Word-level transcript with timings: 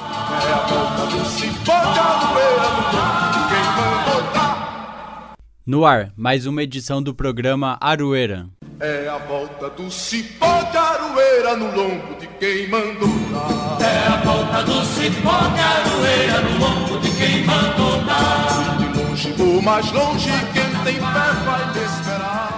É 0.00 0.52
a 0.52 0.66
volta 0.66 1.06
do 1.06 1.24
cipó 1.26 1.72
de 1.72 1.98
aroeira 1.98 2.68
no 2.70 2.82
lombo 2.86 3.26
de 3.32 3.40
quem 3.48 3.64
mandou 3.76 4.32
dar. 4.32 5.34
No 5.66 5.84
ar, 5.84 6.12
mais 6.16 6.46
uma 6.46 6.62
edição 6.62 7.02
do 7.02 7.12
programa 7.12 7.76
Aroeira. 7.80 8.46
É 8.78 9.08
a 9.08 9.18
volta 9.18 9.68
do 9.70 9.90
cipó 9.90 10.62
de 10.70 10.76
aroeira 10.76 11.56
no 11.56 11.74
lombo 11.74 12.14
de 12.20 12.28
quem 12.38 12.68
mandou 12.68 13.08
dar. 13.32 13.84
É 13.84 14.06
a 14.06 14.16
volta 14.24 14.62
do 14.62 14.84
cipó 14.84 15.36
de 15.48 15.60
aroeira 15.60 16.40
no 16.42 16.58
lombo 16.60 16.98
de 17.00 17.10
quem 17.16 17.44
mandou 17.44 18.00
dar. 18.04 18.78
De 18.78 18.98
longe 19.00 19.34
ou 19.36 19.60
mais 19.60 19.90
longe, 19.90 20.30
quem 20.52 20.84
tem 20.84 20.94
fé 20.94 21.32
vai 21.44 21.74
me 21.74 21.84
esperar. 21.84 22.57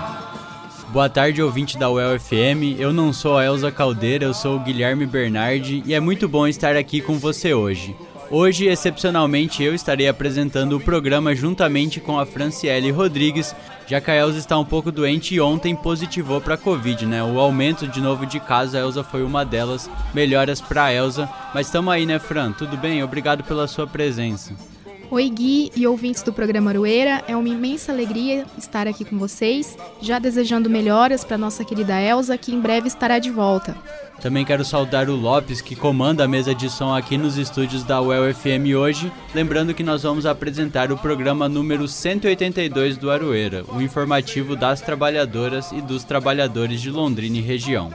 Boa 0.93 1.09
tarde, 1.09 1.41
ouvinte 1.41 1.79
da 1.79 1.89
UEL 1.89 2.19
FM. 2.19 2.77
Eu 2.77 2.93
não 2.93 3.13
sou 3.13 3.39
a 3.39 3.45
Elza 3.45 3.71
Caldeira, 3.71 4.25
eu 4.25 4.35
sou 4.35 4.57
o 4.57 4.59
Guilherme 4.59 5.07
Bernardi 5.07 5.85
e 5.87 5.95
é 5.95 6.01
muito 6.01 6.29
bom 6.29 6.49
estar 6.49 6.75
aqui 6.75 7.01
com 7.01 7.17
você 7.17 7.55
hoje. 7.55 7.95
Hoje, 8.29 8.67
excepcionalmente, 8.67 9.63
eu 9.63 9.73
estarei 9.73 10.09
apresentando 10.09 10.77
o 10.77 10.81
programa 10.81 11.33
juntamente 11.33 12.01
com 12.01 12.19
a 12.19 12.27
Franciele 12.27 12.91
Rodrigues, 12.91 13.55
já 13.87 14.01
que 14.01 14.11
a 14.11 14.17
Elza 14.17 14.39
está 14.39 14.59
um 14.59 14.65
pouco 14.65 14.91
doente 14.91 15.33
e 15.33 15.41
ontem 15.41 15.77
positivou 15.77 16.41
para 16.41 16.55
a 16.55 16.59
Covid, 16.59 17.07
né? 17.07 17.23
O 17.23 17.39
aumento 17.39 17.87
de 17.87 18.01
novo 18.01 18.27
de 18.27 18.41
casos, 18.41 18.75
a 18.75 18.81
Elza 18.81 19.05
foi 19.05 19.23
uma 19.23 19.45
delas. 19.45 19.89
Melhoras 20.13 20.61
para 20.61 20.87
a 20.87 20.93
Elza. 20.93 21.31
Mas 21.55 21.67
estamos 21.67 21.95
aí, 21.95 22.05
né, 22.05 22.19
Fran? 22.19 22.51
Tudo 22.51 22.77
bem? 22.77 23.01
Obrigado 23.01 23.45
pela 23.45 23.69
sua 23.69 23.87
presença. 23.87 24.70
Oi, 25.11 25.29
Gui 25.29 25.73
e 25.75 25.89
ouvintes 25.89 26.23
do 26.23 26.33
programa 26.33 26.71
Aroeira. 26.71 27.25
É 27.27 27.35
uma 27.35 27.49
imensa 27.49 27.91
alegria 27.91 28.47
estar 28.57 28.87
aqui 28.87 29.05
com 29.05 29.19
vocês, 29.19 29.77
já 30.01 30.21
desejando 30.21 30.71
melhoras 30.71 31.25
para 31.25 31.37
nossa 31.37 31.65
querida 31.65 32.01
Elza, 32.01 32.39
que 32.39 32.55
em 32.55 32.61
breve 32.61 32.87
estará 32.87 33.19
de 33.19 33.29
volta. 33.29 33.77
Também 34.21 34.45
quero 34.45 34.65
saudar 34.65 35.11
o 35.11 35.17
Lopes, 35.17 35.61
que 35.61 35.75
comanda 35.75 36.23
a 36.23 36.29
mesa 36.29 36.55
de 36.55 36.71
som 36.71 36.95
aqui 36.95 37.19
nos 37.19 37.37
estúdios 37.37 37.83
da 37.83 38.01
UEL 38.01 38.33
FM 38.33 38.77
hoje. 38.79 39.11
Lembrando 39.35 39.75
que 39.75 39.83
nós 39.83 40.05
vamos 40.05 40.27
apresentar 40.27 40.93
o 40.93 40.97
programa 40.97 41.49
número 41.49 41.89
182 41.89 42.97
do 42.97 43.11
Aroeira, 43.11 43.65
o 43.69 43.83
informativo 43.83 44.55
das 44.55 44.81
trabalhadoras 44.81 45.73
e 45.73 45.81
dos 45.81 46.05
trabalhadores 46.05 46.81
de 46.81 46.89
Londrina 46.89 47.39
e 47.39 47.41
região. 47.41 47.91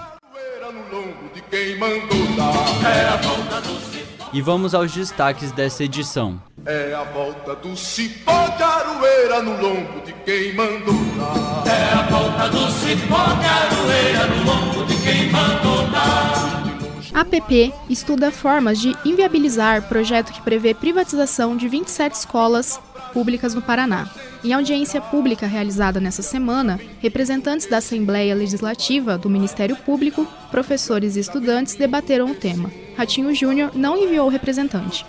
E 4.34 4.42
vamos 4.42 4.76
aos 4.76 4.92
destaques 4.92 5.54
dessa 5.54 5.82
edição. 5.86 6.42
É 6.68 6.96
a 6.96 7.04
volta 7.04 7.56
do 7.56 7.78
cipó 7.78 8.48
de 8.58 8.64
aroeira 8.64 9.40
no 9.44 9.52
lombo 9.62 10.02
de 10.04 10.12
quem 10.26 10.52
mandou 10.56 10.96
dar. 11.16 11.64
É 11.68 11.94
a 11.94 12.02
volta 12.10 12.50
do 12.50 12.72
cipó 12.72 13.24
de 13.36 13.46
aroeira 13.46 14.26
no 14.26 14.44
lombo 14.44 14.86
de 14.88 14.96
quem 15.04 15.30
mandou 15.30 15.88
dar. 15.92 16.66
A 17.14 17.22
APP 17.22 17.72
estuda 17.88 18.32
formas 18.32 18.80
de 18.82 18.96
inviabilizar 19.06 19.88
projeto 19.88 20.34
que 20.34 20.42
prevê 20.42 20.74
privatização 20.74 21.56
de 21.56 21.68
27 21.68 22.14
escolas 22.14 22.80
públicas 23.14 23.54
no 23.54 23.62
Paraná. 23.62 24.10
Em 24.44 24.52
audiência 24.52 25.00
pública 25.00 25.46
realizada 25.46 26.00
nessa 26.00 26.24
semana, 26.24 26.80
representantes 27.00 27.68
da 27.68 27.78
Assembleia 27.78 28.34
Legislativa, 28.34 29.20
do 29.20 29.30
Ministério 29.30 29.76
Público, 29.76 30.28
professores 30.50 31.16
e 31.16 31.20
estudantes 31.20 31.76
debateram 31.76 32.32
o 32.32 32.36
tema. 32.36 32.72
Ratinho 32.98 33.36
Júnior 33.36 33.70
não 33.76 33.96
enviou 33.96 34.28
representante. 34.30 35.06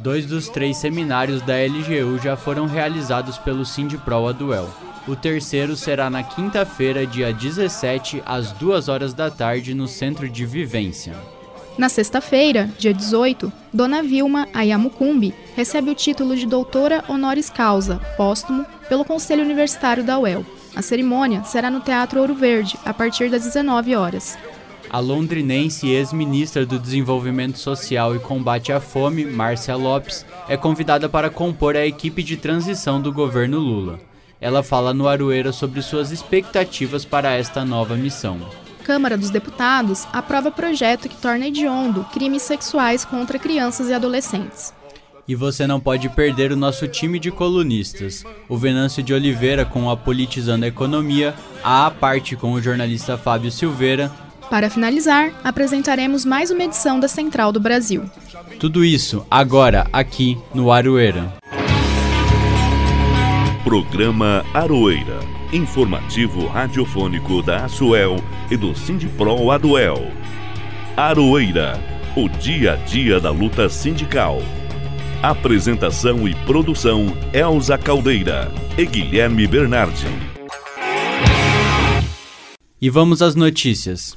Dois 0.00 0.26
dos 0.26 0.48
três 0.48 0.76
seminários 0.76 1.42
da 1.42 1.54
LGU 1.54 2.18
já 2.22 2.36
foram 2.36 2.66
realizados 2.66 3.36
pelo 3.36 3.66
Sindipro 3.66 4.28
Aduel. 4.28 4.68
O 5.08 5.16
terceiro 5.16 5.74
será 5.74 6.08
na 6.08 6.22
quinta-feira, 6.22 7.06
dia 7.06 7.32
17, 7.32 8.22
às 8.24 8.52
2 8.52 8.88
horas 8.88 9.12
da 9.12 9.30
tarde, 9.30 9.74
no 9.74 9.88
Centro 9.88 10.28
de 10.28 10.46
Vivência. 10.46 11.14
Na 11.76 11.88
sexta-feira, 11.88 12.68
dia 12.78 12.92
18, 12.92 13.52
Dona 13.72 14.02
Vilma 14.02 14.48
Ayamucumbi 14.52 15.34
recebe 15.56 15.90
o 15.90 15.94
título 15.94 16.36
de 16.36 16.46
doutora 16.46 17.04
honoris 17.08 17.48
causa, 17.48 18.00
póstumo, 18.16 18.66
pelo 18.88 19.04
Conselho 19.04 19.44
Universitário 19.44 20.04
da 20.04 20.18
UEL. 20.18 20.44
A 20.76 20.82
cerimônia 20.82 21.42
será 21.44 21.70
no 21.70 21.80
Teatro 21.80 22.20
Ouro 22.20 22.34
Verde, 22.34 22.78
a 22.84 22.92
partir 22.92 23.30
das 23.30 23.44
19 23.44 23.96
horas. 23.96 24.36
A 24.90 25.00
londrinense 25.00 25.86
ex-ministra 25.86 26.64
do 26.64 26.78
Desenvolvimento 26.78 27.58
Social 27.58 28.16
e 28.16 28.18
Combate 28.18 28.72
à 28.72 28.80
Fome, 28.80 29.24
Márcia 29.26 29.76
Lopes, 29.76 30.24
é 30.48 30.56
convidada 30.56 31.10
para 31.10 31.28
compor 31.28 31.76
a 31.76 31.86
equipe 31.86 32.22
de 32.22 32.38
transição 32.38 33.00
do 33.00 33.12
governo 33.12 33.58
Lula. 33.58 34.00
Ela 34.40 34.62
fala 34.62 34.94
no 34.94 35.06
Aroeira 35.06 35.52
sobre 35.52 35.82
suas 35.82 36.10
expectativas 36.10 37.04
para 37.04 37.32
esta 37.34 37.66
nova 37.66 37.96
missão. 37.96 38.38
Câmara 38.82 39.18
dos 39.18 39.28
Deputados 39.28 40.06
aprova 40.10 40.50
projeto 40.50 41.08
que 41.08 41.16
torna 41.16 41.48
hediondo 41.48 42.04
crimes 42.04 42.40
sexuais 42.42 43.04
contra 43.04 43.38
crianças 43.38 43.90
e 43.90 43.92
adolescentes. 43.92 44.72
E 45.26 45.34
você 45.34 45.66
não 45.66 45.78
pode 45.78 46.08
perder 46.08 46.50
o 46.52 46.56
nosso 46.56 46.88
time 46.88 47.18
de 47.18 47.30
colunistas. 47.30 48.24
O 48.48 48.56
Venâncio 48.56 49.02
de 49.02 49.12
Oliveira 49.12 49.66
com 49.66 49.90
a 49.90 49.96
Politizando 49.96 50.64
a 50.64 50.68
Economia, 50.68 51.34
a 51.62 51.84
A 51.84 51.90
Parte 51.90 52.34
com 52.34 52.52
o 52.52 52.62
jornalista 52.62 53.18
Fábio 53.18 53.50
Silveira. 53.50 54.10
Para 54.50 54.70
finalizar, 54.70 55.30
apresentaremos 55.44 56.24
mais 56.24 56.50
uma 56.50 56.64
edição 56.64 56.98
da 56.98 57.06
Central 57.06 57.52
do 57.52 57.60
Brasil. 57.60 58.04
Tudo 58.58 58.82
isso 58.82 59.26
agora 59.30 59.86
aqui 59.92 60.38
no 60.54 60.72
Aroeira. 60.72 61.34
Programa 63.62 64.44
Aroeira. 64.54 65.20
Informativo 65.52 66.46
radiofônico 66.46 67.42
da 67.42 67.64
Asuel 67.66 68.16
e 68.50 68.56
do 68.56 68.74
Sindipro 68.74 69.50
Aduel. 69.50 70.10
Aroeira. 70.96 71.78
O 72.16 72.26
dia 72.26 72.72
a 72.72 72.76
dia 72.76 73.20
da 73.20 73.30
luta 73.30 73.68
sindical. 73.68 74.38
Apresentação 75.22 76.26
e 76.26 76.34
produção 76.46 77.14
Elza 77.34 77.76
Caldeira 77.76 78.50
e 78.78 78.86
Guilherme 78.86 79.46
Bernardi. 79.46 80.06
E 82.80 82.88
vamos 82.88 83.20
às 83.20 83.34
notícias. 83.34 84.16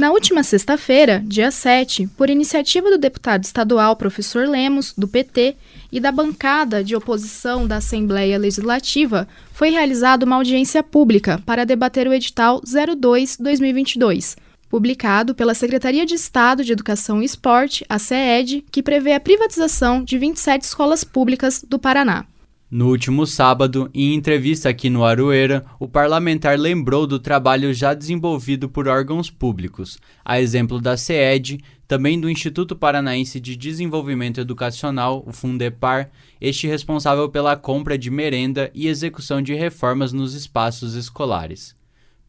Na 0.00 0.10
última 0.10 0.42
sexta-feira, 0.42 1.22
dia 1.26 1.50
7, 1.50 2.06
por 2.16 2.30
iniciativa 2.30 2.88
do 2.88 2.96
deputado 2.96 3.44
estadual 3.44 3.94
professor 3.96 4.48
Lemos, 4.48 4.94
do 4.96 5.06
PT, 5.06 5.54
e 5.92 6.00
da 6.00 6.10
bancada 6.10 6.82
de 6.82 6.96
oposição 6.96 7.66
da 7.66 7.76
Assembleia 7.76 8.38
Legislativa, 8.38 9.28
foi 9.52 9.68
realizada 9.68 10.24
uma 10.24 10.36
audiência 10.36 10.82
pública 10.82 11.38
para 11.44 11.66
debater 11.66 12.08
o 12.08 12.14
edital 12.14 12.62
02-2022, 12.62 14.38
publicado 14.70 15.34
pela 15.34 15.52
Secretaria 15.52 16.06
de 16.06 16.14
Estado 16.14 16.64
de 16.64 16.72
Educação 16.72 17.20
e 17.20 17.26
Esporte, 17.26 17.84
a 17.86 17.98
CEED, 17.98 18.64
que 18.72 18.82
prevê 18.82 19.12
a 19.12 19.20
privatização 19.20 20.02
de 20.02 20.16
27 20.16 20.62
escolas 20.62 21.04
públicas 21.04 21.62
do 21.62 21.78
Paraná. 21.78 22.24
No 22.70 22.86
último 22.88 23.26
sábado, 23.26 23.90
em 23.92 24.14
entrevista 24.14 24.68
aqui 24.68 24.88
no 24.88 25.04
Aroeira, 25.04 25.66
o 25.80 25.88
parlamentar 25.88 26.56
lembrou 26.56 27.04
do 27.04 27.18
trabalho 27.18 27.74
já 27.74 27.94
desenvolvido 27.94 28.68
por 28.68 28.86
órgãos 28.86 29.28
públicos, 29.28 29.98
a 30.24 30.40
exemplo 30.40 30.80
da 30.80 30.96
CED, 30.96 31.58
também 31.88 32.20
do 32.20 32.30
Instituto 32.30 32.76
Paranaense 32.76 33.40
de 33.40 33.56
Desenvolvimento 33.56 34.40
Educacional, 34.40 35.24
o 35.26 35.32
Fundepar, 35.32 36.12
este 36.40 36.68
responsável 36.68 37.28
pela 37.28 37.56
compra 37.56 37.98
de 37.98 38.08
merenda 38.08 38.70
e 38.72 38.86
execução 38.86 39.42
de 39.42 39.52
reformas 39.52 40.12
nos 40.12 40.34
espaços 40.34 40.94
escolares. 40.94 41.79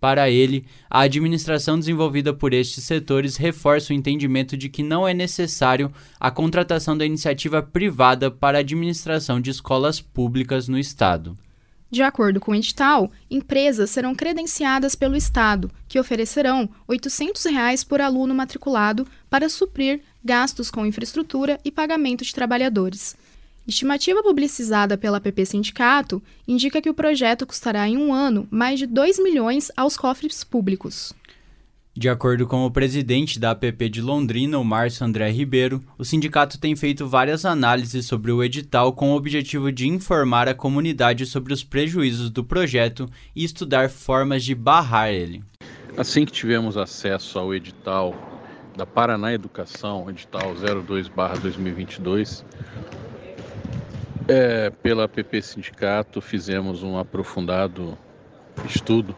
Para 0.01 0.31
ele, 0.31 0.65
a 0.89 1.01
administração 1.01 1.77
desenvolvida 1.77 2.33
por 2.33 2.53
estes 2.53 2.83
setores 2.83 3.37
reforça 3.37 3.93
o 3.93 3.95
entendimento 3.95 4.57
de 4.57 4.67
que 4.67 4.81
não 4.81 5.07
é 5.07 5.13
necessário 5.13 5.93
a 6.19 6.31
contratação 6.31 6.97
da 6.97 7.05
iniciativa 7.05 7.61
privada 7.61 8.31
para 8.31 8.57
a 8.57 8.61
administração 8.61 9.39
de 9.39 9.51
escolas 9.51 10.01
públicas 10.01 10.67
no 10.67 10.79
Estado. 10.79 11.37
De 11.91 12.01
acordo 12.01 12.39
com 12.39 12.51
o 12.51 12.55
edital, 12.55 13.11
empresas 13.29 13.91
serão 13.91 14.15
credenciadas 14.15 14.95
pelo 14.95 15.15
Estado, 15.15 15.69
que 15.87 15.99
oferecerão 15.99 16.67
800 16.87 17.45
reais 17.45 17.83
por 17.83 18.01
aluno 18.01 18.33
matriculado 18.33 19.05
para 19.29 19.49
suprir 19.49 20.01
gastos 20.23 20.71
com 20.71 20.83
infraestrutura 20.83 21.59
e 21.63 21.69
pagamento 21.69 22.23
de 22.23 22.33
trabalhadores. 22.33 23.15
Estimativa 23.67 24.23
publicizada 24.23 24.97
pela 24.97 25.21
PP 25.21 25.45
Sindicato 25.45 26.21
indica 26.47 26.81
que 26.81 26.89
o 26.89 26.93
projeto 26.93 27.45
custará 27.45 27.87
em 27.87 27.95
um 27.95 28.11
ano 28.11 28.47
mais 28.49 28.79
de 28.79 28.87
2 28.87 29.21
milhões 29.21 29.71
aos 29.77 29.95
cofres 29.95 30.43
públicos. 30.43 31.13
De 31.93 32.09
acordo 32.09 32.47
com 32.47 32.65
o 32.65 32.71
presidente 32.71 33.37
da 33.37 33.51
APP 33.51 33.89
de 33.89 34.01
Londrina, 34.01 34.57
o 34.57 34.63
Márcio 34.63 35.05
André 35.05 35.29
Ribeiro, 35.29 35.83
o 35.97 36.05
sindicato 36.05 36.57
tem 36.57 36.73
feito 36.75 37.05
várias 37.05 37.43
análises 37.45 38.05
sobre 38.05 38.31
o 38.31 38.41
edital 38.41 38.93
com 38.93 39.11
o 39.11 39.15
objetivo 39.15 39.71
de 39.71 39.87
informar 39.87 40.47
a 40.47 40.55
comunidade 40.55 41.25
sobre 41.25 41.53
os 41.53 41.63
prejuízos 41.63 42.29
do 42.29 42.45
projeto 42.45 43.09
e 43.35 43.43
estudar 43.43 43.89
formas 43.89 44.43
de 44.43 44.55
barrar 44.55 45.09
ele. 45.09 45.43
Assim 45.97 46.25
que 46.25 46.31
tivemos 46.31 46.77
acesso 46.77 47.37
ao 47.37 47.53
edital 47.53 48.15
da 48.75 48.85
Paraná 48.85 49.33
Educação, 49.33 50.09
edital 50.09 50.55
02/2022, 50.55 52.45
é, 54.27 54.69
pela 54.69 55.05
APP 55.05 55.41
Sindicato 55.41 56.21
fizemos 56.21 56.83
um 56.83 56.97
aprofundado 56.97 57.97
estudo 58.65 59.15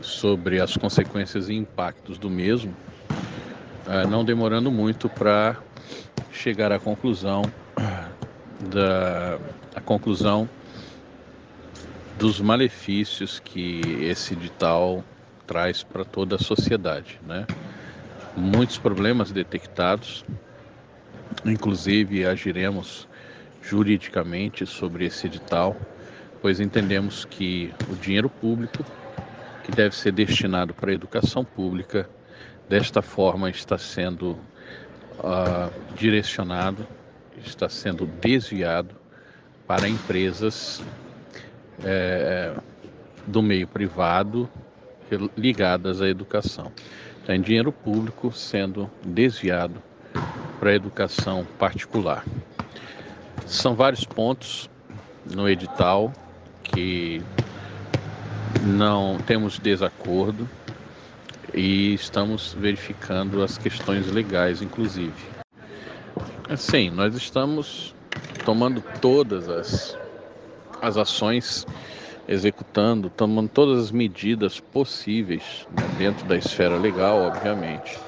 sobre 0.00 0.60
as 0.60 0.76
consequências 0.76 1.48
e 1.48 1.54
impactos 1.54 2.18
do 2.18 2.28
mesmo, 2.28 2.74
é, 3.88 4.06
não 4.06 4.24
demorando 4.24 4.70
muito 4.70 5.08
para 5.08 5.56
chegar 6.32 6.72
à 6.72 6.78
conclusão 6.78 7.42
da 8.72 9.38
a 9.74 9.80
conclusão 9.80 10.48
dos 12.16 12.40
malefícios 12.40 13.40
que 13.40 13.80
esse 14.00 14.34
edital 14.34 15.02
traz 15.46 15.82
para 15.82 16.04
toda 16.04 16.36
a 16.36 16.38
sociedade, 16.38 17.20
né? 17.26 17.44
Muitos 18.36 18.78
problemas 18.78 19.32
detectados, 19.32 20.24
inclusive 21.44 22.24
agiremos 22.24 23.08
juridicamente 23.68 24.66
sobre 24.66 25.06
esse 25.06 25.26
edital, 25.26 25.76
pois 26.42 26.60
entendemos 26.60 27.24
que 27.24 27.72
o 27.88 27.94
dinheiro 27.94 28.28
público 28.28 28.84
que 29.64 29.72
deve 29.72 29.96
ser 29.96 30.12
destinado 30.12 30.74
para 30.74 30.90
a 30.90 30.94
educação 30.94 31.44
pública, 31.44 32.08
desta 32.68 33.00
forma 33.00 33.48
está 33.48 33.78
sendo 33.78 34.32
uh, 34.32 35.72
direcionado, 35.96 36.86
está 37.42 37.68
sendo 37.68 38.04
desviado 38.04 38.94
para 39.66 39.88
empresas 39.88 40.82
é, 41.82 42.54
do 43.26 43.42
meio 43.42 43.66
privado 43.66 44.48
ligadas 45.36 46.02
à 46.02 46.08
educação. 46.08 46.70
Tem 47.26 47.40
dinheiro 47.40 47.72
público 47.72 48.30
sendo 48.32 48.90
desviado 49.02 49.82
para 50.60 50.70
a 50.70 50.74
educação 50.74 51.46
particular. 51.58 52.24
São 53.46 53.74
vários 53.76 54.04
pontos 54.04 54.68
no 55.24 55.48
edital 55.48 56.12
que 56.62 57.20
não 58.66 59.18
temos 59.18 59.58
desacordo 59.58 60.48
e 61.54 61.94
estamos 61.94 62.54
verificando 62.54 63.42
as 63.42 63.58
questões 63.58 64.06
legais, 64.06 64.62
inclusive. 64.62 65.34
Assim, 66.48 66.90
nós 66.90 67.14
estamos 67.14 67.94
tomando 68.42 68.82
todas 69.00 69.48
as, 69.48 69.98
as 70.80 70.96
ações, 70.96 71.66
executando, 72.26 73.10
tomando 73.10 73.48
todas 73.50 73.84
as 73.84 73.90
medidas 73.90 74.60
possíveis 74.60 75.66
né, 75.70 75.88
dentro 75.88 76.26
da 76.26 76.36
esfera 76.36 76.76
legal, 76.78 77.20
obviamente, 77.20 78.00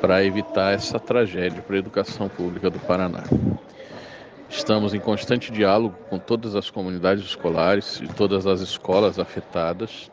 para 0.00 0.24
evitar 0.24 0.72
essa 0.74 1.00
tragédia 1.00 1.62
para 1.62 1.76
a 1.76 1.78
educação 1.78 2.28
pública 2.28 2.70
do 2.70 2.80
Paraná. 2.80 3.24
Estamos 4.50 4.92
em 4.92 4.98
constante 4.98 5.52
diálogo 5.52 5.96
com 6.10 6.18
todas 6.18 6.56
as 6.56 6.68
comunidades 6.68 7.24
escolares 7.24 8.00
e 8.00 8.08
todas 8.08 8.48
as 8.48 8.60
escolas 8.60 9.16
afetadas, 9.16 10.10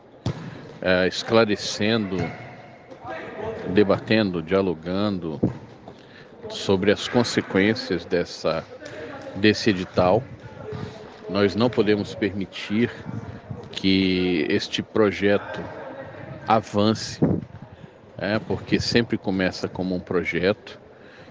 é, 0.80 1.08
esclarecendo, 1.08 2.16
debatendo, 3.74 4.40
dialogando 4.40 5.40
sobre 6.48 6.92
as 6.92 7.08
consequências 7.08 8.04
dessa, 8.04 8.64
desse 9.34 9.70
edital. 9.70 10.22
Nós 11.28 11.56
não 11.56 11.68
podemos 11.68 12.14
permitir 12.14 12.92
que 13.72 14.46
este 14.48 14.84
projeto 14.84 15.60
avance, 16.46 17.20
é, 18.16 18.38
porque 18.38 18.78
sempre 18.78 19.18
começa 19.18 19.68
como 19.68 19.96
um 19.96 20.00
projeto 20.00 20.78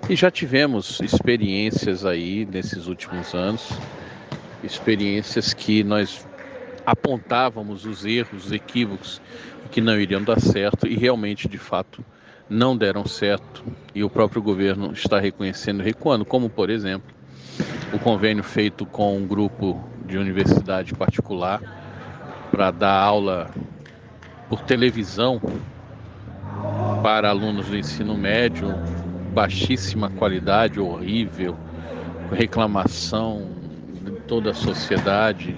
e 0.10 0.16
já 0.16 0.32
tivemos 0.32 1.00
experiências 1.02 2.06
aí 2.06 2.46
nesses 2.46 2.88
últimos 2.88 3.34
anos, 3.34 3.70
experiências 4.64 5.54
que 5.54 5.84
nós 5.84 6.26
apontávamos 6.86 7.86
os 7.86 8.06
erros, 8.06 8.46
os 8.46 8.52
equívocos 8.52 9.22
que 9.70 9.82
não 9.82 10.00
iriam 10.00 10.24
dar 10.24 10.40
certo 10.40 10.88
e 10.88 10.96
realmente, 10.96 11.50
de 11.50 11.58
fato, 11.58 12.04
não 12.50 12.78
deram 12.78 13.06
certo. 13.06 13.64
E 13.94 14.04
o 14.04 14.10
próprio 14.10 14.42
governo 14.42 14.94
está 14.94 15.20
reconhecendo, 15.20 15.84
recuando, 15.84 16.24
como 16.24 16.50
por 16.50 16.70
exemplo 16.70 17.16
o 17.94 18.00
convênio 18.00 18.44
feito 18.44 18.86
com 18.86 19.18
um 19.18 19.28
grupo 19.28 19.84
de 20.06 20.18
universidade 20.18 20.94
particular 20.94 21.62
para 22.52 22.72
dar 22.72 22.94
aula 22.94 23.50
por 24.48 24.62
televisão 24.62 25.42
para 27.04 27.30
alunos 27.30 27.68
do 27.68 27.78
ensino 27.78 28.18
médio 28.18 28.74
baixíssima 29.38 30.10
qualidade, 30.10 30.80
horrível, 30.80 31.56
reclamação 32.32 33.48
de 34.04 34.12
toda 34.22 34.50
a 34.50 34.54
sociedade 34.56 35.56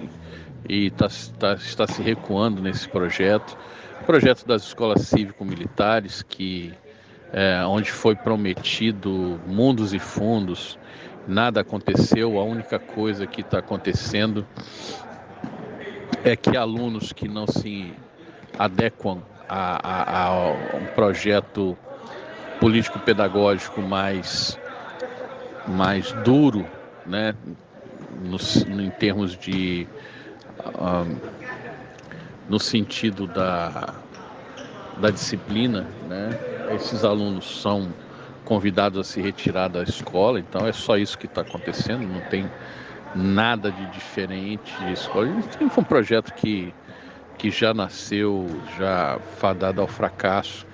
e 0.67 0.91
tá, 0.91 1.07
tá, 1.39 1.53
está 1.53 1.87
se 1.87 2.01
recuando 2.01 2.61
nesse 2.61 2.89
projeto. 2.89 3.57
Projeto 4.05 4.45
das 4.45 4.63
escolas 4.63 5.03
cívico-militares, 5.03 6.21
que 6.21 6.73
é, 7.31 7.63
onde 7.65 7.89
foi 7.89 8.17
prometido 8.17 9.39
mundos 9.47 9.93
e 9.93 9.99
fundos, 9.99 10.77
nada 11.25 11.61
aconteceu. 11.61 12.37
A 12.37 12.43
única 12.43 12.79
coisa 12.79 13.25
que 13.25 13.39
está 13.39 13.59
acontecendo 13.59 14.45
é 16.25 16.35
que 16.35 16.57
alunos 16.57 17.13
que 17.13 17.29
não 17.29 17.47
se 17.47 17.93
adequam 18.57 19.21
a, 19.47 19.79
a, 19.81 20.27
a 20.27 20.51
um 20.75 20.85
projeto 20.93 21.77
político-pedagógico 22.59 23.81
mais, 23.81 24.59
mais 25.65 26.13
duro, 26.13 26.69
né, 27.05 27.33
no, 28.09 28.37
em 28.81 28.91
termos 28.91 29.37
de. 29.37 29.89
Um, 30.77 31.21
no 32.47 32.59
sentido 32.59 33.27
da, 33.27 34.03
da 34.95 35.11
disciplina, 35.11 35.95
né, 36.01 36.39
esses 36.67 37.03
alunos 37.03 37.61
são 37.61 37.95
convidados 38.43 38.99
a 38.99 39.03
se 39.03 39.21
retirar 39.21 39.67
da 39.69 39.83
escola, 39.83 40.39
então 40.39 40.65
é 40.65 40.73
só 40.73 40.97
isso 40.97 41.17
que 41.17 41.27
está 41.27 41.41
acontecendo, 41.41 42.07
não 42.07 42.21
tem 42.21 42.51
nada 43.13 43.71
de 43.71 43.87
diferente 43.87 44.83
de 44.85 44.91
escola. 44.91 45.27
Tem 45.57 45.67
um 45.67 45.83
projeto 45.83 46.33
que, 46.33 46.75
que 47.37 47.51
já 47.51 47.73
nasceu, 47.73 48.61
já 48.63 49.19
fadado 49.21 49.81
ao 49.81 49.87
fracasso, 49.87 50.65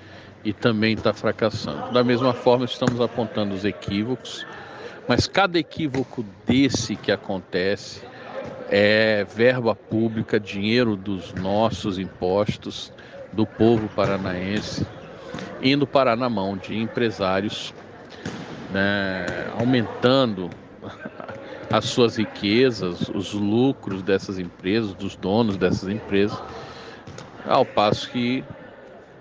e 0.46 0.52
também 0.52 0.94
está 0.94 1.12
fracassando. 1.12 1.92
Da 1.92 2.04
mesma 2.04 2.32
forma, 2.32 2.64
estamos 2.64 3.00
apontando 3.00 3.52
os 3.52 3.64
equívocos, 3.64 4.46
mas 5.08 5.26
cada 5.26 5.58
equívoco 5.58 6.24
desse 6.46 6.94
que 6.94 7.10
acontece 7.10 8.00
é 8.70 9.26
verba 9.34 9.74
pública, 9.74 10.38
dinheiro 10.38 10.94
dos 10.94 11.32
nossos 11.32 11.98
impostos, 11.98 12.92
do 13.32 13.44
povo 13.44 13.88
paranaense, 13.88 14.86
indo 15.60 15.84
parar 15.84 16.16
na 16.16 16.30
mão 16.30 16.56
de 16.56 16.78
empresários, 16.78 17.74
né, 18.72 19.48
aumentando 19.58 20.48
as 21.72 21.86
suas 21.86 22.18
riquezas, 22.18 23.08
os 23.08 23.32
lucros 23.32 24.00
dessas 24.00 24.38
empresas, 24.38 24.94
dos 24.94 25.16
donos 25.16 25.56
dessas 25.56 25.88
empresas, 25.88 26.40
ao 27.44 27.66
passo 27.66 28.08
que 28.10 28.44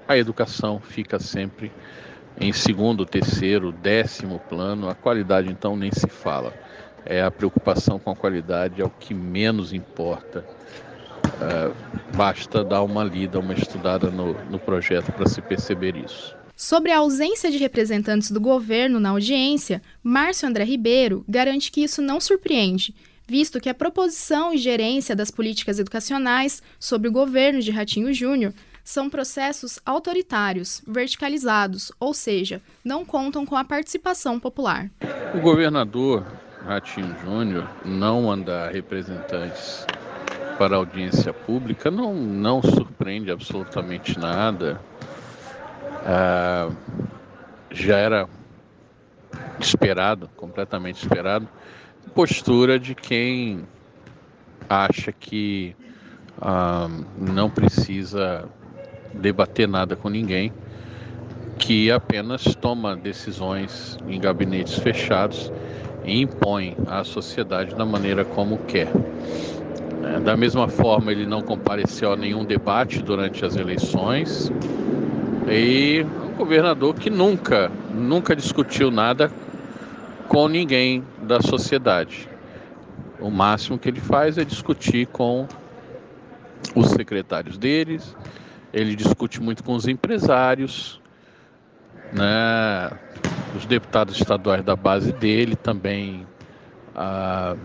a 0.08 0.18
educação 0.18 0.80
fica 0.80 1.20
sempre 1.20 1.72
em 2.40 2.52
segundo, 2.52 3.06
terceiro, 3.06 3.72
décimo 3.72 4.40
plano. 4.40 4.90
A 4.90 4.96
qualidade, 4.96 5.50
então, 5.50 5.76
nem 5.76 5.92
se 5.92 6.08
fala. 6.08 6.54
É 7.06 7.22
a 7.22 7.32
preocupação 7.32 8.00
com 8.00 8.12
a 8.12 8.16
qualidade 8.16 8.82
é 8.82 8.86
o 8.86 8.90
que 8.90 9.14
menos 9.14 9.74
importa. 9.74 10.46
É, 11.42 11.72
basta 12.16 12.64
dar 12.64 12.82
uma 12.84 13.04
lida, 13.04 13.40
uma 13.40 13.54
estudada 13.54 14.10
no, 14.10 14.34
no 14.46 14.60
projeto 14.60 15.12
para 15.12 15.28
se 15.28 15.42
perceber 15.42 15.96
isso. 15.96 16.36
Sobre 16.56 16.92
a 16.92 17.00
ausência 17.00 17.52
de 17.52 17.58
representantes 17.58 18.32
do 18.32 18.40
governo 18.40 19.00
na 19.00 19.10
audiência, 19.10 19.82
Márcio 20.02 20.48
André 20.48 20.64
Ribeiro 20.64 21.26
garante 21.28 21.70
que 21.70 21.84
isso 21.84 22.02
não 22.02 22.22
surpreende, 22.22 22.96
visto 23.28 23.60
que 23.60 23.68
a 23.68 23.74
proposição 23.74 24.54
e 24.54 24.58
gerência 24.58 25.16
das 25.16 25.30
políticas 25.30 25.80
educacionais 25.80 26.64
sobre 26.80 27.10
o 27.10 27.12
governo 27.12 27.60
de 27.60 27.72
Ratinho 27.72 28.14
Júnior 28.14 28.54
são 28.86 29.10
processos 29.10 29.80
autoritários, 29.84 30.84
verticalizados, 30.88 31.92
ou 32.00 32.14
seja, 32.14 32.62
não 32.84 33.04
contam 33.04 33.44
com 33.44 33.56
a 33.56 33.66
participação 33.66 34.40
popular. 34.40 34.92
O 35.34 35.42
governador 35.42 36.24
Ratinho 36.64 37.16
Júnior 37.24 37.68
não 37.84 38.22
mandar 38.22 38.72
representantes 38.72 39.88
para 40.60 40.76
audiência 40.76 41.34
pública 41.34 41.90
não, 41.90 42.14
não 42.14 42.62
surpreende 42.62 43.32
absolutamente 43.32 44.20
nada. 44.20 44.80
ah, 46.06 46.70
já 47.72 47.98
era 47.98 48.30
esperado, 49.60 50.30
completamente 50.36 51.02
esperado, 51.02 51.50
postura 52.14 52.80
de 52.80 52.94
quem 52.94 53.68
acha 54.70 55.12
que 55.12 55.76
ah, 56.40 56.88
não 57.18 57.50
precisa 57.50 58.48
debater 59.22 59.68
nada 59.68 59.96
com 59.96 60.10
ninguém, 60.10 60.52
que 61.58 61.90
apenas 61.92 62.44
toma 62.56 62.96
decisões 62.96 63.98
em 64.08 64.20
gabinetes 64.20 64.78
fechados 64.80 65.52
e 66.04 66.22
impõe 66.22 66.76
à 66.88 67.04
sociedade 67.04 67.74
da 67.76 67.86
maneira 67.86 68.24
como 68.24 68.58
quer. 68.68 68.90
É, 70.04 70.20
da 70.20 70.38
mesma 70.38 70.68
forma, 70.68 71.12
ele 71.12 71.26
não 71.26 71.42
compareceu 71.42 72.14
a 72.14 72.16
nenhum 72.16 72.46
debate 72.46 73.02
durante 73.02 73.44
as 73.44 73.56
eleições 73.56 74.52
e 75.50 76.06
um 76.24 76.38
governador 76.38 76.94
que 76.94 77.10
nunca, 77.10 77.72
nunca 77.94 78.36
discutiu 78.36 78.92
nada 78.92 79.32
com 80.28 80.48
ninguém 80.48 81.04
da 81.24 81.42
sociedade. 81.42 82.28
O 83.20 83.32
máximo 83.32 83.80
que 83.80 83.90
ele 83.90 84.00
faz 84.00 84.38
é 84.38 84.44
discutir 84.44 85.08
com 85.08 85.48
os 86.76 86.90
secretários 86.90 87.58
deles, 87.58 88.16
ele 88.76 88.94
discute 88.94 89.42
muito 89.42 89.64
com 89.64 89.74
os 89.74 89.88
empresários, 89.88 91.00
né? 92.12 92.92
Os 93.56 93.66
deputados 93.66 94.18
estaduais 94.18 94.62
da 94.66 94.76
base 94.76 95.14
dele 95.14 95.56
também 95.56 96.28
ah, 96.94 97.56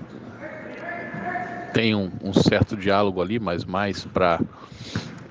tem 1.74 1.96
um, 1.96 2.12
um, 2.22 2.32
certo 2.32 2.76
diálogo 2.76 3.20
ali, 3.20 3.40
mas 3.40 3.64
mais 3.64 4.04
para 4.04 4.38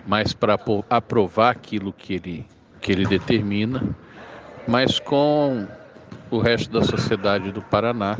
mais 0.05 0.33
para 0.33 0.59
aprovar 0.89 1.51
aquilo 1.51 1.93
que 1.93 2.13
ele 2.15 2.45
que 2.81 2.91
ele 2.91 3.05
determina, 3.05 3.81
mas 4.67 5.00
com 5.00 5.65
o 6.29 6.39
resto 6.39 6.69
da 6.71 6.83
sociedade 6.83 7.53
do 7.53 7.62
Paraná 7.62 8.17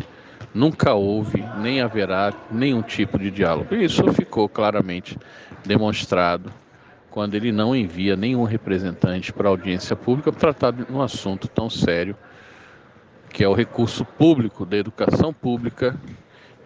nunca 0.54 0.94
houve 0.94 1.44
nem 1.58 1.82
haverá 1.82 2.34
nenhum 2.50 2.82
tipo 2.82 3.20
de 3.20 3.30
diálogo. 3.30 3.76
Isso 3.76 4.14
ficou 4.14 4.48
claramente 4.48 5.18
demonstrado 5.66 6.50
quando 7.12 7.36
ele 7.36 7.52
não 7.52 7.76
envia 7.76 8.16
nenhum 8.16 8.44
representante 8.44 9.34
para 9.34 9.50
audiência 9.50 9.96
pública 9.96 10.32
para 10.32 10.54
tratar 10.54 10.72
de 10.72 10.92
um 10.92 11.02
assunto 11.02 11.48
tão 11.48 11.70
sério 11.70 12.16
que 13.32 13.44
é 13.44 13.48
o 13.48 13.54
recurso 13.54 14.04
público 14.04 14.66
da 14.66 14.78
educação 14.78 15.34
pública 15.34 16.00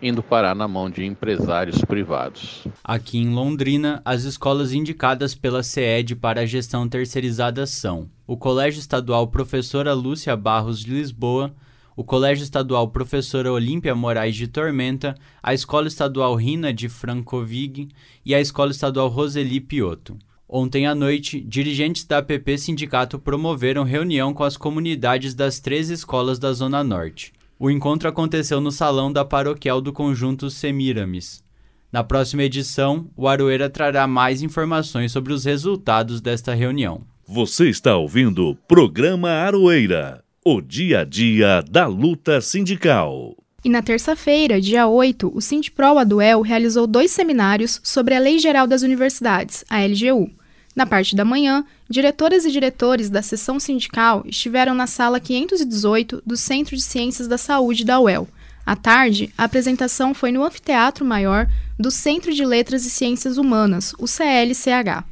indo 0.02 0.22
parar 0.22 0.54
na 0.54 0.68
mão 0.68 0.90
de 0.90 1.06
empresários 1.06 1.84
privados. 1.86 2.68
Aqui 2.84 3.20
em 3.20 3.34
Londrina, 3.34 4.02
as 4.04 4.24
escolas 4.24 4.74
indicadas 4.74 5.34
pela 5.34 5.64
CED 5.64 6.18
para 6.18 6.42
a 6.42 6.46
gestão 6.46 6.90
terceirizada 6.90 7.66
são 7.66 8.10
o 8.28 8.36
Colégio 8.36 8.80
Estadual 8.80 9.28
Professora 9.28 9.94
Lúcia 9.94 10.36
Barros 10.36 10.82
de 10.82 10.92
Lisboa, 10.92 11.56
o 11.96 12.04
Colégio 12.04 12.44
Estadual 12.44 12.90
Professora 12.90 13.52
Olímpia 13.52 13.96
Moraes 13.96 14.36
de 14.36 14.48
Tormenta, 14.48 15.16
a 15.42 15.54
Escola 15.54 15.88
Estadual 15.88 16.36
Rina 16.36 16.74
de 16.74 16.90
Francovig 16.90 17.88
e 18.26 18.36
a 18.36 18.42
Escola 18.42 18.72
Estadual 18.72 19.08
Roseli 19.08 19.62
Piotto. 19.62 20.18
Ontem 20.56 20.86
à 20.86 20.94
noite, 20.94 21.42
dirigentes 21.42 22.06
da 22.06 22.20
APP 22.20 22.60
Sindicato 22.60 23.18
promoveram 23.18 23.84
reunião 23.84 24.36
com 24.36 24.44
as 24.44 24.56
comunidades 24.56 25.34
das 25.34 25.60
três 25.60 25.90
escolas 25.90 26.38
da 26.38 26.54
Zona 26.54 26.84
Norte. 26.84 27.34
O 27.58 27.72
encontro 27.72 28.08
aconteceu 28.08 28.62
no 28.62 28.72
salão 28.72 29.12
da 29.12 29.26
paroquial 29.26 29.82
do 29.82 29.92
conjunto 29.92 30.52
Semiramis. 30.52 31.44
Na 31.92 32.04
próxima 32.04 32.44
edição, 32.44 33.10
o 33.18 33.28
Aroeira 33.28 33.68
trará 33.68 34.06
mais 34.06 34.44
informações 34.44 35.12
sobre 35.12 35.34
os 35.34 35.44
resultados 35.44 36.22
desta 36.22 36.54
reunião. 36.54 37.02
Você 37.28 37.68
está 37.68 37.98
ouvindo 37.98 38.50
o 38.50 38.56
programa 38.56 39.32
Aroeira, 39.32 40.24
o 40.46 40.62
dia 40.62 41.00
a 41.00 41.04
dia 41.04 41.64
da 41.64 41.88
luta 41.88 42.40
sindical. 42.42 43.36
E 43.66 43.70
na 43.70 43.82
terça-feira, 43.82 44.62
dia 44.62 44.86
8, 44.86 45.32
o 45.34 45.42
Sindipro 45.42 45.98
Aduel 45.98 46.42
realizou 46.42 46.86
dois 46.86 47.10
seminários 47.10 47.82
sobre 47.82 48.14
a 48.14 48.20
Lei 48.20 48.38
Geral 48.38 48.68
das 48.68 48.84
Universidades, 48.84 49.66
a 49.68 49.84
LGU. 49.84 50.43
Na 50.76 50.86
parte 50.86 51.16
da 51.16 51.24
manhã, 51.24 51.64
diretoras 51.88 52.46
e 52.46 52.52
diretores 52.52 53.10
da 53.10 53.22
seção 53.22 53.60
sindical 53.60 54.24
estiveram 54.26 54.74
na 54.74 54.88
sala 54.88 55.20
518 55.20 56.24
do 56.26 56.36
Centro 56.36 56.76
de 56.76 56.82
Ciências 56.82 57.28
da 57.28 57.38
Saúde 57.38 57.86
da 57.86 58.00
UEL. 58.00 58.28
À 58.66 58.76
tarde, 58.76 59.32
a 59.38 59.44
apresentação 59.44 60.14
foi 60.14 60.32
no 60.32 60.44
Anfiteatro 60.44 61.06
Maior 61.06 61.48
do 61.78 61.92
Centro 61.92 62.34
de 62.34 62.46
Letras 62.46 62.86
e 62.86 62.90
Ciências 62.90 63.38
Humanas, 63.38 63.94
o 64.00 64.08
CLCH. 64.08 65.06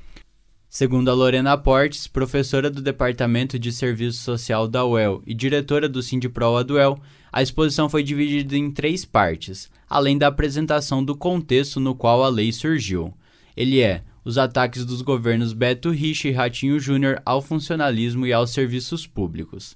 Segundo 0.70 1.12
a 1.12 1.14
Lorena 1.14 1.58
Portes, 1.58 2.08
professora 2.08 2.70
do 2.70 2.82
Departamento 2.82 3.60
de 3.60 3.74
Serviço 3.74 4.20
Social 4.20 4.70
da 4.70 4.86
UEL 4.86 5.22
e 5.28 5.34
diretora 5.34 5.90
do 5.90 6.02
Sindipro 6.02 6.64
do 6.64 6.76
UEL, 6.76 6.98
a 7.32 7.42
exposição 7.42 7.90
foi 7.90 8.04
dividida 8.04 8.56
em 8.56 8.72
três 8.72 9.04
partes, 9.04 9.70
além 9.90 10.18
da 10.18 10.28
apresentação 10.28 11.04
do 11.04 11.16
contexto 11.16 11.80
no 11.80 11.94
qual 11.94 12.24
a 12.24 12.30
lei 12.30 12.54
surgiu. 12.54 13.14
Ele 13.56 13.82
é 13.82 14.02
os 14.24 14.38
ataques 14.38 14.86
dos 14.86 15.02
governos 15.02 15.54
Beto 15.54 15.90
Rich 15.90 16.28
e 16.28 16.32
Ratinho 16.32 16.80
Júnior 16.80 17.22
ao 17.26 17.42
funcionalismo 17.42 18.26
e 18.26 18.34
aos 18.34 18.52
serviços 18.52 19.08
públicos. 19.08 19.76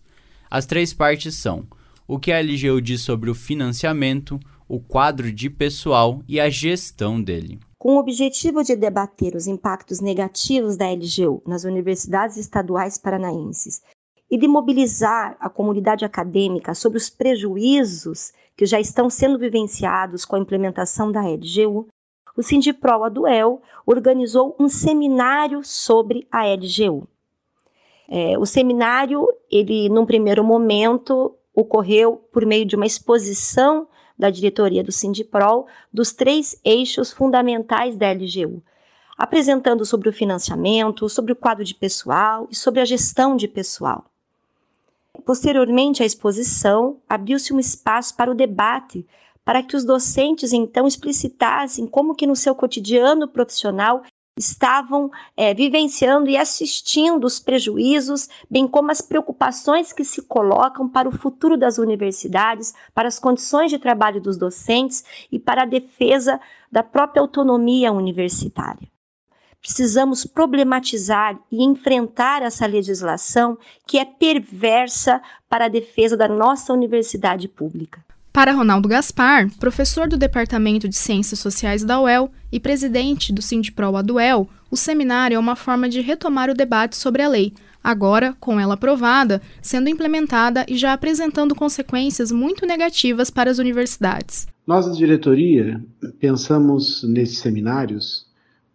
As 0.50 0.66
três 0.66 0.94
partes 0.94 1.36
são 1.36 1.66
o 2.08 2.20
que 2.20 2.32
a 2.32 2.40
LGU 2.40 2.82
diz 2.82 3.02
sobre 3.02 3.30
o 3.30 3.36
financiamento, 3.36 4.40
o 4.68 4.80
quadro 4.80 5.32
de 5.32 5.50
pessoal 5.50 6.22
e 6.28 6.40
a 6.40 6.50
gestão 6.50 7.22
dele. 7.22 7.60
Com 7.80 7.96
o 7.96 8.00
objetivo 8.00 8.64
de 8.64 8.76
debater 8.76 9.36
os 9.36 9.48
impactos 9.48 10.00
negativos 10.00 10.78
da 10.78 10.86
LGU 10.92 11.42
nas 11.46 11.64
universidades 11.64 12.38
estaduais 12.38 12.98
paranaenses 12.98 13.82
e 14.30 14.38
de 14.38 14.48
mobilizar 14.48 15.38
a 15.40 15.50
comunidade 15.50 16.04
acadêmica 16.04 16.74
sobre 16.74 16.98
os 16.98 17.10
prejuízos 17.10 18.32
que 18.58 18.66
já 18.66 18.80
estão 18.80 19.10
sendo 19.10 19.38
vivenciados 19.38 20.26
com 20.26 20.36
a 20.36 20.40
implementação 20.40 21.12
da 21.12 21.22
LGU, 21.22 21.88
o 22.36 22.44
Sindipro 22.44 23.04
Aduel 23.04 23.62
organizou 23.86 24.56
um 24.60 24.68
seminário 24.68 25.64
sobre 25.64 26.28
a 26.32 26.46
LGU. 26.46 27.08
É, 28.08 28.38
o 28.38 28.46
seminário, 28.46 29.28
ele, 29.50 29.90
num 29.90 30.06
primeiro 30.06 30.44
momento, 30.44 31.36
ocorreu 31.54 32.18
por 32.32 32.46
meio 32.46 32.66
de 32.66 32.76
uma 32.76 32.86
exposição 32.86 33.88
da 34.18 34.30
diretoria 34.30 34.84
do 34.84 34.92
Sindiprol 34.92 35.68
dos 35.92 36.12
três 36.12 36.60
eixos 36.64 37.12
fundamentais 37.12 37.96
da 37.96 38.12
LGU, 38.12 38.62
apresentando 39.18 39.86
sobre 39.86 40.10
o 40.10 40.14
financiamento, 40.14 41.10
sobre 41.10 41.32
o 41.32 41.36
quadro 41.36 41.64
de 41.64 41.74
pessoal 41.74 42.48
e 42.52 42.56
sobre 42.56 42.82
a 42.82 42.86
gestão 42.86 43.36
de 43.36 43.48
pessoal. 43.48 44.06
Posteriormente 45.26 46.04
à 46.04 46.06
exposição, 46.06 46.98
abriu-se 47.08 47.54
um 47.54 47.60
espaço 47.60 48.16
para 48.16 48.30
o 48.30 48.36
debate 48.36 49.06
para 49.46 49.62
que 49.62 49.78
os 49.78 49.86
docentes 49.86 50.52
então 50.52 50.88
explicitassem 50.88 51.86
como 51.86 52.16
que 52.16 52.26
no 52.26 52.36
seu 52.36 52.56
cotidiano 52.56 53.28
profissional 53.28 54.02
estavam 54.38 55.10
é, 55.38 55.54
vivenciando 55.54 56.30
e 56.30 56.36
assistindo 56.36 57.24
os 57.24 57.40
prejuízos, 57.40 58.28
bem 58.50 58.68
como 58.68 58.92
as 58.92 59.00
preocupações 59.00 59.94
que 59.94 60.04
se 60.04 60.24
colocam 60.24 60.90
para 60.90 61.08
o 61.08 61.18
futuro 61.18 61.56
das 61.56 61.78
universidades, 61.78 62.74
para 62.94 63.08
as 63.08 63.18
condições 63.18 63.72
de 63.72 63.80
trabalho 63.80 64.20
dos 64.20 64.36
docentes 64.36 65.06
e 65.32 65.40
para 65.40 65.62
a 65.62 65.66
defesa 65.66 66.40
da 66.70 66.84
própria 66.84 67.22
autonomia 67.22 67.94
universitária. 67.94 68.90
Precisamos 69.62 70.26
problematizar 70.26 71.40
e 71.50 71.64
enfrentar 71.64 72.42
essa 72.42 72.66
legislação 72.66 73.58
que 73.88 73.98
é 73.98 74.06
perversa 74.06 75.22
para 75.50 75.66
a 75.66 75.70
defesa 75.70 76.18
da 76.18 76.28
nossa 76.28 76.74
universidade 76.74 77.48
pública. 77.48 78.04
Para 78.36 78.52
Ronaldo 78.52 78.90
Gaspar, 78.90 79.50
professor 79.62 80.10
do 80.10 80.18
Departamento 80.18 80.90
de 80.90 80.96
Ciências 80.98 81.40
Sociais 81.40 81.86
da 81.86 82.02
UEL 82.02 82.30
e 82.52 82.60
presidente 82.60 83.32
do 83.32 83.42
Sindipro 83.42 83.96
Aduel, 83.96 84.50
o 84.70 84.76
seminário 84.76 85.36
é 85.36 85.40
uma 85.40 85.56
forma 85.56 85.88
de 85.88 86.02
retomar 86.02 86.50
o 86.50 86.54
debate 86.54 86.98
sobre 86.98 87.22
a 87.22 87.30
lei, 87.30 87.54
agora, 87.82 88.36
com 88.38 88.60
ela 88.60 88.74
aprovada, 88.74 89.42
sendo 89.62 89.88
implementada 89.88 90.66
e 90.68 90.78
já 90.78 90.92
apresentando 90.92 91.56
consequências 91.56 92.30
muito 92.30 92.66
negativas 92.66 93.30
para 93.30 93.50
as 93.50 93.58
universidades. 93.58 94.48
Nós, 94.68 94.86
da 94.86 94.92
diretoria, 94.92 95.82
pensamos 96.20 97.04
nesses 97.04 97.38
seminários 97.38 98.28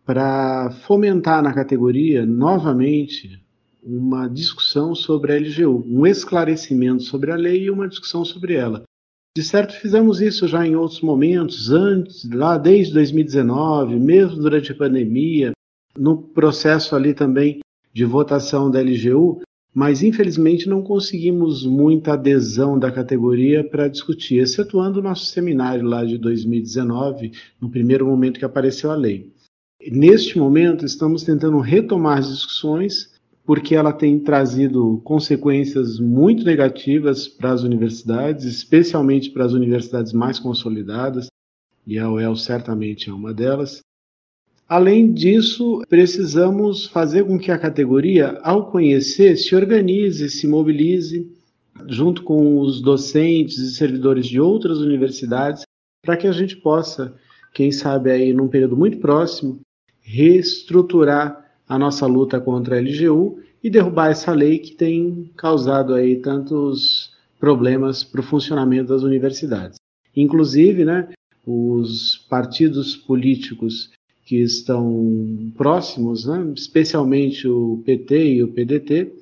para 0.06 0.70
fomentar 0.86 1.42
na 1.42 1.52
categoria 1.52 2.24
novamente 2.24 3.38
uma 3.82 4.26
discussão 4.26 4.94
sobre 4.94 5.34
a 5.34 5.36
LGU, 5.38 5.84
um 5.86 6.06
esclarecimento 6.06 7.02
sobre 7.02 7.30
a 7.30 7.36
lei 7.36 7.64
e 7.64 7.70
uma 7.70 7.86
discussão 7.86 8.24
sobre 8.24 8.54
ela. 8.54 8.84
De 9.36 9.44
certo, 9.44 9.74
fizemos 9.74 10.20
isso 10.20 10.48
já 10.48 10.66
em 10.66 10.74
outros 10.74 11.00
momentos, 11.00 11.70
antes, 11.70 12.28
lá 12.28 12.58
desde 12.58 12.92
2019, 12.94 13.96
mesmo 13.96 14.42
durante 14.42 14.72
a 14.72 14.74
pandemia, 14.74 15.52
no 15.96 16.20
processo 16.20 16.96
ali 16.96 17.14
também 17.14 17.60
de 17.92 18.04
votação 18.04 18.68
da 18.68 18.80
LGU, 18.80 19.40
mas 19.72 20.02
infelizmente 20.02 20.68
não 20.68 20.82
conseguimos 20.82 21.64
muita 21.64 22.14
adesão 22.14 22.76
da 22.76 22.90
categoria 22.90 23.62
para 23.62 23.86
discutir, 23.86 24.38
excetuando 24.38 24.98
o 24.98 25.02
nosso 25.02 25.26
seminário 25.26 25.84
lá 25.84 26.04
de 26.04 26.18
2019, 26.18 27.30
no 27.60 27.70
primeiro 27.70 28.06
momento 28.06 28.38
que 28.38 28.44
apareceu 28.44 28.90
a 28.90 28.96
lei. 28.96 29.32
Neste 29.92 30.38
momento, 30.38 30.84
estamos 30.84 31.22
tentando 31.22 31.58
retomar 31.60 32.18
as 32.18 32.28
discussões 32.28 33.12
porque 33.44 33.74
ela 33.74 33.92
tem 33.92 34.18
trazido 34.18 35.00
consequências 35.04 35.98
muito 35.98 36.44
negativas 36.44 37.26
para 37.26 37.52
as 37.52 37.62
universidades, 37.62 38.44
especialmente 38.44 39.30
para 39.30 39.44
as 39.44 39.52
universidades 39.52 40.12
mais 40.12 40.38
consolidadas, 40.38 41.28
e 41.86 41.98
a 41.98 42.10
UEL 42.10 42.36
certamente 42.36 43.10
é 43.10 43.12
uma 43.12 43.32
delas. 43.32 43.80
Além 44.68 45.12
disso, 45.12 45.82
precisamos 45.88 46.86
fazer 46.86 47.24
com 47.26 47.36
que 47.36 47.50
a 47.50 47.58
categoria, 47.58 48.38
ao 48.42 48.70
conhecer, 48.70 49.36
se 49.36 49.56
organize, 49.56 50.30
se 50.30 50.46
mobilize, 50.46 51.28
junto 51.88 52.22
com 52.22 52.60
os 52.60 52.80
docentes 52.80 53.58
e 53.58 53.74
servidores 53.74 54.26
de 54.26 54.40
outras 54.40 54.78
universidades, 54.78 55.64
para 56.04 56.16
que 56.16 56.28
a 56.28 56.32
gente 56.32 56.56
possa, 56.56 57.14
quem 57.52 57.72
sabe 57.72 58.12
aí 58.12 58.32
num 58.32 58.46
período 58.46 58.76
muito 58.76 58.98
próximo, 58.98 59.60
reestruturar 60.00 61.49
a 61.70 61.78
nossa 61.78 62.04
luta 62.04 62.40
contra 62.40 62.76
a 62.76 62.80
LGU 62.80 63.38
e 63.62 63.70
derrubar 63.70 64.10
essa 64.10 64.32
lei 64.32 64.58
que 64.58 64.74
tem 64.74 65.30
causado 65.36 65.94
aí 65.94 66.16
tantos 66.16 67.12
problemas 67.38 68.02
para 68.02 68.20
o 68.20 68.24
funcionamento 68.24 68.88
das 68.88 69.04
universidades. 69.04 69.76
Inclusive, 70.16 70.84
né, 70.84 71.08
os 71.46 72.26
partidos 72.28 72.96
políticos 72.96 73.88
que 74.24 74.42
estão 74.42 75.52
próximos, 75.56 76.26
né, 76.26 76.52
especialmente 76.56 77.46
o 77.46 77.80
PT 77.86 78.34
e 78.34 78.42
o 78.42 78.48
PDT, 78.48 79.12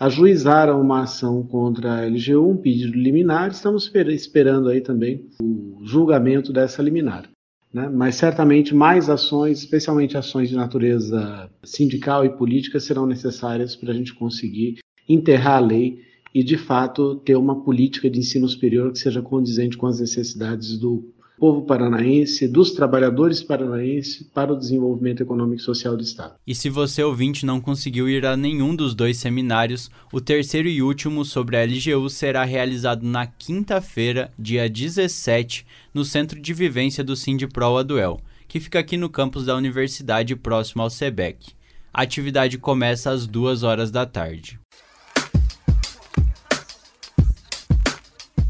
ajuizaram 0.00 0.80
uma 0.80 1.02
ação 1.02 1.42
contra 1.42 1.98
a 1.98 2.06
LGU, 2.06 2.48
um 2.48 2.56
pedido 2.56 2.96
liminar. 2.96 3.50
Estamos 3.50 3.92
esperando 3.94 4.70
aí 4.70 4.80
também 4.80 5.26
o 5.42 5.82
julgamento 5.84 6.54
dessa 6.54 6.82
liminar 6.82 7.28
né? 7.72 7.88
mas 7.88 8.16
certamente 8.16 8.74
mais 8.74 9.08
ações, 9.10 9.58
especialmente 9.60 10.16
ações 10.16 10.48
de 10.48 10.56
natureza 10.56 11.50
sindical 11.64 12.24
e 12.24 12.30
política, 12.30 12.80
serão 12.80 13.06
necessárias 13.06 13.76
para 13.76 13.92
a 13.92 13.94
gente 13.94 14.14
conseguir 14.14 14.78
enterrar 15.08 15.56
a 15.56 15.66
lei 15.66 16.00
e, 16.34 16.42
de 16.42 16.56
fato, 16.56 17.16
ter 17.16 17.36
uma 17.36 17.62
política 17.62 18.08
de 18.10 18.18
ensino 18.18 18.48
superior 18.48 18.92
que 18.92 18.98
seja 18.98 19.22
condizente 19.22 19.76
com 19.76 19.86
as 19.86 20.00
necessidades 20.00 20.78
do 20.78 21.12
povo 21.38 21.62
paranaense, 21.62 22.48
dos 22.48 22.72
trabalhadores 22.72 23.42
paranaenses 23.42 24.22
para 24.34 24.52
o 24.52 24.56
desenvolvimento 24.56 25.22
econômico 25.22 25.62
e 25.62 25.64
social 25.64 25.96
do 25.96 26.02
Estado. 26.02 26.34
E 26.46 26.54
se 26.54 26.68
você 26.68 27.02
ouvinte 27.02 27.46
não 27.46 27.60
conseguiu 27.60 28.08
ir 28.08 28.26
a 28.26 28.36
nenhum 28.36 28.74
dos 28.74 28.94
dois 28.94 29.18
seminários, 29.18 29.90
o 30.12 30.20
terceiro 30.20 30.68
e 30.68 30.82
último 30.82 31.24
sobre 31.24 31.56
a 31.56 31.64
LGU 31.64 32.10
será 32.10 32.44
realizado 32.44 33.04
na 33.04 33.26
quinta-feira, 33.26 34.30
dia 34.38 34.68
17, 34.68 35.64
no 35.94 36.04
Centro 36.04 36.40
de 36.40 36.52
Vivência 36.52 37.04
do 37.04 37.14
Sindipro 37.14 37.76
Aduel, 37.76 38.20
que 38.48 38.58
fica 38.58 38.80
aqui 38.80 38.96
no 38.96 39.08
campus 39.08 39.46
da 39.46 39.54
universidade 39.54 40.34
próximo 40.34 40.82
ao 40.82 40.90
SEBEC. 40.90 41.52
A 41.92 42.02
atividade 42.02 42.58
começa 42.58 43.10
às 43.10 43.26
duas 43.26 43.62
horas 43.62 43.90
da 43.90 44.04
tarde. 44.04 44.58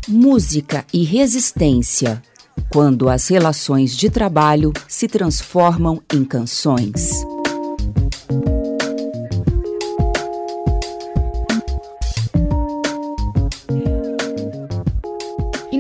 Música 0.09 0.87
e 0.93 1.05
resistência 1.05 2.23
quando 2.71 3.09
as 3.09 3.29
relações 3.29 3.97
de 3.97 4.11
trabalho 4.11 4.73
se 4.87 5.09
transformam 5.09 6.03
em 6.13 6.25
canções. 6.25 7.25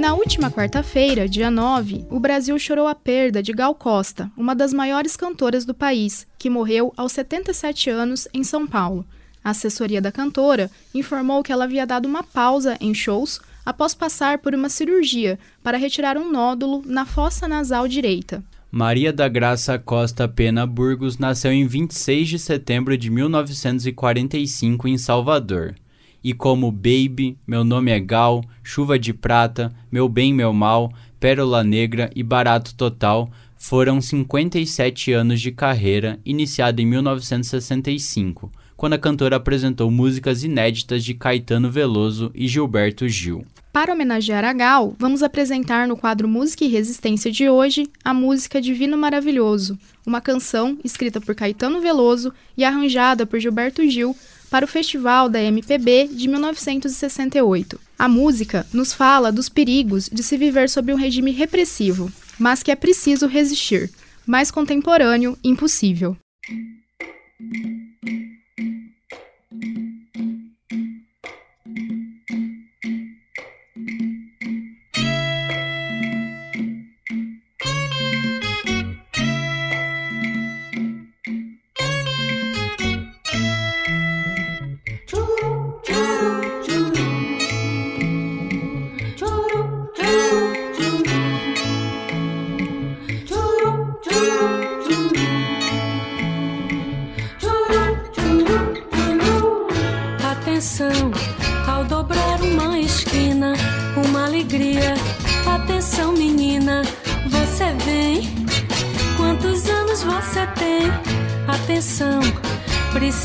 Na 0.08 0.14
última 0.14 0.50
quarta-feira, 0.50 1.28
dia 1.28 1.50
9, 1.50 2.06
o 2.10 2.18
Brasil 2.18 2.58
chorou 2.58 2.86
a 2.86 2.94
perda 2.94 3.42
de 3.42 3.52
Gal 3.52 3.74
Costa, 3.74 4.30
uma 4.34 4.54
das 4.54 4.72
maiores 4.72 5.16
cantoras 5.16 5.66
do 5.66 5.74
país, 5.74 6.26
que 6.38 6.48
morreu 6.48 6.94
aos 6.96 7.12
77 7.12 7.90
anos 7.90 8.26
em 8.32 8.42
São 8.42 8.66
Paulo. 8.66 9.04
A 9.44 9.50
assessoria 9.50 10.00
da 10.00 10.10
cantora 10.10 10.70
informou 10.94 11.42
que 11.42 11.52
ela 11.52 11.64
havia 11.64 11.86
dado 11.86 12.06
uma 12.06 12.22
pausa 12.22 12.76
em 12.80 12.94
shows 12.94 13.40
após 13.68 13.94
passar 13.94 14.38
por 14.38 14.54
uma 14.54 14.70
cirurgia 14.70 15.38
para 15.62 15.76
retirar 15.76 16.16
um 16.16 16.32
nódulo 16.32 16.82
na 16.86 17.04
fossa 17.04 17.46
nasal 17.46 17.86
direita. 17.86 18.42
Maria 18.70 19.12
da 19.12 19.28
Graça 19.28 19.78
Costa 19.78 20.26
Pena 20.26 20.66
Burgos 20.66 21.18
nasceu 21.18 21.52
em 21.52 21.66
26 21.66 22.30
de 22.30 22.38
setembro 22.38 22.96
de 22.96 23.10
1945 23.10 24.88
em 24.88 24.96
Salvador. 24.96 25.74
E 26.24 26.32
como 26.32 26.72
Baby, 26.72 27.36
Meu 27.46 27.62
Nome 27.62 27.90
é 27.90 28.00
Gal, 28.00 28.42
Chuva 28.62 28.98
de 28.98 29.12
Prata, 29.12 29.70
Meu 29.92 30.08
Bem, 30.08 30.32
Meu 30.32 30.54
Mal, 30.54 30.90
Pérola 31.20 31.62
Negra 31.62 32.10
e 32.16 32.22
Barato 32.22 32.74
Total 32.74 33.30
foram 33.58 34.00
57 34.00 35.12
anos 35.12 35.42
de 35.42 35.52
carreira, 35.52 36.18
iniciada 36.24 36.80
em 36.80 36.86
1965, 36.86 38.50
quando 38.78 38.94
a 38.94 38.98
cantora 38.98 39.36
apresentou 39.36 39.90
músicas 39.90 40.42
inéditas 40.42 41.04
de 41.04 41.12
Caetano 41.12 41.70
Veloso 41.70 42.30
e 42.34 42.48
Gilberto 42.48 43.06
Gil. 43.06 43.44
Para 43.72 43.92
homenagear 43.92 44.44
a 44.44 44.52
Gal, 44.52 44.96
vamos 44.98 45.22
apresentar 45.22 45.86
no 45.86 45.96
quadro 45.96 46.26
Música 46.26 46.64
e 46.64 46.68
Resistência 46.68 47.30
de 47.30 47.48
hoje 47.48 47.88
a 48.02 48.14
música 48.14 48.60
Divino 48.60 48.96
Maravilhoso, 48.96 49.78
uma 50.06 50.20
canção 50.20 50.78
escrita 50.82 51.20
por 51.20 51.34
Caetano 51.34 51.80
Veloso 51.80 52.32
e 52.56 52.64
arranjada 52.64 53.26
por 53.26 53.38
Gilberto 53.38 53.86
Gil 53.88 54.16
para 54.50 54.64
o 54.64 54.68
Festival 54.68 55.28
da 55.28 55.42
MPB 55.42 56.08
de 56.08 56.28
1968. 56.28 57.78
A 57.98 58.08
música 58.08 58.66
nos 58.72 58.92
fala 58.92 59.30
dos 59.30 59.48
perigos 59.48 60.08
de 60.10 60.22
se 60.22 60.36
viver 60.38 60.68
sob 60.70 60.92
um 60.92 60.96
regime 60.96 61.30
repressivo, 61.30 62.10
mas 62.38 62.62
que 62.62 62.70
é 62.70 62.76
preciso 62.76 63.26
resistir. 63.26 63.90
Mais 64.26 64.50
contemporâneo, 64.50 65.38
impossível. 65.44 66.16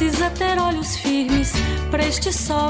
Precisa 0.04 0.30
ter 0.32 0.60
olhos 0.60 0.98
firmes 0.98 1.54
para 1.90 2.06
este 2.06 2.34
sol, 2.34 2.68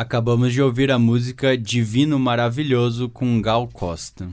Acabamos 0.00 0.54
de 0.54 0.62
ouvir 0.62 0.90
a 0.90 0.98
música 0.98 1.58
Divino 1.58 2.18
Maravilhoso 2.18 3.06
com 3.10 3.38
Gal 3.38 3.68
Costa. 3.68 4.30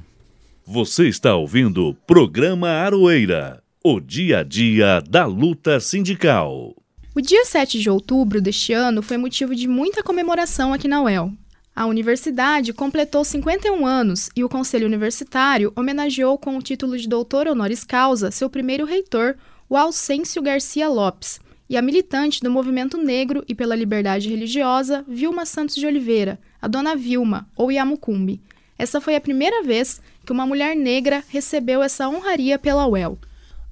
Você 0.65 1.10
está 1.10 1.36
ouvindo 1.36 1.89
o 1.89 1.93
programa 1.93 2.69
Aroeira, 2.69 3.62
o 3.84 3.99
dia 3.99 4.39
a 4.39 4.43
dia 4.43 5.01
da 5.01 5.25
luta 5.25 5.77
sindical. 5.82 6.73
O 7.13 7.19
dia 7.19 7.43
7 7.43 7.82
de 7.82 7.89
outubro 7.89 8.39
deste 8.39 8.71
ano 8.71 9.01
foi 9.01 9.17
motivo 9.17 9.53
de 9.53 9.67
muita 9.67 10.01
comemoração 10.01 10.71
aqui 10.71 10.88
na 10.88 11.03
UEL. 11.03 11.34
A 11.75 11.86
universidade 11.86 12.71
completou 12.71 13.25
51 13.25 13.86
anos 13.86 14.30
e 14.38 14.45
o 14.45 14.49
Conselho 14.49 14.88
Universitário 14.88 15.73
homenageou 15.75 16.38
com 16.38 16.58
o 16.58 16.62
título 16.62 16.97
de 16.97 17.10
doutor 17.10 17.45
honoris 17.45 17.84
causa 17.84 18.32
seu 18.32 18.49
primeiro 18.49 18.86
reitor, 18.86 19.36
o 19.69 19.75
Alcêncio 19.75 20.41
Garcia 20.41 20.88
Lopes, 20.88 21.41
e 21.69 21.75
a 21.75 21.82
militante 21.82 22.41
do 22.41 22.51
movimento 22.51 22.97
negro 22.97 23.43
e 23.47 23.53
pela 23.53 23.75
liberdade 23.75 24.30
religiosa, 24.30 25.03
Vilma 25.08 25.45
Santos 25.45 25.75
de 25.75 25.86
Oliveira, 25.86 26.39
a 26.62 26.67
Dona 26.67 26.95
Vilma, 26.95 27.47
ou 27.56 27.71
Yamucumbi. 27.71 28.41
Essa 28.77 29.01
foi 29.01 29.15
a 29.15 29.21
primeira 29.21 29.63
vez 29.63 30.01
que 30.25 30.32
uma 30.32 30.45
mulher 30.45 30.75
negra 30.75 31.23
recebeu 31.30 31.82
essa 31.82 32.08
honraria 32.08 32.60
pela 32.60 32.88
UEL. 32.88 33.17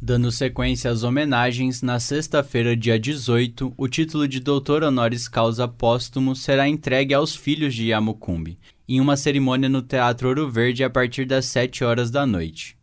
Dando 0.02 0.32
sequência 0.32 0.92
às 0.92 1.04
homenagens, 1.04 1.82
na 1.82 2.00
sexta-feira, 2.00 2.76
dia 2.76 3.00
18, 3.00 3.74
o 3.78 3.88
título 3.88 4.28
de 4.28 4.40
doutor 4.40 4.84
honoris 4.84 5.28
causa 5.28 5.68
póstumo 5.68 6.36
será 6.36 6.68
entregue 6.68 7.14
aos 7.14 7.36
filhos 7.36 7.74
de 7.74 7.88
Yamucumbi, 7.88 8.58
em 8.88 9.00
uma 9.00 9.18
cerimônia 9.18 9.70
no 9.70 9.82
Teatro 9.82 10.28
Ouro 10.28 10.50
Verde 10.50 10.84
a 10.84 10.90
partir 10.90 11.26
das 11.26 11.46
7 11.46 11.84
horas 11.84 12.12
da 12.12 12.26
noite. 12.26 12.78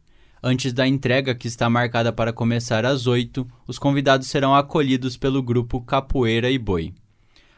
Antes 0.45 0.73
da 0.73 0.85
entrega, 0.85 1.37
que 1.37 1.47
está 1.47 1.71
marcada 1.71 2.13
para 2.13 2.33
começar 2.33 2.85
às 2.85 3.07
8, 3.07 3.47
os 3.65 3.79
convidados 3.79 4.27
serão 4.27 4.57
acolhidos 4.57 5.17
pelo 5.17 5.41
grupo 5.41 5.81
Capoeira 5.81 6.51
e 6.51 6.59
Boi. 6.59 6.93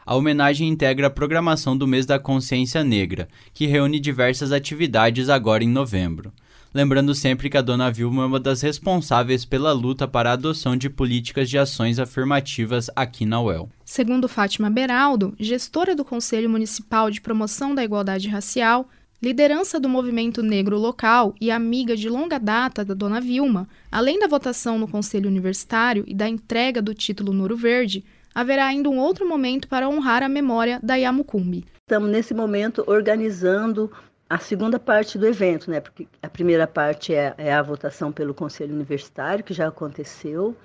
A 0.05 0.13
homenagem 0.13 0.69
integra 0.69 1.07
a 1.07 1.09
programação 1.09 1.75
do 1.75 1.87
Mês 1.87 2.05
da 2.05 2.19
Consciência 2.19 2.83
Negra, 2.83 3.27
que 3.55 3.65
reúne 3.65 3.99
diversas 3.99 4.51
atividades 4.51 5.29
agora 5.29 5.63
em 5.63 5.67
novembro. 5.67 6.31
Lembrando 6.75 7.15
sempre 7.15 7.49
que 7.49 7.57
a 7.57 7.61
Dona 7.61 7.89
Vilma 7.89 8.21
é 8.21 8.25
uma 8.27 8.39
das 8.39 8.61
responsáveis 8.61 9.43
pela 9.43 9.71
luta 9.71 10.07
para 10.07 10.29
a 10.29 10.33
adoção 10.33 10.77
de 10.77 10.87
políticas 10.87 11.49
de 11.49 11.57
ações 11.57 11.97
afirmativas 11.97 12.91
aqui 12.95 13.25
na 13.25 13.41
UEL. 13.41 13.67
Segundo 13.83 14.27
Fátima 14.27 14.69
Beraldo, 14.69 15.33
gestora 15.39 15.95
do 15.95 16.05
Conselho 16.05 16.51
Municipal 16.51 17.09
de 17.09 17.19
Promoção 17.19 17.73
da 17.73 17.83
Igualdade 17.83 18.27
Racial, 18.27 18.87
liderança 19.21 19.79
do 19.79 19.89
movimento 19.89 20.43
negro 20.43 20.77
local 20.77 21.33
e 21.39 21.49
amiga 21.49 21.95
de 21.95 22.09
longa 22.09 22.37
data 22.37 22.83
da 22.83 22.93
Dona 22.93 23.21
Vilma, 23.21 23.67
além 23.91 24.19
da 24.19 24.27
votação 24.27 24.77
no 24.77 24.87
Conselho 24.87 25.29
Universitário 25.29 26.03
e 26.07 26.13
da 26.13 26.27
entrega 26.27 26.81
do 26.81 26.93
título 26.93 27.33
Noro 27.33 27.55
Verde, 27.55 28.03
haverá 28.33 28.65
ainda 28.65 28.89
um 28.89 28.99
outro 28.99 29.27
momento 29.27 29.67
para 29.67 29.87
honrar 29.87 30.21
a 30.21 30.29
memória 30.29 30.79
da 30.83 30.95
Yamucumbi. 30.95 31.65
Estamos 31.87 32.09
nesse 32.09 32.33
momento 32.33 32.83
organizando 32.85 33.91
a 34.29 34.39
segunda 34.39 34.79
parte 34.79 35.17
do 35.17 35.25
evento, 35.25 35.69
né? 35.69 35.79
Porque 35.79 36.07
a 36.21 36.27
primeira 36.27 36.67
parte 36.67 37.13
é, 37.13 37.33
é 37.37 37.53
a 37.53 37.61
votação 37.61 38.11
pelo 38.11 38.33
Conselho 38.33 38.73
Universitário, 38.73 39.43
que 39.43 39.53
já 39.53 39.67
aconteceu, 39.67 40.55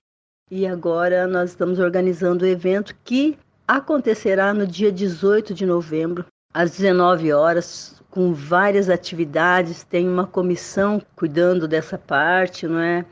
e 0.50 0.66
agora 0.66 1.26
nós 1.26 1.50
estamos 1.50 1.78
organizando 1.78 2.44
o 2.44 2.48
evento 2.48 2.96
que 3.04 3.38
acontecerá 3.68 4.52
no 4.52 4.66
dia 4.66 4.90
18 4.90 5.54
de 5.54 5.64
novembro, 5.64 6.24
às 6.52 6.76
19 6.76 7.32
horas, 7.32 8.00
com 8.10 8.32
várias 8.32 8.88
atividades. 8.88 9.84
Tem 9.84 10.08
uma 10.08 10.26
comissão 10.26 11.00
cuidando 11.14 11.68
dessa 11.68 11.96
parte, 11.96 12.66
não 12.66 12.80
é? 12.80 13.04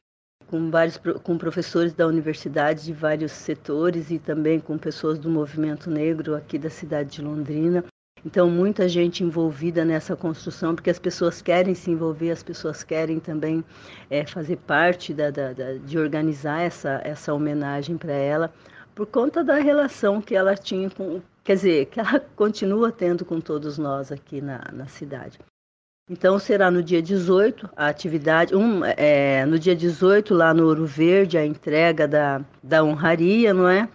Com 0.46 0.70
vários 0.70 0.98
com 1.22 1.36
professores 1.38 1.92
da 1.92 2.06
universidade 2.06 2.84
de 2.84 2.92
vários 2.92 3.32
setores 3.32 4.10
e 4.10 4.18
também 4.18 4.58
com 4.58 4.78
pessoas 4.78 5.18
do 5.18 5.28
movimento 5.28 5.90
negro 5.90 6.34
aqui 6.34 6.58
da 6.58 6.70
cidade 6.70 7.10
de 7.10 7.22
Londrina. 7.22 7.84
Então, 8.24 8.50
muita 8.50 8.88
gente 8.88 9.22
envolvida 9.22 9.84
nessa 9.84 10.16
construção, 10.16 10.74
porque 10.74 10.90
as 10.90 10.98
pessoas 10.98 11.40
querem 11.40 11.74
se 11.74 11.90
envolver, 11.90 12.30
as 12.30 12.42
pessoas 12.42 12.82
querem 12.82 13.20
também 13.20 13.64
é, 14.10 14.26
fazer 14.26 14.56
parte 14.56 15.14
da, 15.14 15.30
da, 15.30 15.52
da, 15.52 15.74
de 15.74 15.98
organizar 15.98 16.60
essa, 16.62 17.00
essa 17.04 17.32
homenagem 17.32 17.96
para 17.96 18.12
ela, 18.12 18.52
por 18.98 19.06
conta 19.06 19.44
da 19.44 19.54
relação 19.54 20.20
que 20.20 20.34
ela 20.34 20.56
tinha 20.56 20.90
com, 20.90 21.22
quer 21.44 21.54
dizer, 21.54 21.86
que 21.86 22.00
ela 22.00 22.18
continua 22.34 22.90
tendo 22.90 23.24
com 23.24 23.40
todos 23.40 23.78
nós 23.78 24.10
aqui 24.10 24.40
na, 24.40 24.60
na 24.72 24.88
cidade. 24.88 25.38
Então, 26.10 26.36
será 26.36 26.68
no 26.68 26.82
dia 26.82 27.00
18 27.00 27.70
a 27.76 27.86
atividade, 27.86 28.56
um, 28.56 28.84
é, 28.84 29.46
no 29.46 29.56
dia 29.56 29.76
18, 29.76 30.34
lá 30.34 30.52
no 30.52 30.66
Ouro 30.66 30.84
Verde, 30.84 31.38
a 31.38 31.46
entrega 31.46 32.08
da, 32.08 32.44
da 32.60 32.82
honraria, 32.82 33.54
não 33.54 33.68
é? 33.68 33.88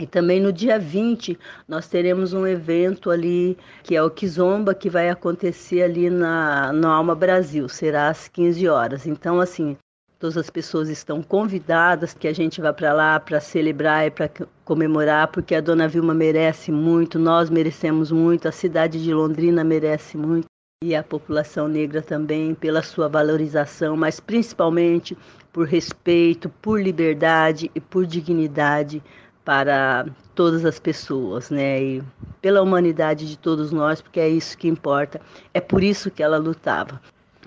E 0.00 0.06
também 0.06 0.40
no 0.40 0.50
dia 0.50 0.78
20 0.78 1.38
nós 1.68 1.86
teremos 1.86 2.32
um 2.32 2.46
evento 2.46 3.10
ali 3.10 3.58
que 3.82 3.94
é 3.94 4.02
o 4.02 4.10
Kizomba, 4.10 4.74
que 4.74 4.88
vai 4.88 5.10
acontecer 5.10 5.82
ali 5.82 6.08
na, 6.08 6.72
na 6.72 6.88
Alma 6.88 7.14
Brasil, 7.14 7.68
será 7.68 8.08
às 8.08 8.28
15 8.28 8.66
horas. 8.66 9.06
Então, 9.06 9.40
assim, 9.40 9.76
Todas 10.22 10.38
as 10.38 10.50
pessoas 10.50 10.88
estão 10.88 11.20
convidadas 11.20 12.14
que 12.14 12.28
a 12.28 12.32
gente 12.32 12.60
vá 12.60 12.72
para 12.72 12.92
lá 12.92 13.18
para 13.18 13.40
celebrar 13.40 14.06
e 14.06 14.10
para 14.12 14.30
comemorar, 14.64 15.26
porque 15.26 15.52
a 15.52 15.60
Dona 15.60 15.88
Vilma 15.88 16.14
merece 16.14 16.70
muito, 16.70 17.18
nós 17.18 17.50
merecemos 17.50 18.12
muito, 18.12 18.46
a 18.46 18.52
cidade 18.52 19.02
de 19.02 19.12
Londrina 19.12 19.64
merece 19.64 20.16
muito 20.16 20.44
e 20.80 20.94
a 20.94 21.02
população 21.02 21.66
negra 21.66 22.00
também 22.00 22.54
pela 22.54 22.84
sua 22.84 23.08
valorização, 23.08 23.96
mas 23.96 24.20
principalmente 24.20 25.18
por 25.52 25.66
respeito, 25.66 26.48
por 26.48 26.80
liberdade 26.80 27.68
e 27.74 27.80
por 27.80 28.06
dignidade 28.06 29.02
para 29.44 30.06
todas 30.36 30.64
as 30.64 30.78
pessoas, 30.78 31.50
né? 31.50 31.82
E 31.82 32.02
pela 32.40 32.62
humanidade 32.62 33.28
de 33.28 33.36
todos 33.36 33.72
nós, 33.72 34.00
porque 34.00 34.20
é 34.20 34.28
isso 34.28 34.56
que 34.56 34.68
importa. 34.68 35.20
É 35.52 35.60
por 35.60 35.82
isso 35.82 36.12
que 36.12 36.22
ela 36.22 36.38
lutava. 36.38 37.00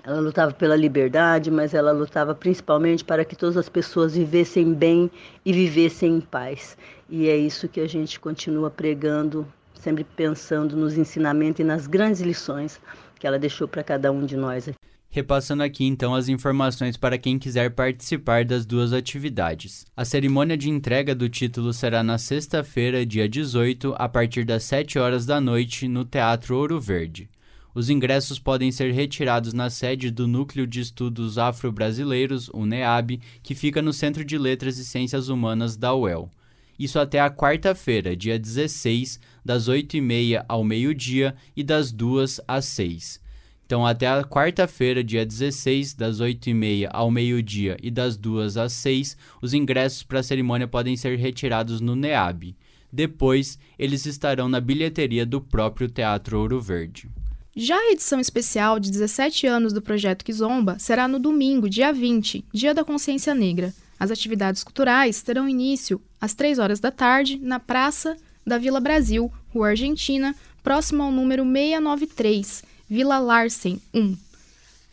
Ela 0.06 0.20
lutava 0.20 0.52
pela 0.52 0.76
liberdade, 0.76 1.50
mas 1.50 1.74
ela 1.74 1.90
lutava 1.90 2.32
principalmente 2.32 3.04
para 3.04 3.24
que 3.24 3.34
todas 3.34 3.56
as 3.56 3.68
pessoas 3.68 4.14
vivessem 4.14 4.72
bem 4.72 5.10
e 5.44 5.52
vivessem 5.52 6.18
em 6.18 6.20
paz. 6.20 6.78
E 7.10 7.28
é 7.28 7.36
isso 7.36 7.68
que 7.68 7.80
a 7.80 7.88
gente 7.88 8.20
continua 8.20 8.70
pregando, 8.70 9.44
sempre 9.74 10.04
pensando 10.04 10.76
nos 10.76 10.96
ensinamentos 10.96 11.58
e 11.58 11.64
nas 11.64 11.88
grandes 11.88 12.20
lições 12.20 12.80
que 13.18 13.26
ela 13.26 13.36
deixou 13.36 13.66
para 13.66 13.82
cada 13.82 14.12
um 14.12 14.24
de 14.24 14.36
nós. 14.36 14.70
Repassando 15.10 15.64
aqui 15.64 15.84
então 15.84 16.14
as 16.14 16.28
informações 16.28 16.96
para 16.96 17.18
quem 17.18 17.36
quiser 17.36 17.70
participar 17.70 18.44
das 18.44 18.64
duas 18.64 18.92
atividades. 18.92 19.84
A 19.96 20.04
cerimônia 20.04 20.56
de 20.56 20.70
entrega 20.70 21.16
do 21.16 21.28
título 21.28 21.72
será 21.72 22.04
na 22.04 22.16
sexta-feira, 22.16 23.04
dia 23.04 23.28
18, 23.28 23.92
a 23.98 24.08
partir 24.08 24.44
das 24.44 24.62
7 24.62 25.00
horas 25.00 25.26
da 25.26 25.40
noite, 25.40 25.88
no 25.88 26.04
Teatro 26.04 26.56
Ouro 26.56 26.80
Verde. 26.80 27.28
Os 27.76 27.90
ingressos 27.90 28.38
podem 28.38 28.72
ser 28.72 28.90
retirados 28.90 29.52
na 29.52 29.68
sede 29.68 30.10
do 30.10 30.26
Núcleo 30.26 30.66
de 30.66 30.80
Estudos 30.80 31.36
Afro-Brasileiros, 31.36 32.48
o 32.54 32.64
NEAB, 32.64 33.20
que 33.42 33.54
fica 33.54 33.82
no 33.82 33.92
Centro 33.92 34.24
de 34.24 34.38
Letras 34.38 34.78
e 34.78 34.84
Ciências 34.86 35.28
Humanas 35.28 35.76
da 35.76 35.94
UEL. 35.94 36.30
Isso 36.78 36.98
até 36.98 37.20
a 37.20 37.28
quarta-feira, 37.28 38.16
dia 38.16 38.38
16, 38.38 39.20
das 39.44 39.68
8h30 39.68 40.42
ao 40.48 40.64
meio-dia 40.64 41.36
e 41.54 41.62
das 41.62 41.92
2 41.92 42.40
às 42.48 42.64
6. 42.64 43.20
Então, 43.66 43.84
até 43.84 44.06
a 44.06 44.24
quarta-feira, 44.24 45.04
dia 45.04 45.26
16, 45.26 45.92
das 45.92 46.18
8h30 46.18 46.88
ao 46.90 47.10
meio-dia 47.10 47.76
e 47.82 47.90
das 47.90 48.16
2 48.16 48.56
às 48.56 48.72
6, 48.72 49.18
os 49.42 49.52
ingressos 49.52 50.02
para 50.02 50.20
a 50.20 50.22
cerimônia 50.22 50.66
podem 50.66 50.96
ser 50.96 51.18
retirados 51.18 51.82
no 51.82 51.94
NEAB. 51.94 52.56
Depois, 52.90 53.58
eles 53.78 54.06
estarão 54.06 54.48
na 54.48 54.62
bilheteria 54.62 55.26
do 55.26 55.42
próprio 55.42 55.90
Teatro 55.90 56.40
Ouro 56.40 56.58
Verde. 56.58 57.10
Já 57.58 57.74
a 57.74 57.90
edição 57.90 58.20
especial 58.20 58.78
de 58.78 58.90
17 58.90 59.46
anos 59.46 59.72
do 59.72 59.80
Projeto 59.80 60.22
Kizomba 60.22 60.78
será 60.78 61.08
no 61.08 61.18
domingo, 61.18 61.70
dia 61.70 61.90
20, 61.90 62.44
Dia 62.52 62.74
da 62.74 62.84
Consciência 62.84 63.34
Negra. 63.34 63.72
As 63.98 64.10
atividades 64.10 64.62
culturais 64.62 65.22
terão 65.22 65.48
início 65.48 65.98
às 66.20 66.34
3 66.34 66.58
horas 66.58 66.80
da 66.80 66.90
tarde 66.90 67.38
na 67.42 67.58
Praça 67.58 68.14
da 68.46 68.58
Vila 68.58 68.78
Brasil, 68.78 69.32
Rua 69.54 69.68
Argentina, 69.68 70.36
próximo 70.62 71.02
ao 71.02 71.10
número 71.10 71.44
693, 71.44 72.62
Vila 72.90 73.18
Larsen 73.18 73.80
1. 73.94 74.14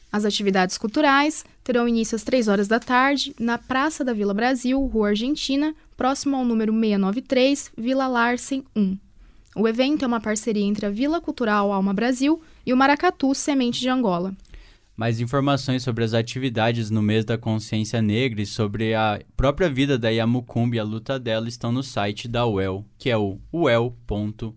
As 0.09 0.23
atividades 0.23 0.77
culturais 0.77 1.43
terão 1.65 1.85
início 1.85 2.15
às 2.15 2.23
3 2.23 2.47
horas 2.47 2.69
da 2.69 2.79
tarde 2.79 3.35
na 3.37 3.57
Praça 3.57 4.05
da 4.05 4.13
Vila 4.13 4.33
Brasil, 4.33 4.79
Rua 4.85 5.09
Argentina, 5.09 5.75
próximo 5.97 6.37
ao 6.37 6.45
número 6.45 6.71
693, 6.71 7.71
Vila 7.77 8.07
Larsen 8.07 8.63
1. 8.73 8.97
O 9.53 9.67
evento 9.67 10.03
é 10.03 10.07
uma 10.07 10.21
parceria 10.21 10.63
entre 10.63 10.85
a 10.85 10.89
Vila 10.89 11.19
Cultural 11.19 11.71
Alma 11.71 11.93
Brasil 11.93 12.41
e 12.65 12.73
o 12.73 12.77
Maracatu 12.77 13.33
Semente 13.33 13.79
de 13.79 13.89
Angola. 13.89 14.35
Mais 14.95 15.19
informações 15.19 15.81
sobre 15.81 16.03
as 16.03 16.13
atividades 16.13 16.91
no 16.91 17.01
mês 17.01 17.25
da 17.25 17.35
consciência 17.35 17.99
negra 17.99 18.41
e 18.41 18.45
sobre 18.45 18.93
a 18.93 19.19
própria 19.35 19.67
vida 19.67 19.97
da 19.97 20.09
Yamukumbi 20.09 20.77
e 20.77 20.79
a 20.79 20.83
luta 20.83 21.19
dela 21.19 21.47
estão 21.47 21.71
no 21.71 21.81
site 21.81 22.27
da 22.27 22.45
UEL, 22.45 22.85
que 22.97 23.09
é 23.09 23.17
o 23.17 23.39
uel.br. 23.51 24.53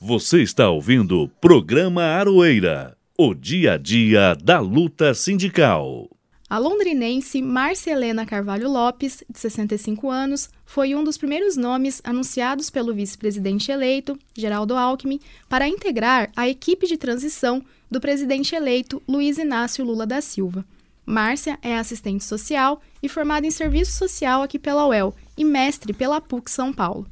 Você 0.00 0.42
está 0.42 0.70
ouvindo 0.70 1.20
o 1.20 1.28
programa 1.28 2.02
Aroeira, 2.02 2.96
o 3.18 3.34
dia 3.34 3.74
a 3.74 3.76
dia 3.76 4.34
da 4.34 4.60
luta 4.60 5.12
sindical. 5.12 6.08
A 6.48 6.58
londrinense 6.58 7.40
Márcia 7.40 7.92
Helena 7.92 8.26
Carvalho 8.26 8.70
Lopes, 8.70 9.24
de 9.28 9.38
65 9.38 10.10
anos, 10.10 10.50
foi 10.66 10.94
um 10.94 11.02
dos 11.02 11.16
primeiros 11.16 11.56
nomes 11.56 12.02
anunciados 12.04 12.68
pelo 12.68 12.94
vice-presidente 12.94 13.72
eleito, 13.72 14.18
Geraldo 14.36 14.76
Alckmin, 14.76 15.20
para 15.48 15.66
integrar 15.66 16.30
a 16.36 16.46
equipe 16.46 16.86
de 16.86 16.98
transição 16.98 17.64
do 17.90 18.00
presidente 18.00 18.54
eleito 18.54 19.02
Luiz 19.08 19.38
Inácio 19.38 19.84
Lula 19.84 20.06
da 20.06 20.20
Silva. 20.20 20.64
Márcia 21.06 21.58
é 21.62 21.76
assistente 21.76 22.24
social 22.24 22.80
e 23.02 23.08
formada 23.08 23.46
em 23.46 23.50
serviço 23.50 23.92
social 23.92 24.42
aqui 24.42 24.58
pela 24.58 24.86
UEL 24.86 25.14
e 25.36 25.44
mestre 25.44 25.92
pela 25.92 26.20
PUC 26.20 26.50
São 26.50 26.72
Paulo. 26.72 27.06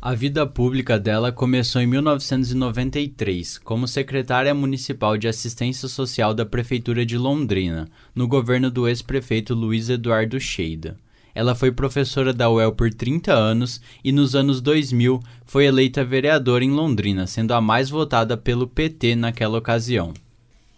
A 0.00 0.14
vida 0.14 0.46
pública 0.46 0.96
dela 0.96 1.32
começou 1.32 1.82
em 1.82 1.86
1993, 1.88 3.58
como 3.58 3.88
secretária 3.88 4.54
municipal 4.54 5.18
de 5.18 5.26
assistência 5.26 5.88
social 5.88 6.32
da 6.32 6.46
Prefeitura 6.46 7.04
de 7.04 7.18
Londrina, 7.18 7.88
no 8.14 8.28
governo 8.28 8.70
do 8.70 8.86
ex-prefeito 8.86 9.56
Luiz 9.56 9.90
Eduardo 9.90 10.38
Cheida. 10.38 10.96
Ela 11.34 11.52
foi 11.52 11.72
professora 11.72 12.32
da 12.32 12.48
UEL 12.48 12.72
por 12.76 12.94
30 12.94 13.32
anos 13.32 13.80
e 14.04 14.12
nos 14.12 14.36
anos 14.36 14.60
2000 14.60 15.18
foi 15.44 15.64
eleita 15.64 16.04
vereadora 16.04 16.64
em 16.64 16.70
Londrina, 16.70 17.26
sendo 17.26 17.52
a 17.52 17.60
mais 17.60 17.90
votada 17.90 18.36
pelo 18.36 18.68
PT 18.68 19.16
naquela 19.16 19.58
ocasião. 19.58 20.14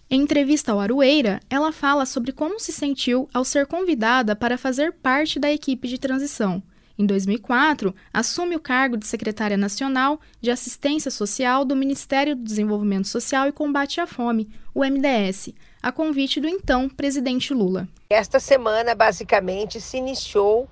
Em 0.08 0.22
entrevista 0.22 0.72
ao 0.72 0.80
Arueira, 0.80 1.40
ela 1.50 1.72
fala 1.72 2.06
sobre 2.06 2.32
como 2.32 2.58
se 2.58 2.72
sentiu 2.72 3.28
ao 3.34 3.44
ser 3.44 3.66
convidada 3.66 4.34
para 4.34 4.56
fazer 4.56 4.94
parte 4.94 5.38
da 5.38 5.52
equipe 5.52 5.86
de 5.88 5.98
transição 5.98 6.62
em 7.00 7.06
2004, 7.06 7.94
assume 8.12 8.54
o 8.54 8.60
cargo 8.60 8.96
de 8.98 9.06
secretária 9.06 9.56
nacional 9.56 10.20
de 10.38 10.50
Assistência 10.50 11.10
Social 11.10 11.64
do 11.64 11.74
Ministério 11.74 12.36
do 12.36 12.44
Desenvolvimento 12.44 13.08
Social 13.08 13.48
e 13.48 13.52
Combate 13.52 14.02
à 14.02 14.06
Fome, 14.06 14.50
o 14.74 14.84
MDS, 14.84 15.54
a 15.82 15.90
convite 15.90 16.40
do 16.40 16.46
então 16.46 16.90
presidente 16.90 17.54
Lula. 17.54 17.88
Esta 18.10 18.38
semana, 18.38 18.94
basicamente, 18.94 19.80
se 19.80 19.96
iniciou 19.96 20.68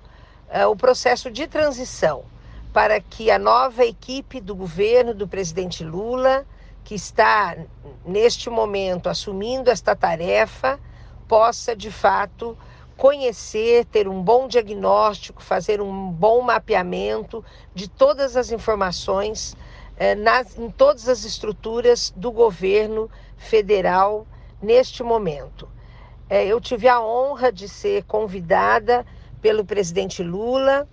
uh, 0.53 0.69
o 0.69 0.75
processo 0.75 1.31
de 1.31 1.47
transição 1.47 2.23
para 2.71 3.01
que 3.01 3.31
a 3.31 3.39
nova 3.39 3.83
equipe 3.83 4.39
do 4.39 4.55
governo 4.55 5.15
do 5.15 5.27
presidente 5.27 5.83
Lula, 5.83 6.45
que 6.83 6.93
está 6.93 7.57
neste 8.05 8.51
momento 8.51 9.09
assumindo 9.09 9.71
esta 9.71 9.95
tarefa, 9.95 10.79
possa 11.27 11.75
de 11.75 11.89
fato 11.89 12.55
conhecer, 12.99 13.85
ter 13.85 14.09
um 14.09 14.21
bom 14.21 14.45
diagnóstico, 14.45 15.41
fazer 15.41 15.81
um 15.81 16.11
bom 16.11 16.41
mapeamento 16.41 17.43
de 17.73 17.87
todas 17.87 18.35
as 18.35 18.51
informações 18.51 19.55
eh, 19.95 20.15
nas, 20.15 20.57
em 20.57 20.69
todas 20.69 21.07
as 21.07 21.23
estruturas 21.23 22.13
do 22.13 22.29
governo 22.29 23.09
federal 23.37 24.27
neste 24.61 25.01
momento. 25.01 25.69
Eh, 26.29 26.47
eu 26.47 26.59
tive 26.59 26.89
a 26.89 27.01
honra 27.01 27.53
de 27.53 27.69
ser 27.69 28.03
convidada 28.03 29.05
pelo 29.41 29.63
presidente 29.63 30.21
Lula, 30.21 30.85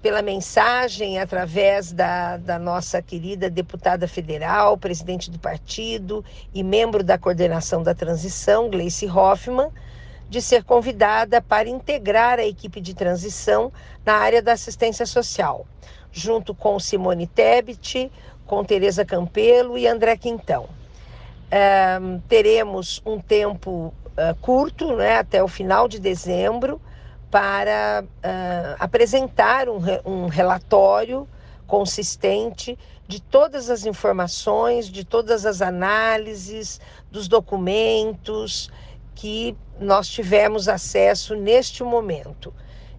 pela 0.00 0.22
mensagem 0.22 1.18
através 1.18 1.90
da, 1.90 2.36
da 2.36 2.60
nossa 2.60 3.02
querida 3.02 3.50
deputada 3.50 4.06
federal, 4.06 4.78
presidente 4.78 5.28
do 5.28 5.38
partido 5.40 6.24
e 6.54 6.62
membro 6.62 7.02
da 7.02 7.18
coordenação 7.18 7.82
da 7.82 7.92
transição, 7.92 8.70
Gleice 8.70 9.08
Hoffmann 9.08 9.72
de 10.30 10.40
ser 10.40 10.62
convidada 10.62 11.42
para 11.42 11.68
integrar 11.68 12.38
a 12.38 12.46
equipe 12.46 12.80
de 12.80 12.94
transição 12.94 13.72
na 14.06 14.14
área 14.14 14.40
da 14.40 14.52
assistência 14.52 15.04
social, 15.04 15.66
junto 16.12 16.54
com 16.54 16.78
Simone 16.78 17.26
Tebet, 17.26 18.10
com 18.46 18.64
Tereza 18.64 19.04
Campelo 19.04 19.76
e 19.76 19.88
André 19.88 20.16
Quintão. 20.16 20.68
Teremos 22.28 23.02
um 23.04 23.18
tempo 23.18 23.92
uh, 24.06 24.34
curto, 24.40 24.94
né, 24.94 25.16
até 25.16 25.42
o 25.42 25.48
final 25.48 25.88
de 25.88 25.98
dezembro, 25.98 26.80
para 27.28 28.04
uh, 28.04 28.76
apresentar 28.78 29.68
um, 29.68 29.80
um 30.04 30.26
relatório 30.28 31.28
consistente 31.66 32.78
de 33.06 33.20
todas 33.20 33.68
as 33.68 33.84
informações, 33.84 34.86
de 34.86 35.04
todas 35.04 35.44
as 35.44 35.60
análises, 35.60 36.80
dos 37.10 37.26
documentos 37.26 38.70
que 39.16 39.56
nós 39.80 40.08
tivemos 40.08 40.68
acesso 40.68 41.34
neste 41.34 41.82
momento. 41.82 42.52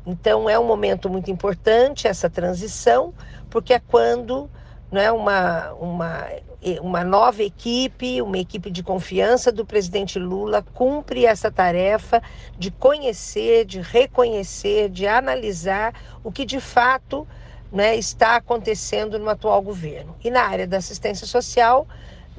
Então 0.05 0.49
é 0.49 0.57
um 0.57 0.65
momento 0.65 1.09
muito 1.09 1.29
importante 1.29 2.07
essa 2.07 2.29
transição, 2.29 3.13
porque 3.49 3.73
é 3.73 3.79
quando 3.79 4.49
né, 4.91 5.11
uma, 5.11 5.71
uma, 5.73 6.27
uma 6.81 7.03
nova 7.03 7.43
equipe, 7.43 8.21
uma 8.21 8.37
equipe 8.37 8.69
de 8.71 8.83
confiança 8.83 9.51
do 9.51 9.65
presidente 9.65 10.17
Lula 10.19 10.65
cumpre 10.73 11.25
essa 11.25 11.51
tarefa 11.51 12.21
de 12.57 12.71
conhecer, 12.71 13.63
de 13.63 13.79
reconhecer, 13.79 14.89
de 14.89 15.07
analisar 15.07 15.93
o 16.23 16.31
que 16.31 16.45
de 16.45 16.59
fato 16.59 17.27
né, 17.71 17.95
está 17.95 18.35
acontecendo 18.35 19.17
no 19.17 19.29
atual 19.29 19.61
governo. 19.61 20.15
E 20.23 20.29
na 20.29 20.41
área 20.41 20.67
da 20.67 20.77
assistência 20.77 21.25
social, 21.25 21.87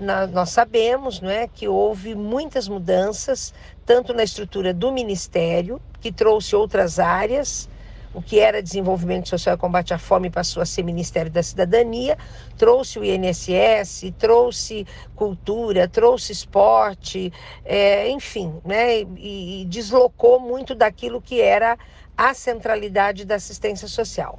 nós 0.03 0.51
sabemos 0.51 1.21
não 1.21 1.31
é, 1.31 1.47
que 1.47 1.69
houve 1.69 2.15
muitas 2.15 2.69
mudanças, 2.69 3.55
tanto 3.87 4.13
na 4.13 4.23
estrutura 4.23 4.75
do 4.75 4.93
Ministério, 4.93 5.81
que 6.01 6.11
trouxe 6.11 6.57
outras 6.57 6.99
áreas, 6.99 7.69
o 8.15 8.21
que 8.21 8.39
era 8.39 8.63
desenvolvimento 8.63 9.29
social 9.29 9.55
e 9.55 9.59
combate 9.59 9.95
à 9.95 9.99
fome 9.99 10.29
passou 10.29 10.63
a 10.63 10.67
ser 10.67 10.83
Ministério 10.83 11.31
da 11.31 11.43
Cidadania, 11.43 12.19
trouxe 12.59 12.99
o 12.99 13.05
INSS, 13.05 14.13
trouxe 14.19 14.87
cultura, 15.17 15.89
trouxe 15.89 16.33
esporte, 16.33 17.33
é, 17.65 18.11
enfim, 18.11 18.55
né, 18.65 19.01
e, 19.01 19.63
e 19.63 19.65
deslocou 19.65 20.39
muito 20.39 20.75
daquilo 20.75 21.23
que 21.23 21.41
era 21.41 21.79
a 22.17 22.35
centralidade 22.35 23.25
da 23.25 23.37
assistência 23.37 23.89
social. 23.89 24.39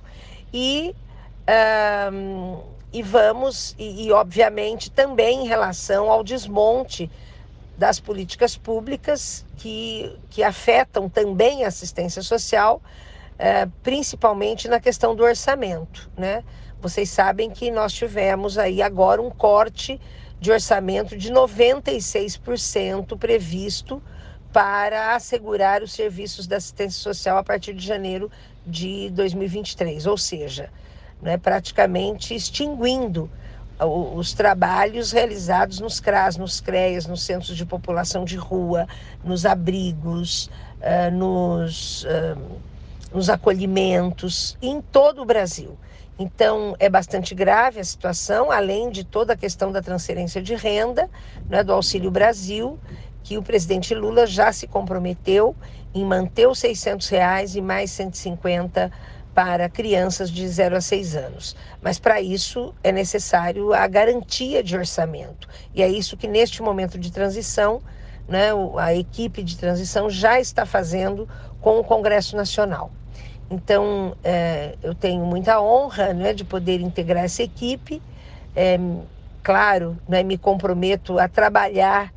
E, 0.53 0.95
um, 2.13 2.59
e 2.93 3.01
vamos, 3.01 3.75
e, 3.77 4.05
e 4.05 4.11
obviamente 4.11 4.91
também 4.91 5.43
em 5.43 5.47
relação 5.47 6.11
ao 6.11 6.23
desmonte 6.23 7.09
das 7.75 7.99
políticas 7.99 8.55
públicas 8.55 9.43
que, 9.57 10.15
que 10.29 10.43
afetam 10.43 11.09
também 11.09 11.65
a 11.65 11.69
assistência 11.69 12.21
social, 12.21 12.79
é, 13.37 13.65
principalmente 13.81 14.67
na 14.67 14.79
questão 14.79 15.15
do 15.15 15.23
orçamento. 15.23 16.09
Né? 16.15 16.43
Vocês 16.79 17.09
sabem 17.09 17.49
que 17.49 17.71
nós 17.71 17.91
tivemos 17.91 18.59
aí 18.59 18.81
agora 18.81 19.21
um 19.21 19.31
corte 19.31 19.99
de 20.39 20.51
orçamento 20.51 21.17
de 21.17 21.31
96% 21.33 23.17
previsto 23.17 24.03
para 24.51 25.15
assegurar 25.15 25.81
os 25.81 25.93
serviços 25.93 26.45
da 26.45 26.57
assistência 26.57 27.01
social 27.01 27.39
a 27.39 27.43
partir 27.43 27.73
de 27.73 27.83
janeiro 27.83 28.29
de 28.65 29.09
2023, 29.09 30.05
ou 30.05 30.17
seja, 30.17 30.69
né, 31.23 31.37
praticamente 31.37 32.35
extinguindo 32.35 33.29
os 33.79 34.33
trabalhos 34.33 35.11
realizados 35.11 35.79
nos 35.79 35.99
CRAS, 35.99 36.37
nos 36.37 36.61
CREAS, 36.61 37.07
nos 37.07 37.23
centros 37.23 37.57
de 37.57 37.65
população 37.65 38.23
de 38.23 38.35
rua, 38.35 38.87
nos 39.23 39.45
abrigos, 39.45 40.49
uh, 40.79 41.11
nos, 41.11 42.03
uh, 42.03 42.59
nos 43.11 43.29
acolhimentos, 43.29 44.57
em 44.61 44.79
todo 44.79 45.21
o 45.21 45.25
Brasil. 45.25 45.77
Então, 46.19 46.75
é 46.79 46.87
bastante 46.87 47.33
grave 47.33 47.79
a 47.79 47.83
situação, 47.83 48.51
além 48.51 48.91
de 48.91 49.03
toda 49.03 49.33
a 49.33 49.37
questão 49.37 49.71
da 49.71 49.81
transferência 49.81 50.41
de 50.41 50.53
renda, 50.53 51.09
né, 51.49 51.63
do 51.63 51.73
Auxílio 51.73 52.11
Brasil, 52.11 52.79
que 53.23 53.37
o 53.37 53.43
presidente 53.43 53.95
Lula 53.95 54.27
já 54.27 54.51
se 54.51 54.67
comprometeu 54.67 55.55
em 55.93 56.05
manter 56.05 56.47
os 56.47 56.59
600 56.59 57.07
reais 57.09 57.55
e 57.55 57.61
mais 57.61 57.91
150 57.91 58.91
para 59.33 59.67
crianças 59.67 60.29
de 60.29 60.47
0 60.47 60.77
a 60.77 60.81
6 60.81 61.15
anos. 61.15 61.55
Mas 61.81 61.99
para 61.99 62.21
isso 62.21 62.73
é 62.83 62.91
necessário 62.91 63.73
a 63.73 63.87
garantia 63.87 64.63
de 64.63 64.77
orçamento. 64.77 65.47
E 65.73 65.81
é 65.81 65.89
isso 65.89 66.15
que 66.15 66.27
neste 66.27 66.61
momento 66.61 66.99
de 66.99 67.11
transição, 67.11 67.81
né, 68.27 68.49
a 68.77 68.93
equipe 68.93 69.43
de 69.43 69.57
transição 69.57 70.09
já 70.09 70.39
está 70.39 70.65
fazendo 70.65 71.27
com 71.61 71.79
o 71.79 71.83
Congresso 71.83 72.35
Nacional. 72.35 72.91
Então, 73.49 74.15
é, 74.23 74.75
eu 74.81 74.95
tenho 74.95 75.25
muita 75.25 75.61
honra 75.61 76.13
né, 76.13 76.33
de 76.33 76.43
poder 76.43 76.79
integrar 76.79 77.23
essa 77.23 77.43
equipe. 77.43 78.01
É, 78.55 78.79
claro, 79.41 79.97
né, 80.07 80.23
me 80.23 80.37
comprometo 80.37 81.19
a 81.19 81.27
trabalhar 81.27 82.13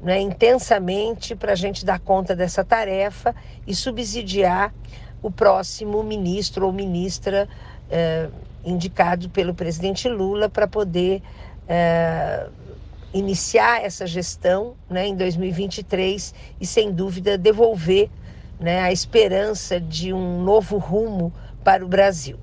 né, 0.00 0.20
intensamente 0.20 1.36
para 1.36 1.52
a 1.52 1.56
gente 1.56 1.84
dar 1.84 2.00
conta 2.00 2.34
dessa 2.34 2.64
tarefa 2.64 3.34
e 3.66 3.74
subsidiar 3.74 4.74
o 5.22 5.30
próximo 5.30 6.02
ministro 6.02 6.66
ou 6.66 6.72
ministra 6.72 7.48
eh, 7.90 8.28
indicado 8.64 9.30
pelo 9.30 9.54
presidente 9.54 10.08
Lula 10.08 10.48
para 10.48 10.66
poder 10.66 11.22
eh, 11.68 12.48
iniciar 13.14 13.84
essa 13.84 14.06
gestão 14.06 14.74
né, 14.90 15.06
em 15.06 15.14
2023 15.14 16.34
e, 16.60 16.66
sem 16.66 16.90
dúvida, 16.90 17.38
devolver 17.38 18.10
né, 18.58 18.80
a 18.80 18.92
esperança 18.92 19.80
de 19.80 20.12
um 20.12 20.42
novo 20.42 20.78
rumo 20.78 21.32
para 21.62 21.84
o 21.84 21.88
Brasil. 21.88 22.38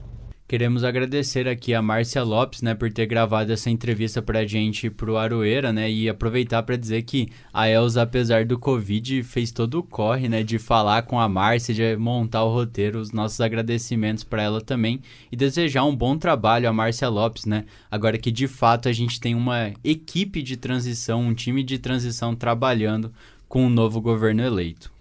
Queremos 0.50 0.84
agradecer 0.84 1.48
aqui 1.48 1.76
a 1.76 1.82
Márcia 1.82 2.24
Lopes, 2.24 2.64
né, 2.64 2.74
por 2.74 2.92
ter 2.92 3.06
gravado 3.06 3.54
essa 3.54 3.70
entrevista 3.70 4.20
pra 4.20 4.48
gente 4.48 4.90
pro 4.90 5.16
Aroeira, 5.16 5.72
né, 5.72 5.92
e 5.92 6.10
aproveitar 6.10 6.64
para 6.64 6.76
dizer 6.76 7.04
que 7.04 7.30
a 7.54 7.70
Elza, 7.70 8.02
apesar 8.02 8.46
do 8.46 8.58
Covid, 8.58 9.22
fez 9.22 9.52
todo 9.52 9.76
o 9.76 9.84
corre, 9.84 10.28
né, 10.28 10.42
de 10.42 10.58
falar 10.58 11.04
com 11.04 11.20
a 11.20 11.30
Márcia, 11.30 11.72
de 11.72 11.96
montar 11.98 12.44
o 12.46 12.52
roteiro, 12.52 13.00
os 13.00 13.12
nossos 13.12 13.40
agradecimentos 13.40 14.24
para 14.24 14.42
ela 14.42 14.60
também 14.60 15.02
e 15.32 15.36
desejar 15.36 15.84
um 15.84 15.96
bom 15.96 16.18
trabalho 16.18 16.68
a 16.68 16.74
Márcia 16.74 17.10
Lopes, 17.10 17.46
né, 17.46 17.66
agora 17.92 18.18
que 18.18 18.32
de 18.32 18.48
fato 18.48 18.90
a 18.90 18.92
gente 18.92 19.20
tem 19.20 19.36
uma 19.36 19.72
equipe 19.84 20.42
de 20.42 20.58
transição, 20.58 21.22
um 21.22 21.34
time 21.36 21.62
de 21.62 21.78
transição 21.78 22.34
trabalhando 22.34 23.14
com 23.48 23.68
o 23.68 23.70
novo 23.70 24.02
governo 24.02 24.42
eleito. 24.42 24.92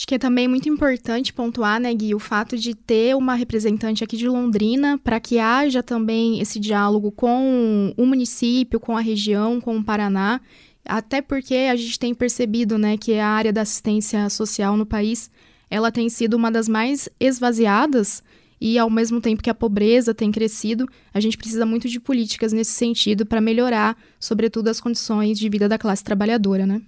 Acho 0.00 0.06
que 0.06 0.14
é 0.14 0.18
também 0.18 0.48
muito 0.48 0.66
importante 0.66 1.30
pontuar, 1.30 1.78
né, 1.78 1.92
Gui, 1.92 2.14
o 2.14 2.18
fato 2.18 2.56
de 2.56 2.74
ter 2.74 3.14
uma 3.14 3.34
representante 3.34 4.02
aqui 4.02 4.16
de 4.16 4.26
Londrina 4.26 4.96
para 4.96 5.20
que 5.20 5.38
haja 5.38 5.82
também 5.82 6.40
esse 6.40 6.58
diálogo 6.58 7.12
com 7.12 7.92
o 7.94 8.06
município, 8.06 8.80
com 8.80 8.96
a 8.96 9.00
região, 9.02 9.60
com 9.60 9.76
o 9.76 9.84
Paraná, 9.84 10.40
até 10.86 11.20
porque 11.20 11.54
a 11.70 11.76
gente 11.76 11.98
tem 11.98 12.14
percebido, 12.14 12.78
né, 12.78 12.96
que 12.96 13.18
a 13.18 13.28
área 13.28 13.52
da 13.52 13.60
assistência 13.60 14.30
social 14.30 14.74
no 14.74 14.86
país, 14.86 15.30
ela 15.68 15.92
tem 15.92 16.08
sido 16.08 16.32
uma 16.32 16.50
das 16.50 16.66
mais 16.66 17.06
esvaziadas 17.20 18.22
e 18.58 18.78
ao 18.78 18.88
mesmo 18.88 19.20
tempo 19.20 19.42
que 19.42 19.50
a 19.50 19.54
pobreza 19.54 20.14
tem 20.14 20.32
crescido, 20.32 20.88
a 21.12 21.20
gente 21.20 21.36
precisa 21.36 21.66
muito 21.66 21.90
de 21.90 22.00
políticas 22.00 22.54
nesse 22.54 22.72
sentido 22.72 23.26
para 23.26 23.38
melhorar, 23.38 23.94
sobretudo 24.18 24.68
as 24.68 24.80
condições 24.80 25.38
de 25.38 25.46
vida 25.50 25.68
da 25.68 25.76
classe 25.76 26.02
trabalhadora, 26.02 26.64
né? 26.64 26.80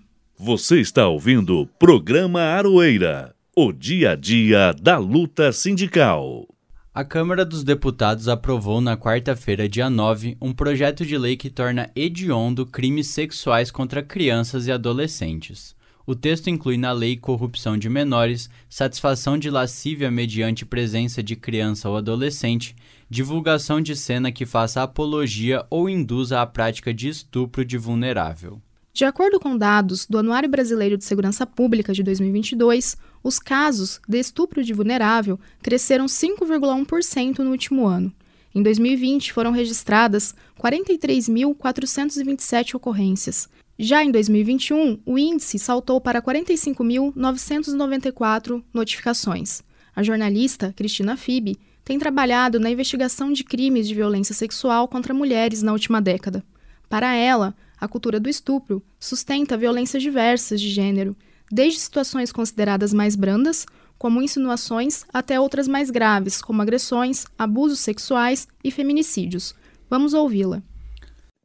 Você 0.45 0.81
está 0.81 1.07
ouvindo 1.07 1.61
o 1.61 1.67
programa 1.69 2.41
Aroeira, 2.41 3.33
o 3.57 3.71
dia 3.71 4.11
a 4.11 4.17
dia 4.17 4.73
da 4.73 4.99
luta 4.99 5.53
sindical. 5.53 6.49
A 6.93 7.05
Câmara 7.05 7.45
dos 7.45 7.63
Deputados 7.63 8.27
aprovou 8.27 8.81
na 8.81 8.97
quarta-feira, 8.97 9.69
dia 9.69 9.89
9, 9.89 10.37
um 10.43 10.53
projeto 10.53 11.07
de 11.07 11.17
lei 11.17 11.37
que 11.37 11.49
torna 11.49 11.93
hediondo 11.95 12.67
crimes 12.67 13.07
sexuais 13.07 13.71
contra 13.71 14.03
crianças 14.03 14.67
e 14.67 14.73
adolescentes. 14.73 15.77
O 16.05 16.13
texto 16.13 16.51
inclui 16.51 16.77
na 16.77 16.91
lei 16.91 17.17
corrupção 17.17 17.79
de 17.79 17.89
menores, 17.89 18.51
satisfação 18.69 19.39
de 19.39 19.49
lascívia 19.49 20.11
mediante 20.11 20.67
presença 20.67 21.23
de 21.23 21.37
criança 21.37 21.89
ou 21.89 21.97
adolescente, 21.97 22.75
divulgação 23.09 23.81
de 23.81 23.95
cena 23.95 24.33
que 24.33 24.45
faça 24.45 24.83
apologia 24.83 25.65
ou 25.71 25.89
induza 25.89 26.41
à 26.41 26.47
prática 26.47 26.93
de 26.93 27.09
estupro 27.09 27.65
de 27.65 27.79
vulnerável. 27.79 28.61
De 28.95 29.07
acordo 29.07 29.41
com 29.41 29.57
dados 29.57 30.07
do 30.07 30.19
Anuário 30.19 30.51
Brasileiro 30.51 30.99
de 30.99 31.05
Segurança 31.05 31.47
Pública 31.47 31.95
de 31.95 32.03
2022, 32.03 32.95
os 33.23 33.39
casos 33.39 33.99
de 34.07 34.19
estupro 34.19 34.63
de 34.63 34.75
vulnerável 34.75 35.41
cresceram 35.63 36.05
5,1% 36.05 37.39
no 37.39 37.53
último 37.53 37.87
ano. 37.87 38.13
Em 38.55 38.63
2020, 38.63 39.33
foram 39.33 39.51
registradas 39.51 40.35
43.427 40.61 42.75
ocorrências. 42.75 43.49
Já 43.79 44.05
em 44.05 44.11
2021, 44.11 45.01
o 45.07 45.19
índice 45.19 45.59
saltou 45.59 45.99
para 45.99 46.21
45.994 46.21 48.63
notificações. 48.75 49.63
A 49.97 50.03
jornalista 50.03 50.71
Cristina 50.77 51.17
Fibe 51.17 51.59
tem 51.83 51.99
trabalhado 51.99 52.61
na 52.61 52.71
investigação 52.71 53.33
de 53.33 53.43
crimes 53.43 53.89
de 53.89 53.95
violência 53.95 54.35
sexual 54.35 54.87
contra 54.87 55.15
mulheres 55.15 55.63
na 55.63 55.73
última 55.73 55.99
década. 55.99 56.45
Para 56.91 57.15
ela, 57.15 57.57
a 57.83 57.89
cultura 57.89 58.21
do 58.21 58.29
estupro 58.29 58.81
sustenta 58.97 59.57
violências 59.57 60.01
diversas 60.01 60.61
de 60.61 60.69
gênero, 60.69 61.17
desde 61.51 61.81
situações 61.81 62.31
consideradas 62.31 62.95
mais 62.95 63.17
brandas, 63.17 63.67
como 63.99 64.23
insinuações, 64.23 65.05
até 65.13 65.41
outras 65.41 65.67
mais 65.67 65.91
graves, 65.91 66.41
como 66.41 66.63
agressões, 66.63 67.27
abusos 67.37 67.81
sexuais 67.81 68.47
e 68.63 68.71
feminicídios. 68.71 69.53
Vamos 69.91 70.15
ouvi-la. 70.15 70.63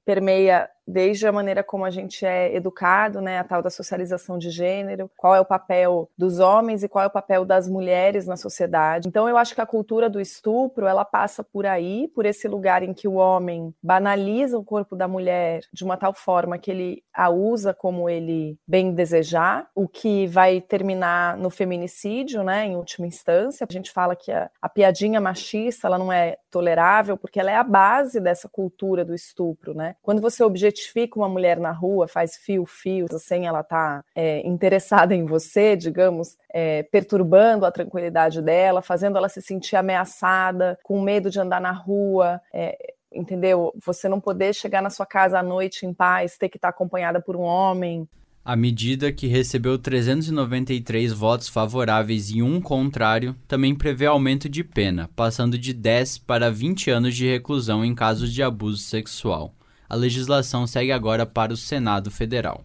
Permeia 0.06 0.70
desde 0.88 1.28
a 1.28 1.32
maneira 1.32 1.64
como 1.64 1.84
a 1.84 1.90
gente 1.90 2.26
é 2.26 2.56
educado, 2.56 3.20
né, 3.20 3.40
a 3.40 3.44
tal 3.44 3.62
da 3.62 3.70
socialização 3.70 4.38
de 4.38 4.50
gênero, 4.50 5.10
qual 5.18 5.36
é 5.36 5.40
o 5.40 5.46
papel 5.46 6.10
dos 6.18 6.40
homens 6.40 6.84
e 6.84 6.88
qual 6.88 7.04
é 7.04 7.08
o 7.08 7.12
papel 7.12 7.44
das 7.44 7.68
mulheres 7.68 8.26
na 8.26 8.38
sociedade. 8.38 9.08
Então 9.08 9.28
eu 9.28 9.38
acho 9.38 9.54
que 9.54 9.62
a 9.62 9.66
cultura 9.66 10.10
do 10.10 10.22
estupro, 10.22 10.88
ela 10.88 11.04
passa 11.04 11.44
por 11.44 11.66
aí, 11.66 12.08
por 12.16 12.26
esse 12.26 12.48
lugar 12.48 12.84
em 12.84 12.94
que 12.94 13.08
o 13.08 13.16
homem 13.16 13.74
banaliza 13.84 14.58
o 14.58 14.64
corpo 14.64 14.96
da 14.96 15.08
mulher 15.08 15.62
de 15.74 15.84
uma 15.84 15.98
tal 15.98 16.14
forma 16.14 16.58
que 16.58 16.72
ele 16.72 17.04
a 17.18 17.32
usa 17.32 17.74
como 17.74 18.08
ele 18.08 18.60
bem 18.68 18.94
desejar, 18.94 19.68
o 19.74 19.88
que 19.88 20.28
vai 20.28 20.62
terminar 20.62 21.36
no 21.36 21.50
feminicídio, 21.50 22.44
né, 22.44 22.68
em 22.68 22.76
última 22.76 23.08
instância. 23.08 23.66
A 23.68 23.74
gente 23.74 23.92
fala 23.92 24.16
que 24.16 24.32
a, 24.32 24.52
a 24.62 24.70
piadinha 24.70 25.20
machista, 25.20 25.88
ela 25.88 25.98
não 25.98 26.14
é 26.14 26.38
tolerável 26.52 27.18
porque 27.18 27.40
ela 27.40 27.50
é 27.50 27.56
a 27.56 27.64
base 27.64 28.20
dessa 28.20 28.48
cultura 28.48 29.04
do 29.04 29.16
estupro, 29.16 29.74
né? 29.74 29.96
Quando 30.04 30.22
você 30.22 30.44
objetifica 30.44 31.18
uma 31.18 31.28
mulher 31.28 31.58
na 31.58 31.72
rua, 31.72 32.08
faz 32.08 32.36
fio-fio, 32.38 33.08
sem 33.18 33.48
ela 33.48 33.62
estar 33.62 34.04
tá, 34.04 34.06
é, 34.16 34.46
interessada 34.48 35.16
em 35.16 35.26
você, 35.26 35.76
digamos, 35.76 36.38
é, 36.54 36.84
perturbando 36.84 37.66
a 37.66 37.72
tranquilidade 37.72 38.42
dela, 38.44 38.82
fazendo 38.82 39.18
ela 39.18 39.30
se 39.30 39.42
sentir 39.42 39.76
ameaçada, 39.76 40.78
com 40.84 41.02
medo 41.02 41.32
de 41.32 41.40
andar 41.40 41.60
na 41.60 41.72
rua. 41.72 42.40
É, 42.54 42.94
entendeu? 43.12 43.74
Você 43.86 44.08
não 44.08 44.20
poder 44.20 44.54
chegar 44.54 44.82
na 44.82 44.90
sua 44.90 45.06
casa 45.06 45.40
à 45.40 45.44
noite 45.44 45.86
em 45.86 45.94
paz, 45.94 46.38
ter 46.38 46.50
que 46.50 46.58
estar 46.58 46.70
acompanhada 46.70 47.22
por 47.22 47.36
um 47.36 47.42
homem. 47.42 48.08
A 48.44 48.56
medida, 48.56 49.12
que 49.12 49.28
recebeu 49.28 49.78
393 49.78 51.12
votos 51.12 51.50
favoráveis 51.50 52.30
e 52.30 52.42
um 52.42 52.62
contrário, 52.62 53.36
também 53.46 53.76
prevê 53.76 54.06
aumento 54.06 54.48
de 54.48 54.64
pena, 54.64 55.10
passando 55.16 55.58
de 55.58 55.74
10 55.74 56.20
para 56.20 56.50
20 56.50 56.90
anos 56.90 57.14
de 57.14 57.28
reclusão 57.28 57.84
em 57.84 57.94
casos 57.94 58.32
de 58.32 58.42
abuso 58.42 58.78
sexual. 58.78 59.54
A 59.90 59.96
legislação 59.96 60.66
segue 60.66 60.94
agora 60.94 61.26
para 61.26 61.52
o 61.52 61.58
Senado 61.58 62.10
Federal. 62.10 62.64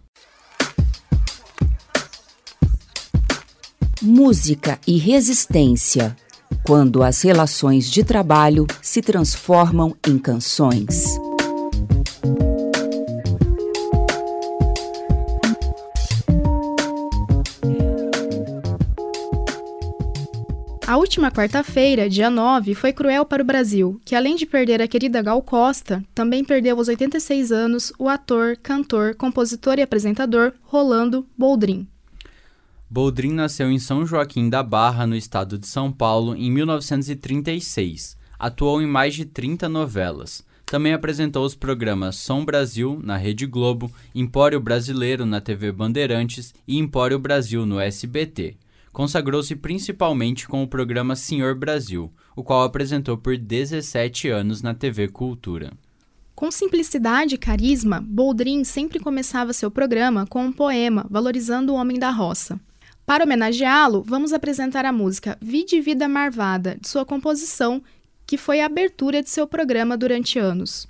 Música 4.01 4.79
e 4.87 4.97
resistência 4.97 6.15
quando 6.63 7.03
as 7.03 7.21
relações 7.21 7.91
de 7.91 8.03
trabalho 8.03 8.65
se 8.81 9.01
transformam 9.01 9.95
em 10.07 10.17
canções. 10.17 11.19
A 20.87 20.97
última 20.97 21.31
quarta-feira, 21.31 22.07
dia 22.07 22.29
9, 22.29 22.75
foi 22.75 22.93
cruel 22.93 23.25
para 23.25 23.41
o 23.41 23.45
Brasil, 23.45 23.99
que 24.05 24.15
além 24.15 24.35
de 24.35 24.45
perder 24.45 24.81
a 24.81 24.87
querida 24.87 25.21
Gal 25.21 25.41
Costa, 25.41 26.03
também 26.13 26.43
perdeu 26.43 26.77
aos 26.77 26.87
86 26.87 27.51
anos 27.51 27.91
o 27.97 28.07
ator, 28.07 28.55
cantor, 28.57 29.15
compositor 29.15 29.79
e 29.79 29.81
apresentador 29.81 30.53
Rolando 30.61 31.27
Boldrin. 31.37 31.87
Boldrin 32.93 33.33
nasceu 33.33 33.71
em 33.71 33.79
São 33.79 34.05
Joaquim 34.05 34.47
da 34.47 34.61
Barra, 34.61 35.07
no 35.07 35.15
estado 35.15 35.57
de 35.57 35.65
São 35.65 35.91
Paulo, 35.91 36.35
em 36.35 36.51
1936. 36.51 38.15
Atuou 38.37 38.83
em 38.83 38.85
mais 38.85 39.15
de 39.15 39.25
30 39.25 39.67
novelas. 39.67 40.45
Também 40.63 40.93
apresentou 40.93 41.43
os 41.43 41.55
programas 41.55 42.17
Som 42.17 42.45
Brasil, 42.45 43.01
na 43.03 43.17
Rede 43.17 43.47
Globo, 43.47 43.91
Empório 44.13 44.59
Brasileiro, 44.59 45.25
na 45.25 45.41
TV 45.41 45.71
Bandeirantes 45.71 46.53
e 46.67 46.77
Empório 46.77 47.17
Brasil, 47.17 47.65
no 47.65 47.79
SBT. 47.79 48.57
Consagrou-se 48.91 49.55
principalmente 49.55 50.47
com 50.47 50.61
o 50.61 50.67
programa 50.67 51.15
Senhor 51.15 51.55
Brasil, 51.55 52.13
o 52.35 52.43
qual 52.43 52.61
apresentou 52.61 53.17
por 53.17 53.35
17 53.35 54.29
anos 54.29 54.61
na 54.61 54.75
TV 54.75 55.07
Cultura. 55.07 55.73
Com 56.35 56.51
simplicidade 56.51 57.33
e 57.33 57.37
carisma, 57.39 57.99
Boldrin 57.99 58.63
sempre 58.63 58.99
começava 58.99 59.51
seu 59.51 59.71
programa 59.71 60.27
com 60.27 60.45
um 60.45 60.53
poema 60.53 61.07
valorizando 61.09 61.73
o 61.73 61.75
homem 61.75 61.97
da 61.97 62.11
roça. 62.11 62.59
Para 63.05 63.25
homenageá-lo, 63.25 64.01
vamos 64.01 64.31
apresentar 64.31 64.85
a 64.85 64.91
música 64.91 65.37
Vide 65.41 65.81
Vida 65.81 66.07
Marvada, 66.07 66.77
de 66.79 66.87
sua 66.87 67.05
composição, 67.05 67.83
que 68.25 68.37
foi 68.37 68.61
a 68.61 68.65
abertura 68.65 69.21
de 69.21 69.29
seu 69.29 69.45
programa 69.45 69.97
durante 69.97 70.39
anos. 70.39 70.87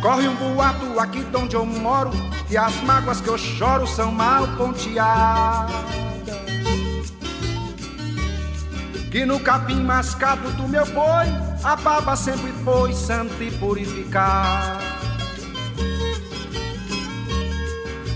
Corre 0.00 0.26
um 0.26 0.34
boato 0.34 0.98
aqui 0.98 1.22
de 1.22 1.36
onde 1.36 1.54
eu 1.54 1.66
moro 1.66 2.10
Que 2.48 2.56
as 2.56 2.74
mágoas 2.82 3.20
que 3.20 3.28
eu 3.28 3.36
choro 3.36 3.86
são 3.86 4.10
mal 4.10 4.46
ponteadas. 4.56 5.74
Que 9.10 9.26
no 9.26 9.38
capim 9.40 9.82
mascado 9.82 10.50
do 10.52 10.66
meu 10.68 10.86
boi 10.86 11.26
A 11.62 11.76
baba 11.76 12.16
sempre 12.16 12.52
foi 12.64 12.92
santa 12.94 13.42
e 13.42 13.50
purificada. 13.50 14.80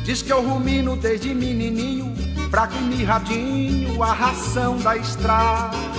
Diz 0.05 0.23
que 0.23 0.33
eu 0.33 0.43
rumino 0.43 0.97
desde 0.97 1.35
menininho 1.35 2.15
Fraco 2.51 2.75
e 2.77 2.83
mirradinho 2.83 4.03
a 4.03 4.13
ração 4.13 4.79
da 4.79 4.97
estrada 4.97 5.94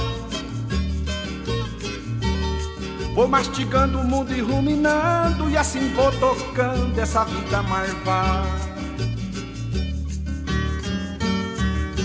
Vou 3.15 3.29
mastigando 3.29 3.99
o 3.99 4.03
mundo 4.03 4.35
e 4.35 4.41
ruminando 4.41 5.49
E 5.49 5.57
assim 5.57 5.93
vou 5.93 6.11
tocando 6.11 6.99
essa 6.99 7.23
vida 7.23 7.63
marvada 7.63 8.65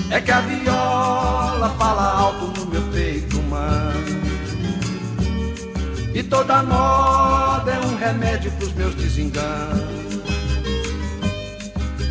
É 0.09 0.21
que 0.21 0.31
a 0.31 0.41
viola 0.41 1.75
fala 1.77 2.13
alto 2.13 2.61
no 2.61 2.67
meu 2.67 2.83
peito 2.93 3.41
humano 3.41 4.21
E 6.15 6.23
toda 6.23 6.63
moda 6.63 7.73
é 7.73 7.81
um 7.81 7.97
remédio 7.97 8.51
pros 8.53 8.73
meus 8.75 8.95
desenganos. 8.95 10.21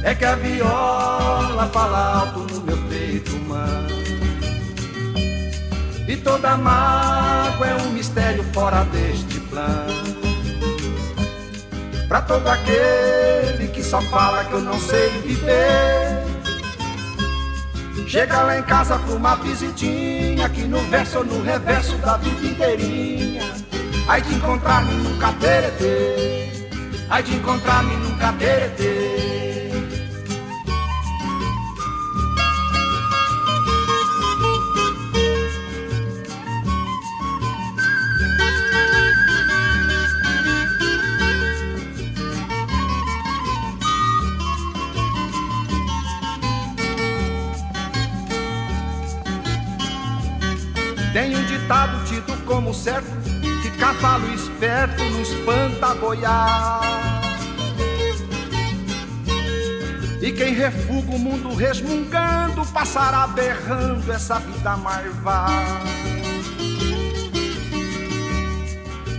É 0.03 0.15
que 0.15 0.25
a 0.25 0.35
viola 0.35 1.69
fala 1.71 2.21
alto 2.21 2.39
no 2.53 2.61
meu 2.61 2.77
peito 2.89 3.35
humano 3.35 3.98
e 6.09 6.17
toda 6.17 6.57
mágoa 6.57 7.67
é 7.67 7.75
um 7.83 7.91
mistério 7.91 8.43
fora 8.51 8.83
deste 8.85 9.39
plano. 9.41 10.17
Pra 12.07 12.23
todo 12.23 12.47
aquele 12.47 13.67
que 13.67 13.83
só 13.83 14.01
fala 14.01 14.43
que 14.45 14.53
eu 14.53 14.61
não 14.61 14.79
sei 14.79 15.07
viver. 15.19 16.25
Chega 18.07 18.41
lá 18.41 18.57
em 18.57 18.63
casa 18.63 18.97
pra 18.97 19.15
uma 19.15 19.35
visitinha, 19.35 20.47
aqui 20.47 20.63
no 20.63 20.79
verso 20.89 21.19
ou 21.19 21.25
no 21.25 21.43
reverso 21.43 21.95
da 21.97 22.17
vida 22.17 22.47
inteirinha. 22.47 23.43
Ai 24.07 24.19
de 24.19 24.33
encontrar-me 24.33 24.91
num 24.91 25.19
cateretê, 25.19 26.49
ai 27.07 27.21
de 27.21 27.35
encontrar-me 27.35 27.95
num 27.97 28.17
cateretê. 28.17 29.38
Tem 51.11 51.35
um 51.35 51.43
ditado 51.45 52.05
tido 52.05 52.45
como 52.45 52.73
certo 52.73 53.09
Que 53.63 53.71
cavalo 53.71 54.31
esperto 54.33 55.03
não 55.03 55.21
espanta 55.21 55.95
boiar. 55.95 56.81
E 60.21 60.31
quem 60.31 60.53
refuga 60.53 61.15
o 61.15 61.19
mundo 61.19 61.55
resmungando 61.55 62.65
Passará 62.67 63.25
berrando 63.27 64.11
essa 64.11 64.37
vida 64.39 64.77
marvada 64.77 65.53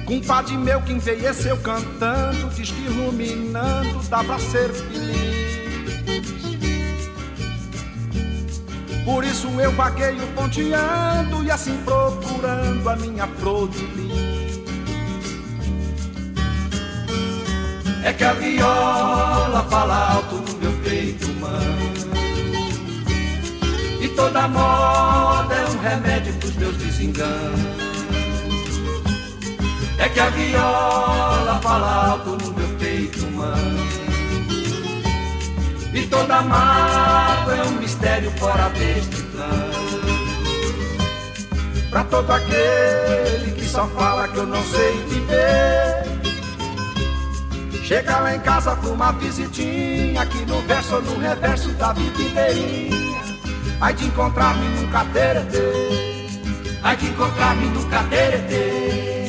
Compadre 0.05 0.57
meu 0.57 0.83
que 0.83 0.93
envelheceu 0.93 1.57
cantando 1.57 2.51
Diz 2.51 2.71
que 2.71 2.87
ruminando 2.87 4.01
dá 4.09 4.23
pra 4.23 4.39
ser 4.39 4.69
feliz 4.71 6.50
Por 9.05 9.25
isso 9.25 9.49
eu 9.61 9.73
vagueio 9.73 10.27
ponteando 10.35 11.43
e 11.45 11.51
assim 11.51 11.77
procurando 11.85 12.89
a 12.89 12.97
minha 12.97 13.27
flor 13.27 13.69
de. 13.69 14.31
É 18.03 18.13
que 18.15 18.25
a 18.25 18.33
viola 18.33 19.63
fala 19.71 20.15
alto 20.15 20.37
no 20.37 20.59
meu 20.59 20.73
peito 20.83 21.31
humano 21.31 21.93
E 24.01 24.09
toda 24.09 24.49
moda 24.49 25.55
é 25.55 25.67
um 25.67 25.79
remédio 25.79 26.33
pros 26.35 26.57
meus 26.57 26.77
desenganos 26.79 27.61
É 29.99 30.09
que 30.09 30.19
a 30.19 30.31
viola 30.31 31.61
fala 31.63 32.07
alto 32.13 32.31
no 32.43 32.53
meu 32.53 32.69
peito 32.79 33.23
humano 33.27 34.00
e 35.93 36.07
toda 36.07 36.43
mágoa 36.43 37.57
é 37.57 37.63
um 37.65 37.73
mistério 37.73 38.31
fora 38.33 38.69
deste 38.71 39.23
plano. 39.23 39.71
Pra 41.91 42.05
todo 42.05 42.31
aquele 42.31 43.53
que 43.53 43.65
só 43.65 43.87
fala 43.89 44.29
que 44.29 44.37
eu 44.37 44.47
não 44.47 44.63
sei 44.63 44.93
viver. 45.09 46.11
Chega 47.83 48.21
lá 48.21 48.37
em 48.37 48.41
casa 48.41 48.77
com 48.77 48.91
uma 48.91 49.11
visitinha, 49.13 50.23
aqui 50.23 50.45
no 50.47 50.61
verso 50.63 50.95
ou 50.95 51.03
no 51.03 51.19
reverso 51.19 51.71
da 51.71 51.93
vida 51.93 52.23
inteirinha. 52.23 53.21
Ai 53.81 53.95
de 53.95 54.05
encontrar-me 54.05 54.69
num 54.69 54.87
cateretê, 54.93 55.59
ai 56.85 56.97
de 56.97 57.07
encontrar-me 57.07 57.67
num 57.67 57.83
cateretê. 57.89 59.20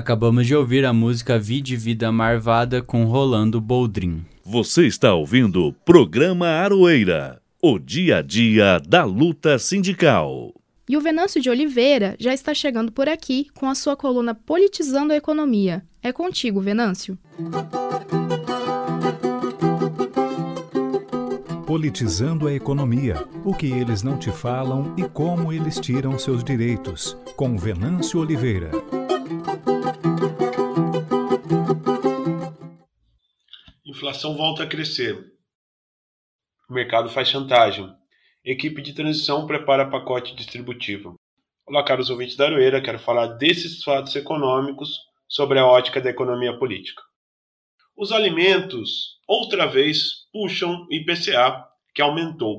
Acabamos 0.00 0.46
de 0.46 0.56
ouvir 0.56 0.86
a 0.86 0.94
música 0.94 1.38
Vide 1.38 1.76
Vida 1.76 2.10
Marvada 2.10 2.80
com 2.80 3.04
Rolando 3.04 3.60
Boldrin. 3.60 4.24
Você 4.42 4.86
está 4.86 5.12
ouvindo 5.12 5.66
o 5.66 5.74
programa 5.74 6.46
Aroeira, 6.46 7.38
o 7.62 7.78
dia 7.78 8.16
a 8.16 8.22
dia 8.22 8.80
da 8.80 9.04
luta 9.04 9.58
sindical. 9.58 10.54
E 10.88 10.96
o 10.96 11.02
Venâncio 11.02 11.38
de 11.38 11.50
Oliveira 11.50 12.16
já 12.18 12.32
está 12.32 12.54
chegando 12.54 12.90
por 12.90 13.10
aqui 13.10 13.48
com 13.52 13.68
a 13.68 13.74
sua 13.74 13.94
coluna 13.94 14.34
Politizando 14.34 15.12
a 15.12 15.16
Economia. 15.16 15.84
É 16.02 16.10
contigo, 16.12 16.62
Venâncio. 16.62 17.18
Politizando 21.66 22.48
a 22.48 22.54
economia, 22.54 23.22
o 23.44 23.52
que 23.52 23.66
eles 23.66 24.02
não 24.02 24.16
te 24.16 24.32
falam 24.32 24.94
e 24.96 25.02
como 25.02 25.52
eles 25.52 25.78
tiram 25.78 26.18
seus 26.18 26.42
direitos, 26.42 27.18
com 27.36 27.58
Venâncio 27.58 28.18
Oliveira. 28.18 28.70
Inflação 34.00 34.34
volta 34.34 34.62
a 34.62 34.66
crescer. 34.66 35.30
O 36.70 36.72
mercado 36.72 37.10
faz 37.10 37.28
chantagem. 37.28 37.94
Equipe 38.42 38.80
de 38.80 38.94
transição 38.94 39.46
prepara 39.46 39.90
pacote 39.90 40.34
distributivo. 40.34 41.16
Olá, 41.66 41.84
caros 41.84 42.08
ouvintes 42.08 42.34
da 42.34 42.46
Aroeira, 42.46 42.80
quero 42.80 42.98
falar 42.98 43.26
desses 43.36 43.84
fatos 43.84 44.16
econômicos 44.16 44.98
sobre 45.28 45.58
a 45.58 45.66
ótica 45.66 46.00
da 46.00 46.08
economia 46.08 46.58
política. 46.58 47.02
Os 47.94 48.10
alimentos, 48.10 49.18
outra 49.28 49.66
vez, 49.66 50.26
puxam 50.32 50.86
IPCA, 50.90 51.62
que 51.94 52.00
aumentou 52.00 52.58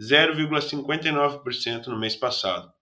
0,59% 0.00 1.88
no 1.88 1.98
mês 1.98 2.14
passado. 2.14 2.72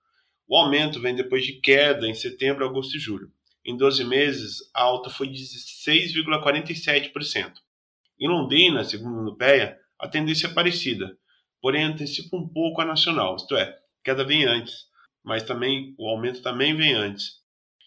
O 0.46 0.54
aumento 0.54 1.00
vem 1.00 1.14
depois 1.14 1.46
de 1.46 1.54
queda 1.62 2.06
em 2.06 2.12
setembro, 2.12 2.66
agosto 2.66 2.98
e 2.98 3.00
julho. 3.00 3.32
Em 3.64 3.74
12 3.74 4.04
meses, 4.04 4.70
a 4.74 4.82
alta 4.82 5.08
foi 5.08 5.28
de 5.28 5.42
6,47%. 5.42 7.64
Em 8.18 8.28
Londrina, 8.28 8.84
segundo 8.84 9.18
a 9.18 9.22
Nupeia, 9.22 9.78
a 9.98 10.08
tendência 10.08 10.46
é 10.46 10.52
parecida, 10.52 11.16
porém 11.60 11.84
antecipa 11.84 12.36
um 12.36 12.48
pouco 12.48 12.80
a 12.80 12.84
nacional, 12.84 13.36
isto 13.36 13.56
é, 13.56 13.78
queda 14.02 14.24
vem 14.24 14.44
antes, 14.44 14.86
mas 15.22 15.42
também 15.42 15.94
o 15.98 16.08
aumento 16.08 16.40
também 16.40 16.74
vem 16.74 16.94
antes. 16.94 17.42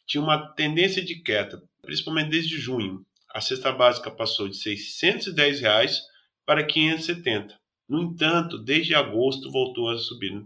Tinha 0.06 0.22
uma 0.22 0.54
tendência 0.54 1.04
de 1.04 1.22
queda, 1.22 1.62
principalmente 1.82 2.30
desde 2.30 2.58
junho. 2.58 3.06
A 3.34 3.42
cesta 3.42 3.72
básica 3.72 4.12
passou 4.12 4.48
de 4.48 4.58
610 4.58 5.62
reais 5.62 6.02
para 6.46 6.66
570. 6.66 7.60
No 7.88 8.02
entanto, 8.02 8.58
desde 8.58 8.94
agosto 8.94 9.52
voltou 9.52 9.90
a 9.90 9.98
subir 9.98 10.46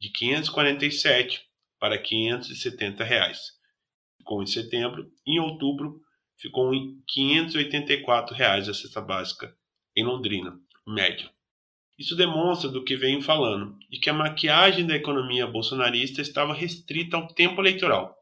de 0.00 0.10
547 0.10 1.42
para 1.78 1.98
570 1.98 3.02
reais. 3.04 3.38
Ficou 4.18 4.42
em 4.42 4.46
setembro. 4.46 5.10
Em 5.26 5.40
outubro, 5.40 6.00
ficou 6.40 6.74
em 6.74 7.00
584 7.06 8.34
reais 8.34 8.68
a 8.68 8.74
cesta 8.74 9.00
básica 9.00 9.54
em 9.94 10.04
Londrina, 10.04 10.58
média. 10.86 11.30
Isso 11.98 12.16
demonstra 12.16 12.70
do 12.70 12.82
que 12.82 12.96
venho 12.96 13.20
falando, 13.20 13.76
de 13.90 14.00
que 14.00 14.08
a 14.08 14.14
maquiagem 14.14 14.86
da 14.86 14.96
economia 14.96 15.46
bolsonarista 15.46 16.22
estava 16.22 16.54
restrita 16.54 17.16
ao 17.16 17.28
tempo 17.28 17.60
eleitoral. 17.60 18.16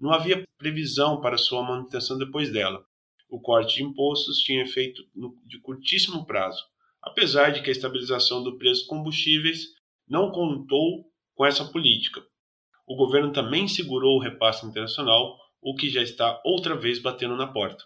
Não 0.00 0.12
havia 0.12 0.44
previsão 0.58 1.20
para 1.20 1.38
sua 1.38 1.62
manutenção 1.62 2.18
depois 2.18 2.52
dela. 2.52 2.84
O 3.28 3.40
corte 3.40 3.76
de 3.76 3.84
impostos 3.84 4.38
tinha 4.38 4.62
efeito 4.62 5.04
de 5.46 5.60
curtíssimo 5.60 6.26
prazo, 6.26 6.60
apesar 7.00 7.50
de 7.50 7.62
que 7.62 7.68
a 7.68 7.72
estabilização 7.72 8.42
do 8.42 8.58
preço 8.58 8.80
dos 8.80 8.88
combustíveis 8.88 9.66
não 10.08 10.32
contou 10.32 11.08
com 11.36 11.46
essa 11.46 11.64
política. 11.64 12.20
O 12.84 12.96
governo 12.96 13.32
também 13.32 13.68
segurou 13.68 14.16
o 14.16 14.20
repasse 14.20 14.66
internacional, 14.66 15.38
o 15.62 15.74
que 15.74 15.88
já 15.88 16.02
está 16.02 16.40
outra 16.44 16.74
vez 16.74 16.98
batendo 16.98 17.36
na 17.36 17.46
porta. 17.46 17.84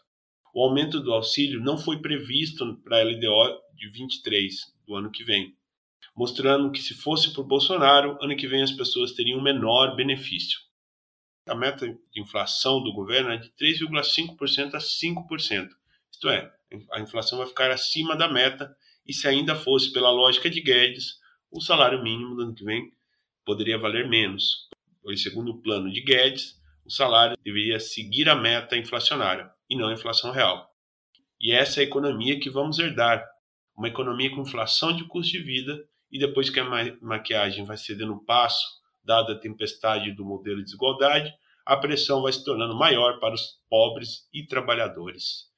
O 0.54 0.62
aumento 0.62 1.00
do 1.00 1.12
auxílio 1.12 1.60
não 1.60 1.76
foi 1.76 2.00
previsto 2.00 2.80
para 2.84 2.98
a 2.98 3.02
LDO 3.02 3.60
de 3.74 3.90
23 3.90 4.54
do 4.86 4.94
ano 4.94 5.10
que 5.10 5.24
vem, 5.24 5.56
mostrando 6.16 6.70
que 6.70 6.80
se 6.80 6.94
fosse 6.94 7.32
por 7.32 7.44
Bolsonaro, 7.44 8.16
ano 8.22 8.36
que 8.36 8.46
vem 8.46 8.62
as 8.62 8.70
pessoas 8.70 9.12
teriam 9.12 9.42
menor 9.42 9.96
benefício. 9.96 10.60
A 11.46 11.54
meta 11.54 11.86
de 11.86 12.20
inflação 12.20 12.82
do 12.82 12.92
governo 12.92 13.30
é 13.30 13.36
de 13.36 13.50
3,5% 13.50 14.74
a 14.74 14.78
5%. 14.78 15.68
Isto 16.10 16.28
é, 16.28 16.52
a 16.92 17.00
inflação 17.00 17.38
vai 17.38 17.46
ficar 17.46 17.70
acima 17.70 18.16
da 18.16 18.32
meta, 18.32 18.74
e 19.06 19.12
se 19.12 19.28
ainda 19.28 19.54
fosse 19.54 19.92
pela 19.92 20.10
lógica 20.10 20.48
de 20.48 20.60
Guedes, 20.60 21.18
o 21.50 21.60
salário 21.60 22.02
mínimo 22.02 22.34
do 22.34 22.42
ano 22.42 22.54
que 22.54 22.64
vem 22.64 22.92
poderia 23.44 23.76
valer 23.76 24.08
menos. 24.08 24.68
Pois, 25.02 25.22
segundo 25.22 25.50
o 25.50 25.60
plano 25.60 25.92
de 25.92 26.00
Guedes, 26.00 26.54
o 26.84 26.90
salário 26.90 27.36
deveria 27.42 27.80
seguir 27.80 28.28
a 28.28 28.34
meta 28.34 28.76
inflacionária 28.76 29.50
e 29.68 29.76
não 29.76 29.88
a 29.88 29.94
inflação 29.94 30.30
real. 30.30 30.70
E 31.40 31.52
essa 31.52 31.80
é 31.80 31.84
a 31.84 31.86
economia 31.86 32.38
que 32.38 32.50
vamos 32.50 32.78
herdar, 32.78 33.24
uma 33.76 33.88
economia 33.88 34.30
com 34.30 34.42
inflação 34.42 34.94
de 34.94 35.04
custo 35.04 35.32
de 35.32 35.42
vida 35.42 35.84
e 36.10 36.18
depois 36.18 36.50
que 36.50 36.60
a 36.60 36.96
maquiagem 37.00 37.64
vai 37.64 37.76
cedendo 37.76 38.22
passo, 38.24 38.64
dada 39.02 39.32
a 39.32 39.38
tempestade 39.38 40.12
do 40.12 40.24
modelo 40.24 40.58
de 40.58 40.64
desigualdade, 40.64 41.32
a 41.66 41.76
pressão 41.76 42.22
vai 42.22 42.32
se 42.32 42.44
tornando 42.44 42.76
maior 42.76 43.18
para 43.18 43.34
os 43.34 43.58
pobres 43.68 44.28
e 44.32 44.46
trabalhadores. 44.46 45.48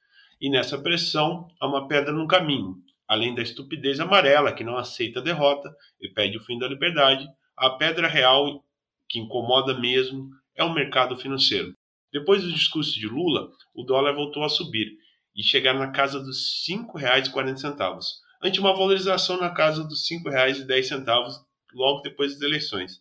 E 0.41 0.49
nessa 0.49 0.79
pressão 0.79 1.49
há 1.61 1.67
uma 1.67 1.89
pedra 1.89 2.13
no 2.13 2.27
caminho, 2.27 2.77
além 3.09 3.35
da 3.35 3.43
estupidez 3.43 4.01
amarela 4.01 4.53
que 4.53 4.65
não 4.65 4.77
aceita 4.77 5.21
a 5.21 5.23
derrota 5.23 5.75
e 6.01 6.09
pede 6.09 6.37
o 6.37 6.45
fim 6.45 6.59
da 6.59 6.69
liberdade, 6.69 7.27
a 7.57 7.71
pedra 7.71 8.07
real 8.07 8.65
que 9.09 9.19
incomoda 9.19 9.79
mesmo 9.79 10.31
é 10.57 10.65
o 10.65 10.73
mercado 10.73 11.17
financeiro. 11.17 11.75
Depois 12.13 12.43
do 12.43 12.53
discurso 12.53 12.99
de 12.99 13.07
Lula, 13.07 13.51
o 13.75 13.83
dólar 13.83 14.15
voltou 14.15 14.43
a 14.43 14.49
subir 14.49 14.97
e 15.35 15.43
chegar 15.43 15.75
na 15.75 15.91
casa 15.91 16.19
dos 16.19 16.67
R$ 16.67 16.77
5,40, 16.77 18.01
ante 18.43 18.59
uma 18.59 18.73
valorização 18.73 19.39
na 19.39 19.51
casa 19.51 19.85
dos 19.85 20.09
R$ 20.11 20.19
5,10 20.19 21.45
logo 21.75 22.01
depois 22.01 22.33
das 22.33 22.43
eleições. 22.43 23.01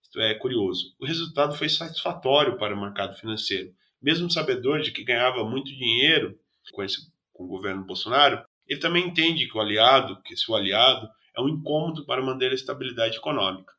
Isto 0.00 0.20
é 0.20 0.34
curioso. 0.34 0.94
O 1.00 1.06
resultado 1.06 1.56
foi 1.56 1.68
satisfatório 1.68 2.56
para 2.56 2.74
o 2.74 2.80
mercado 2.80 3.16
financeiro. 3.16 3.72
Mesmo 4.00 4.30
sabedor 4.30 4.80
de 4.80 4.92
que 4.92 5.04
ganhava 5.04 5.44
muito 5.44 5.74
dinheiro 5.74 6.38
com, 6.72 6.82
esse, 6.82 7.10
com 7.32 7.44
o 7.44 7.48
governo 7.48 7.84
Bolsonaro, 7.84 8.44
ele 8.66 8.78
também 8.78 9.06
entende 9.06 9.48
que 9.48 9.56
o 9.56 9.60
aliado, 9.60 10.20
que 10.22 10.36
seu 10.36 10.54
aliado, 10.54 11.08
é 11.36 11.40
um 11.40 11.48
incômodo 11.48 12.04
para 12.04 12.22
manter 12.22 12.50
a 12.50 12.54
estabilidade 12.54 13.16
econômica. 13.16 13.72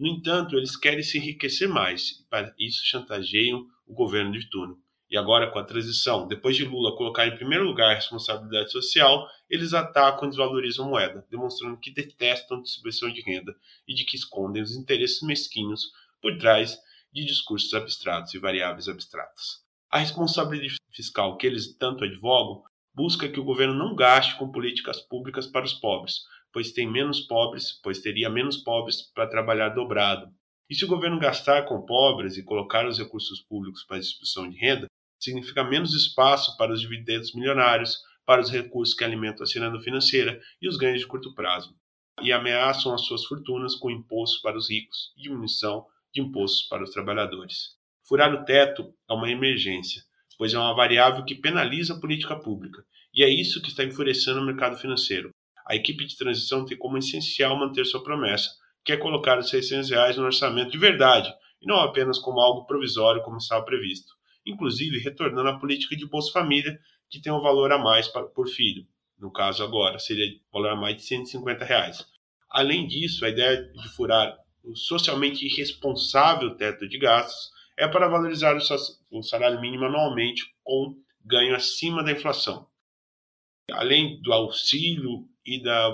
No 0.00 0.06
entanto, 0.06 0.56
eles 0.56 0.78
querem 0.78 1.02
se 1.02 1.18
enriquecer 1.18 1.68
mais 1.68 2.12
e 2.12 2.24
para 2.30 2.54
isso 2.58 2.80
chantageiam 2.86 3.66
o 3.86 3.92
governo 3.92 4.32
de 4.32 4.48
turno. 4.48 4.78
E 5.10 5.16
agora, 5.18 5.50
com 5.50 5.58
a 5.58 5.64
transição, 5.64 6.26
depois 6.26 6.56
de 6.56 6.64
Lula 6.64 6.96
colocar 6.96 7.26
em 7.26 7.36
primeiro 7.36 7.66
lugar 7.66 7.90
a 7.90 7.94
responsabilidade 7.96 8.72
social, 8.72 9.28
eles 9.50 9.74
atacam 9.74 10.24
e 10.24 10.30
desvalorizam 10.30 10.86
a 10.86 10.88
moeda, 10.88 11.26
demonstrando 11.30 11.76
que 11.76 11.92
detestam 11.92 12.62
distribuição 12.62 13.12
de 13.12 13.20
renda 13.20 13.54
e 13.86 13.92
de 13.92 14.06
que 14.06 14.16
escondem 14.16 14.62
os 14.62 14.74
interesses 14.74 15.20
mesquinhos 15.20 15.90
por 16.22 16.38
trás 16.38 16.78
de 17.12 17.22
discursos 17.26 17.74
abstratos 17.74 18.32
e 18.32 18.38
variáveis 18.38 18.88
abstratas. 18.88 19.62
A 19.90 19.98
responsabilidade 19.98 20.76
fiscal 20.90 21.36
que 21.36 21.46
eles 21.46 21.76
tanto 21.76 22.04
advogam 22.04 22.62
busca 22.94 23.28
que 23.28 23.38
o 23.38 23.44
governo 23.44 23.74
não 23.74 23.94
gaste 23.94 24.38
com 24.38 24.50
políticas 24.50 24.98
públicas 24.98 25.46
para 25.46 25.66
os 25.66 25.74
pobres, 25.74 26.20
pois 26.52 26.72
tem 26.72 26.90
menos 26.90 27.20
pobres, 27.20 27.80
pois 27.82 28.00
teria 28.00 28.28
menos 28.28 28.56
pobres 28.56 29.02
para 29.14 29.28
trabalhar 29.28 29.70
dobrado. 29.70 30.28
E 30.68 30.74
se 30.74 30.84
o 30.84 30.88
governo 30.88 31.18
gastar 31.18 31.62
com 31.62 31.84
pobres 31.84 32.36
e 32.36 32.44
colocar 32.44 32.86
os 32.86 32.98
recursos 32.98 33.40
públicos 33.40 33.84
para 33.84 33.96
a 33.96 34.00
distribuição 34.00 34.48
de 34.48 34.56
renda, 34.56 34.86
significa 35.18 35.64
menos 35.64 35.94
espaço 35.94 36.56
para 36.56 36.72
os 36.72 36.80
dividendos 36.80 37.34
milionários, 37.34 37.98
para 38.24 38.40
os 38.40 38.50
recursos 38.50 38.94
que 38.94 39.04
alimentam 39.04 39.42
a 39.42 39.46
ciranda 39.46 39.80
financeira 39.80 40.40
e 40.62 40.68
os 40.68 40.76
ganhos 40.76 41.00
de 41.00 41.06
curto 41.06 41.34
prazo. 41.34 41.74
E 42.22 42.32
ameaçam 42.32 42.94
as 42.94 43.02
suas 43.02 43.24
fortunas 43.24 43.74
com 43.74 43.90
impostos 43.90 44.40
para 44.40 44.56
os 44.56 44.70
ricos 44.70 45.12
e 45.16 45.22
diminuição 45.22 45.86
de 46.14 46.20
impostos 46.20 46.68
para 46.68 46.84
os 46.84 46.90
trabalhadores. 46.90 47.76
Furar 48.06 48.32
o 48.32 48.44
teto 48.44 48.94
é 49.08 49.12
uma 49.12 49.30
emergência, 49.30 50.02
pois 50.38 50.54
é 50.54 50.58
uma 50.58 50.74
variável 50.74 51.24
que 51.24 51.34
penaliza 51.34 51.94
a 51.94 52.00
política 52.00 52.36
pública, 52.36 52.84
e 53.12 53.22
é 53.22 53.28
isso 53.28 53.60
que 53.60 53.68
está 53.68 53.84
enfurecendo 53.84 54.40
o 54.40 54.46
mercado 54.46 54.76
financeiro 54.76 55.30
a 55.70 55.76
equipe 55.76 56.04
de 56.04 56.16
transição 56.16 56.64
tem 56.64 56.76
como 56.76 56.98
essencial 56.98 57.56
manter 57.56 57.86
sua 57.86 58.02
promessa, 58.02 58.50
que 58.84 58.90
é 58.90 58.96
colocar 58.96 59.38
os 59.38 59.48
600 59.50 59.88
reais 59.90 60.16
no 60.16 60.24
orçamento 60.24 60.72
de 60.72 60.78
verdade, 60.78 61.32
e 61.62 61.66
não 61.66 61.76
apenas 61.76 62.18
como 62.18 62.40
algo 62.40 62.66
provisório 62.66 63.22
como 63.22 63.36
estava 63.36 63.64
previsto, 63.64 64.12
inclusive 64.44 64.98
retornando 64.98 65.48
à 65.48 65.56
política 65.56 65.94
de 65.94 66.08
Bolsa 66.08 66.32
Família, 66.32 66.76
que 67.08 67.20
tem 67.20 67.32
um 67.32 67.40
valor 67.40 67.70
a 67.70 67.78
mais 67.78 68.08
por 68.08 68.48
filho. 68.48 68.84
No 69.16 69.30
caso 69.30 69.62
agora, 69.62 70.00
seria 70.00 70.26
valor 70.52 70.70
a 70.70 70.76
mais 70.76 70.96
de 70.96 71.02
150 71.02 71.64
reais. 71.64 72.04
Além 72.50 72.88
disso, 72.88 73.24
a 73.24 73.28
ideia 73.28 73.62
de 73.62 73.88
furar 73.90 74.36
o 74.64 74.74
socialmente 74.74 75.46
irresponsável 75.46 76.56
teto 76.56 76.88
de 76.88 76.98
gastos 76.98 77.52
é 77.78 77.86
para 77.86 78.08
valorizar 78.08 78.56
o 78.56 79.22
salário 79.22 79.60
mínimo 79.60 79.84
anualmente 79.84 80.52
com 80.64 80.96
ganho 81.24 81.54
acima 81.54 82.02
da 82.02 82.10
inflação. 82.10 82.66
Além 83.70 84.20
do 84.20 84.32
auxílio 84.32 85.28
e 85.50 85.62
da 85.62 85.90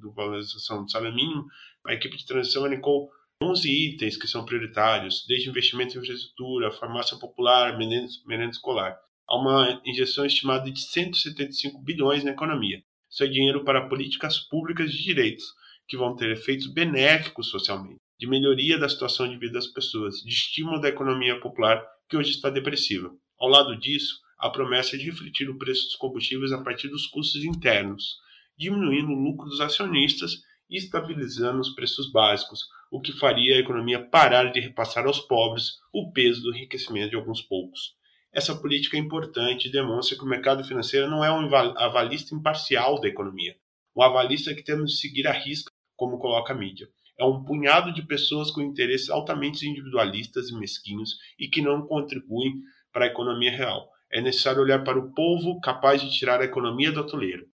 do 0.00 0.12
valorização 0.12 0.84
do 0.84 0.90
salário 0.90 1.14
mínimo, 1.14 1.46
a 1.86 1.94
equipe 1.94 2.16
de 2.16 2.26
transição 2.26 2.64
elencou 2.64 3.10
11 3.42 3.68
itens 3.68 4.16
que 4.16 4.28
são 4.28 4.44
prioritários, 4.44 5.24
desde 5.26 5.50
investimento 5.50 5.96
em 5.96 6.00
infraestrutura, 6.00 6.70
farmácia 6.70 7.16
popular, 7.18 7.76
merenda, 7.76 8.50
escolar. 8.50 8.96
Há 9.28 9.36
uma 9.36 9.82
injeção 9.84 10.24
estimada 10.24 10.70
de 10.70 10.80
175 10.80 11.82
bilhões 11.82 12.22
na 12.22 12.30
economia. 12.30 12.82
Isso 13.10 13.24
é 13.24 13.26
dinheiro 13.26 13.64
para 13.64 13.88
políticas 13.88 14.38
públicas 14.38 14.92
de 14.92 15.02
direitos, 15.02 15.44
que 15.88 15.96
vão 15.96 16.14
ter 16.14 16.30
efeitos 16.30 16.68
benéficos 16.68 17.48
socialmente, 17.48 18.00
de 18.18 18.26
melhoria 18.26 18.78
da 18.78 18.88
situação 18.88 19.28
de 19.28 19.36
vida 19.36 19.54
das 19.54 19.66
pessoas, 19.66 20.16
de 20.22 20.32
estímulo 20.32 20.80
da 20.80 20.88
economia 20.88 21.40
popular, 21.40 21.84
que 22.08 22.16
hoje 22.16 22.30
está 22.30 22.48
depressiva. 22.48 23.10
Ao 23.38 23.48
lado 23.48 23.76
disso, 23.76 24.20
a 24.38 24.50
promessa 24.50 24.96
é 24.96 24.98
de 24.98 25.06
refletir 25.06 25.50
o 25.50 25.58
preço 25.58 25.84
dos 25.84 25.96
combustíveis 25.96 26.52
a 26.52 26.62
partir 26.62 26.88
dos 26.88 27.06
custos 27.06 27.44
internos, 27.44 28.16
diminuindo 28.62 29.10
o 29.10 29.18
lucro 29.18 29.48
dos 29.48 29.60
acionistas 29.60 30.42
e 30.70 30.76
estabilizando 30.76 31.60
os 31.60 31.74
preços 31.74 32.10
básicos, 32.12 32.60
o 32.90 33.00
que 33.00 33.12
faria 33.12 33.56
a 33.56 33.58
economia 33.58 34.06
parar 34.08 34.52
de 34.52 34.60
repassar 34.60 35.04
aos 35.04 35.18
pobres 35.18 35.78
o 35.92 36.12
peso 36.12 36.42
do 36.42 36.54
enriquecimento 36.54 37.10
de 37.10 37.16
alguns 37.16 37.42
poucos. 37.42 37.96
Essa 38.32 38.54
política 38.54 38.96
é 38.96 39.00
importante 39.00 39.66
e 39.66 39.72
demonstra 39.72 40.16
que 40.16 40.24
o 40.24 40.28
mercado 40.28 40.64
financeiro 40.64 41.10
não 41.10 41.24
é 41.24 41.32
um 41.32 41.54
avalista 41.54 42.34
imparcial 42.34 43.00
da 43.00 43.08
economia, 43.08 43.56
um 43.96 44.02
avalista 44.02 44.54
que 44.54 44.62
temos 44.62 44.92
de 44.92 44.98
seguir 44.98 45.26
a 45.26 45.32
risca, 45.32 45.70
como 45.96 46.18
coloca 46.18 46.52
a 46.52 46.56
mídia. 46.56 46.88
É 47.18 47.24
um 47.24 47.44
punhado 47.44 47.92
de 47.92 48.06
pessoas 48.06 48.50
com 48.50 48.62
interesses 48.62 49.10
altamente 49.10 49.68
individualistas 49.68 50.48
e 50.48 50.58
mesquinhos 50.58 51.18
e 51.38 51.48
que 51.48 51.60
não 51.60 51.86
contribuem 51.86 52.54
para 52.92 53.04
a 53.04 53.08
economia 53.08 53.50
real. 53.50 53.90
É 54.10 54.20
necessário 54.20 54.62
olhar 54.62 54.82
para 54.84 54.98
o 54.98 55.12
povo 55.12 55.60
capaz 55.60 56.00
de 56.00 56.10
tirar 56.10 56.40
a 56.40 56.44
economia 56.44 56.92
do 56.92 57.00
atoleiro, 57.00 57.46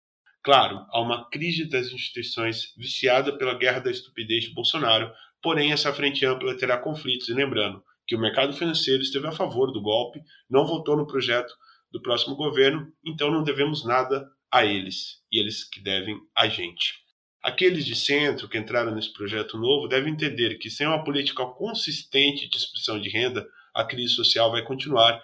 Claro, 0.48 0.86
há 0.88 1.02
uma 1.02 1.28
crise 1.28 1.66
das 1.66 1.92
instituições 1.92 2.72
viciada 2.74 3.36
pela 3.36 3.52
guerra 3.52 3.80
da 3.80 3.90
estupidez 3.90 4.44
de 4.44 4.54
Bolsonaro, 4.54 5.12
porém 5.42 5.72
essa 5.72 5.92
frente 5.92 6.24
ampla 6.24 6.56
terá 6.56 6.78
conflitos. 6.78 7.28
E 7.28 7.34
lembrando 7.34 7.84
que 8.06 8.16
o 8.16 8.18
mercado 8.18 8.54
financeiro 8.54 9.02
esteve 9.02 9.26
a 9.26 9.30
favor 9.30 9.70
do 9.70 9.82
golpe, 9.82 10.22
não 10.48 10.64
votou 10.64 10.96
no 10.96 11.06
projeto 11.06 11.52
do 11.92 12.00
próximo 12.00 12.34
governo, 12.34 12.90
então 13.04 13.30
não 13.30 13.44
devemos 13.44 13.84
nada 13.84 14.26
a 14.50 14.64
eles, 14.64 15.22
e 15.30 15.38
eles 15.38 15.64
que 15.64 15.82
devem 15.82 16.18
a 16.34 16.48
gente. 16.48 16.94
Aqueles 17.42 17.84
de 17.84 17.94
centro 17.94 18.48
que 18.48 18.56
entraram 18.56 18.94
nesse 18.94 19.12
projeto 19.12 19.58
novo 19.58 19.86
devem 19.86 20.14
entender 20.14 20.56
que 20.56 20.70
sem 20.70 20.86
uma 20.86 21.04
política 21.04 21.44
consistente 21.44 22.48
de 22.48 22.56
expressão 22.56 22.98
de 22.98 23.10
renda, 23.10 23.46
a 23.74 23.84
crise 23.84 24.14
social 24.14 24.50
vai 24.50 24.64
continuar 24.64 25.22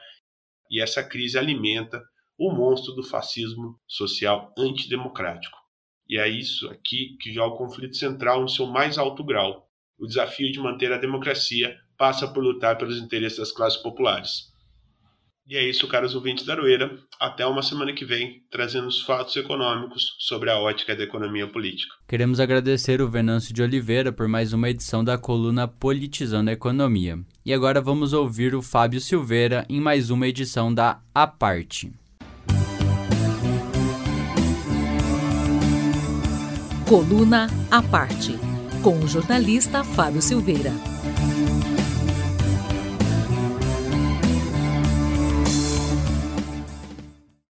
e 0.71 0.83
essa 0.83 1.03
crise 1.03 1.39
alimenta 1.39 2.05
o 2.39 2.53
monstro 2.53 2.95
do 2.95 3.03
fascismo 3.03 3.79
social 3.87 4.53
antidemocrático. 4.59 5.57
E 6.09 6.19
é 6.19 6.29
isso 6.29 6.69
aqui 6.69 7.17
que 7.21 7.33
já 7.33 7.43
é 7.43 7.47
o 7.47 7.57
conflito 7.57 7.97
central 7.97 8.43
no 8.43 8.49
seu 8.49 8.67
mais 8.67 8.99
alto 8.99 9.25
grau. 9.25 9.69
O 9.99 10.07
desafio 10.07 10.51
de 10.53 10.61
manter 10.61 10.93
a 10.93 10.99
democracia 10.99 11.77
passa 11.97 12.29
por 12.29 12.43
lutar 12.43 12.77
pelos 12.77 12.99
interesses 12.99 13.39
das 13.39 13.53
classes 13.53 13.81
populares. 13.81 14.53
E 15.47 15.57
é 15.57 15.69
isso, 15.69 15.87
caros 15.87 16.15
ouvintes 16.15 16.47
da 16.47 16.55
Aroeira. 16.55 16.99
Até 17.21 17.45
uma 17.47 17.63
semana 17.63 17.93
que 17.93 18.05
vem, 18.05 18.43
trazendo 18.51 18.89
os 18.89 19.03
fatos 19.03 19.37
econômicos 19.37 20.17
sobre 20.19 20.51
a 20.51 20.59
ótica 20.59 20.97
da 20.97 21.05
economia 21.05 21.47
política. 21.47 21.95
Queremos 22.09 22.41
agradecer 22.41 23.03
o 23.03 23.11
Venâncio 23.11 23.53
de 23.53 23.63
Oliveira 23.63 24.11
por 24.11 24.27
mais 24.27 24.55
uma 24.55 24.71
edição 24.71 25.05
da 25.05 25.19
coluna 25.19 25.69
Politizando 25.69 26.49
a 26.49 26.55
Economia. 26.55 27.19
E 27.45 27.53
agora 27.53 27.81
vamos 27.81 28.15
ouvir 28.15 28.55
o 28.55 28.63
Fábio 28.63 29.03
Silveira 29.03 29.67
em 29.69 29.81
mais 29.81 30.09
uma 30.09 30.27
edição 30.27 30.73
da 30.73 31.03
A 31.15 31.27
Parte. 31.27 31.93
Coluna 36.95 37.49
à 37.73 37.83
parte, 37.83 38.39
com 38.81 38.97
o 39.01 39.09
jornalista 39.09 39.83
Fábio 39.83 40.23
Silveira. 40.23 40.71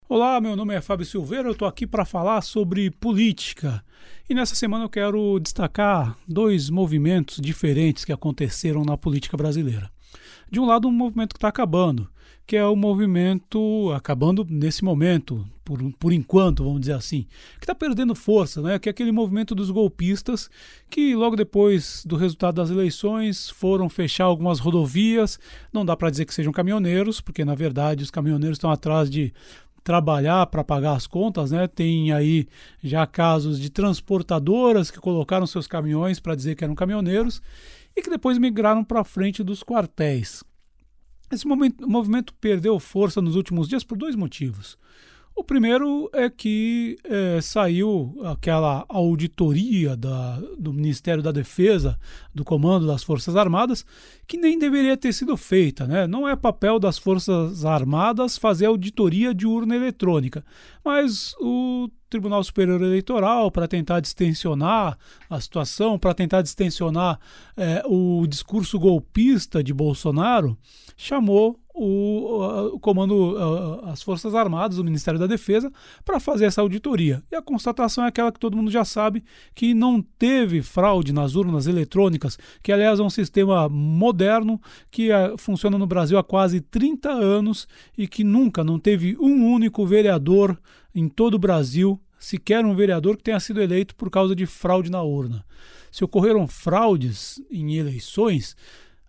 Olá, 0.09 0.41
meu 0.41 0.55
nome 0.55 0.73
é 0.73 0.81
Fábio 0.81 1.05
Silveira, 1.05 1.47
eu 1.47 1.51
estou 1.51 1.67
aqui 1.67 1.85
para 1.85 2.03
falar 2.03 2.41
sobre 2.41 2.89
política. 2.89 3.85
E 4.27 4.33
nessa 4.33 4.55
semana 4.55 4.85
eu 4.85 4.89
quero 4.89 5.39
destacar 5.39 6.17
dois 6.27 6.71
movimentos 6.71 7.37
diferentes 7.39 8.03
que 8.03 8.11
aconteceram 8.11 8.83
na 8.83 8.97
política 8.97 9.37
brasileira. 9.37 9.91
De 10.49 10.59
um 10.59 10.65
lado, 10.65 10.87
um 10.87 10.91
movimento 10.91 11.33
que 11.33 11.37
está 11.37 11.49
acabando, 11.49 12.09
que 12.45 12.55
é 12.55 12.65
o 12.65 12.75
movimento 12.75 13.91
acabando 13.95 14.45
nesse 14.47 14.83
momento, 14.83 15.45
por, 15.63 15.79
por 15.93 16.13
enquanto, 16.13 16.63
vamos 16.63 16.81
dizer 16.81 16.93
assim, 16.93 17.25
que 17.57 17.63
está 17.63 17.73
perdendo 17.73 18.13
força, 18.13 18.61
né? 18.61 18.77
que 18.77 18.87
é 18.87 18.91
aquele 18.91 19.11
movimento 19.11 19.55
dos 19.55 19.71
golpistas 19.71 20.49
que 20.89 21.15
logo 21.15 21.35
depois 21.35 22.03
do 22.05 22.15
resultado 22.15 22.55
das 22.55 22.69
eleições 22.69 23.49
foram 23.49 23.89
fechar 23.89 24.25
algumas 24.25 24.59
rodovias. 24.59 25.39
Não 25.73 25.83
dá 25.83 25.97
para 25.97 26.11
dizer 26.11 26.25
que 26.25 26.33
sejam 26.33 26.53
caminhoneiros, 26.53 27.19
porque 27.19 27.43
na 27.43 27.55
verdade 27.55 28.03
os 28.03 28.11
caminhoneiros 28.11 28.57
estão 28.57 28.69
atrás 28.69 29.09
de 29.09 29.33
trabalhar 29.83 30.47
para 30.47 30.63
pagar 30.63 30.93
as 30.93 31.05
contas, 31.05 31.51
né? 31.51 31.67
Tem 31.67 32.11
aí 32.11 32.47
já 32.83 33.05
casos 33.05 33.59
de 33.59 33.69
transportadoras 33.69 34.89
que 34.89 34.99
colocaram 34.99 35.45
seus 35.45 35.67
caminhões 35.67 36.19
para 36.19 36.35
dizer 36.35 36.55
que 36.55 36.63
eram 36.63 36.73
caminhoneiros 36.73 37.39
e 37.95 38.01
que 38.01 38.09
depois 38.09 38.37
migraram 38.39 38.83
para 38.83 39.03
frente 39.03 39.43
dos 39.43 39.63
quartéis. 39.63 40.43
Esse 41.31 41.47
movimento 41.47 42.33
perdeu 42.35 42.79
força 42.79 43.21
nos 43.21 43.35
últimos 43.35 43.67
dias 43.67 43.83
por 43.83 43.97
dois 43.97 44.15
motivos. 44.15 44.77
O 45.37 45.43
primeiro 45.43 46.09
é 46.13 46.29
que 46.29 46.97
é, 47.03 47.41
saiu 47.41 48.17
aquela 48.23 48.85
auditoria 48.87 49.93
da, 49.93 50.39
do 50.57 50.71
Ministério 50.71 51.21
da 51.21 51.29
Defesa, 51.29 51.99
do 52.33 52.45
Comando 52.45 52.87
das 52.87 53.03
Forças 53.03 53.35
Armadas, 53.35 53.85
que 54.25 54.37
nem 54.37 54.57
deveria 54.57 54.95
ter 54.95 55.11
sido 55.11 55.35
feita. 55.35 55.85
Né? 55.85 56.07
Não 56.07 56.25
é 56.25 56.37
papel 56.37 56.79
das 56.79 56.97
Forças 56.97 57.65
Armadas 57.65 58.37
fazer 58.37 58.67
auditoria 58.67 59.33
de 59.33 59.45
urna 59.45 59.75
eletrônica, 59.75 60.41
mas 60.85 61.35
o 61.41 61.89
Tribunal 62.09 62.41
Superior 62.41 62.81
Eleitoral, 62.81 63.51
para 63.51 63.67
tentar 63.67 63.99
distensionar 63.99 64.97
a 65.29 65.41
situação, 65.41 65.99
para 65.99 66.13
tentar 66.13 66.43
distensionar 66.43 67.19
é, 67.57 67.83
o 67.85 68.25
discurso 68.25 68.79
golpista 68.79 69.61
de 69.61 69.73
Bolsonaro, 69.73 70.57
chamou 70.95 71.59
o, 71.75 72.73
o 72.73 72.79
comando, 72.79 73.37
as 73.83 74.01
Forças 74.01 74.33
Armadas, 74.33 74.77
o 74.77 74.83
Ministério 74.83 75.19
da 75.19 75.27
Defesa, 75.27 75.71
para 76.05 76.19
fazer 76.19 76.45
essa 76.45 76.61
auditoria. 76.61 77.21
E 77.29 77.35
a 77.35 77.41
constatação 77.41 78.05
é 78.05 78.07
aquela 78.07 78.31
que 78.31 78.39
todo 78.39 78.55
mundo 78.55 78.71
já 78.71 78.85
sabe, 78.85 79.23
que 79.53 79.73
não 79.73 80.01
teve 80.01 80.61
fraude 80.61 81.11
nas 81.11 81.35
urnas 81.35 81.67
eletrônicas, 81.67 82.37
que 82.63 82.71
aliás 82.71 82.99
é 82.99 83.03
um 83.03 83.09
sistema 83.09 83.67
moderno 83.67 84.59
que 84.89 85.11
é, 85.11 85.35
funciona 85.37 85.77
no 85.77 85.85
Brasil 85.85 86.17
há 86.17 86.23
quase 86.23 86.61
30 86.61 87.09
anos 87.09 87.67
e 87.97 88.07
que 88.07 88.23
nunca 88.23 88.63
não 88.63 88.79
teve 88.79 89.17
um 89.19 89.51
único 89.51 89.85
vereador 89.85 90.57
em 90.93 91.09
todo 91.09 91.33
o 91.33 91.39
Brasil, 91.39 91.99
sequer 92.17 92.65
um 92.65 92.73
vereador 92.73 93.17
que 93.17 93.23
tenha 93.23 93.39
sido 93.39 93.61
eleito 93.61 93.93
por 93.95 94.09
causa 94.09 94.33
de 94.33 94.45
fraude 94.45 94.89
na 94.89 95.03
urna. 95.03 95.45
Se 95.91 96.03
ocorreram 96.03 96.47
fraudes 96.47 97.41
em 97.49 97.75
eleições, 97.75 98.55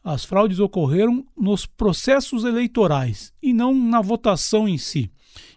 as 0.07 0.25
fraudes 0.25 0.61
ocorreram 0.61 1.27
nos 1.37 1.67
processos 1.67 2.45
eleitorais 2.45 3.33
e 3.43 3.53
não 3.53 3.75
na 3.75 4.01
votação 4.01 4.69
em 4.69 4.79
si. 4.79 5.11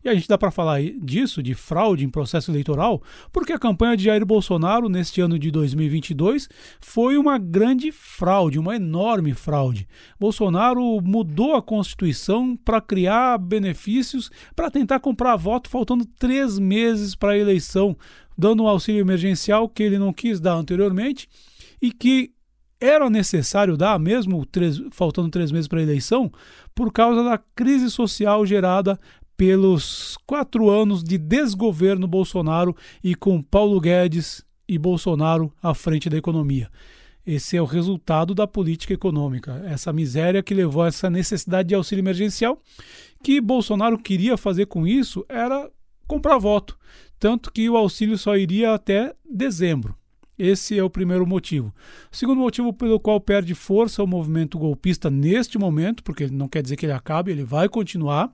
E 0.04 0.10
a 0.10 0.16
gente 0.16 0.28
dá 0.28 0.40
para 0.40 0.50
falar 0.50 0.82
disso, 0.82 1.44
de 1.44 1.54
fraude 1.54 2.04
em 2.04 2.10
processo 2.10 2.50
eleitoral, 2.50 3.00
porque 3.32 3.54
a 3.54 3.60
campanha 3.60 3.96
de 3.96 4.06
Jair 4.06 4.26
Bolsonaro 4.26 4.90
neste 4.90 5.22
ano 5.22 5.38
de 5.38 5.52
2022 5.52 6.50
foi 6.82 7.16
uma 7.16 7.38
grande 7.38 7.92
fraude, 7.92 8.58
uma 8.58 8.76
enorme 8.76 9.36
fraude. 9.36 9.88
Bolsonaro 10.20 11.00
mudou 11.00 11.56
a 11.56 11.62
Constituição 11.62 12.58
para 12.58 12.82
criar 12.82 13.38
benefícios 13.38 14.32
para 14.56 14.72
tentar 14.72 15.00
comprar 15.00 15.36
voto, 15.36 15.70
faltando 15.70 16.06
três 16.18 16.58
meses 16.58 17.14
para 17.14 17.34
a 17.34 17.38
eleição, 17.38 17.96
dando 18.36 18.64
um 18.64 18.68
auxílio 18.68 19.00
emergencial 19.00 19.70
que 19.70 19.84
ele 19.84 20.00
não 20.00 20.12
quis 20.12 20.40
dar 20.40 20.56
anteriormente 20.56 21.30
e 21.80 21.92
que 21.92 22.34
era 22.80 23.10
necessário 23.10 23.76
dar, 23.76 24.00
mesmo 24.00 24.46
três, 24.46 24.82
faltando 24.92 25.30
três 25.30 25.52
meses 25.52 25.68
para 25.68 25.80
a 25.80 25.84
eleição, 25.84 26.32
por 26.74 26.92
causa 26.92 27.24
da 27.24 27.38
crise 27.38 27.90
social 27.90 28.46
gerada 28.46 29.00
pelos 29.36 30.18
quatro 30.26 30.70
anos 30.70 31.04
de 31.04 31.18
desgoverno 31.18 32.08
Bolsonaro 32.08 32.76
e 33.04 33.16
com 33.16 33.42
Paulo 33.42 33.80
Guedes 33.80 34.46
e 34.68 34.78
Bolsonaro 34.78 35.54
à 35.62 35.74
frente 35.74 36.10
da 36.10 36.18
economia. 36.18 36.70
Esse 37.26 37.58
é 37.58 37.62
o 37.62 37.66
resultado 37.66 38.34
da 38.34 38.48
política 38.48 38.94
econômica, 38.94 39.62
essa 39.66 39.94
miséria 39.94 40.42
que 40.42 40.54
levou 40.54 40.84
a 40.84 40.88
essa 40.88 41.10
necessidade 41.10 41.70
de 41.70 41.76
auxílio 41.76 42.02
emergencial, 42.02 42.62
que 43.24 43.40
Bolsonaro 43.40 43.98
queria 43.98 44.36
fazer 44.36 44.66
com 44.66 44.88
isso 44.88 45.26
era 45.30 45.70
comprar 46.08 46.38
voto, 46.38 46.78
tanto 47.20 47.52
que 47.52 47.70
o 47.70 47.78
auxílio 47.78 48.18
só 48.18 48.36
iria 48.36 48.74
até 48.74 49.14
dezembro. 49.30 49.99
Esse 50.40 50.80
é 50.80 50.84
o 50.84 50.90
primeiro 50.90 51.28
motivo. 51.28 51.76
O 52.10 52.16
segundo 52.16 52.40
motivo 52.40 52.72
pelo 52.72 52.98
qual 52.98 53.20
perde 53.20 53.54
força 53.54 54.02
o 54.02 54.08
movimento 54.08 54.58
golpista 54.58 55.10
neste 55.10 55.58
momento, 55.58 56.02
porque 56.02 56.28
não 56.28 56.48
quer 56.48 56.64
dizer 56.64 56.78
que 56.78 56.86
ele 56.86 56.94
acabe, 56.94 57.30
ele 57.30 57.44
vai 57.44 57.68
continuar, 57.68 58.34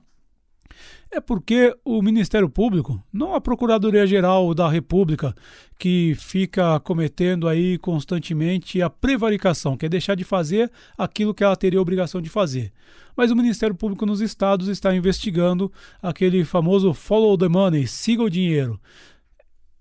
é 1.10 1.20
porque 1.20 1.76
o 1.84 2.02
Ministério 2.02 2.48
Público, 2.48 3.02
não 3.12 3.34
a 3.34 3.40
Procuradoria-Geral 3.40 4.54
da 4.54 4.68
República, 4.68 5.34
que 5.78 6.14
fica 6.18 6.78
cometendo 6.80 7.48
aí 7.48 7.78
constantemente 7.78 8.80
a 8.80 8.90
prevaricação, 8.90 9.76
que 9.76 9.86
é 9.86 9.88
deixar 9.88 10.14
de 10.14 10.24
fazer 10.24 10.70
aquilo 10.96 11.34
que 11.34 11.42
ela 11.42 11.56
teria 11.56 11.78
a 11.78 11.82
obrigação 11.82 12.20
de 12.20 12.28
fazer. 12.28 12.72
Mas 13.16 13.30
o 13.30 13.36
Ministério 13.36 13.74
Público 13.74 14.04
nos 14.04 14.20
estados 14.20 14.68
está 14.68 14.94
investigando 14.94 15.72
aquele 16.02 16.44
famoso 16.44 16.92
follow 16.92 17.36
the 17.36 17.48
money, 17.48 17.86
siga 17.86 18.22
o 18.22 18.30
dinheiro, 18.30 18.78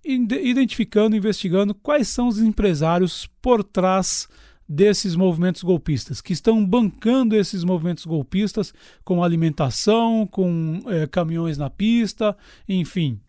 identificando, 0.06 1.16
investigando 1.16 1.74
quais 1.74 2.08
são 2.08 2.28
os 2.28 2.40
empresários 2.40 3.28
por 3.42 3.64
trás 3.64 4.28
desses 4.68 5.16
movimentos 5.16 5.64
golpistas, 5.64 6.22
que 6.22 6.34
estão 6.34 6.66
bancando 6.66 7.36
esses 7.36 7.64
movimentos 7.64 8.06
golpistas 8.06 8.74
com 9.04 9.24
alimentação, 9.24 10.28
com 10.28 10.82
é, 10.88 11.06
caminhões 11.08 11.58
na 11.58 11.70
pista, 11.70 12.36
enfim. 12.68 13.20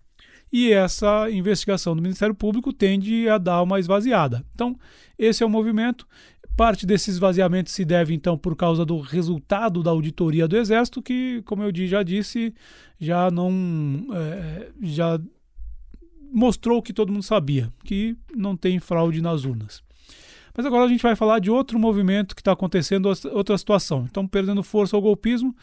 E 0.53 0.73
essa 0.73 1.31
investigação 1.31 1.95
do 1.95 2.01
Ministério 2.01 2.35
Público 2.35 2.73
tende 2.73 3.29
a 3.29 3.37
dar 3.37 3.63
uma 3.63 3.79
esvaziada. 3.79 4.45
Então, 4.55 4.79
esse 5.19 5.43
é 5.43 5.47
o 5.47 5.51
movimento. 5.51 6.07
Parte 6.57 6.87
desse 6.87 7.11
esvaziamento 7.11 7.71
se 7.71 7.85
deve, 7.85 8.15
então, 8.15 8.39
por 8.39 8.57
causa 8.57 8.83
do 8.83 8.99
resultado 8.99 9.83
da 9.83 9.91
auditoria 9.91 10.49
do 10.49 10.57
Exército, 10.57 11.03
que, 11.03 11.43
como 11.45 11.63
eu 11.63 11.87
já 11.87 12.03
disse, 12.03 12.55
já 12.99 13.31
não. 13.31 14.07
É, 14.15 14.69
já 14.81 15.21
mostrou 16.33 16.79
o 16.79 16.83
que 16.83 16.93
todo 16.93 17.13
mundo 17.13 17.23
sabia, 17.23 17.73
que 17.85 18.17
não 18.35 18.57
tem 18.57 18.79
fraude 18.79 19.21
nas 19.21 19.45
urnas. 19.45 19.83
Mas 20.57 20.65
agora 20.65 20.85
a 20.85 20.89
gente 20.89 21.03
vai 21.03 21.15
falar 21.15 21.39
de 21.39 21.51
outro 21.51 21.79
movimento 21.79 22.35
que 22.35 22.41
está 22.41 22.53
acontecendo, 22.53 23.13
outra 23.33 23.59
situação. 23.59 24.07
Então, 24.11 24.27
perdendo 24.27 24.63
força 24.63 24.97
ao 24.97 25.03
golpismo, 25.03 25.55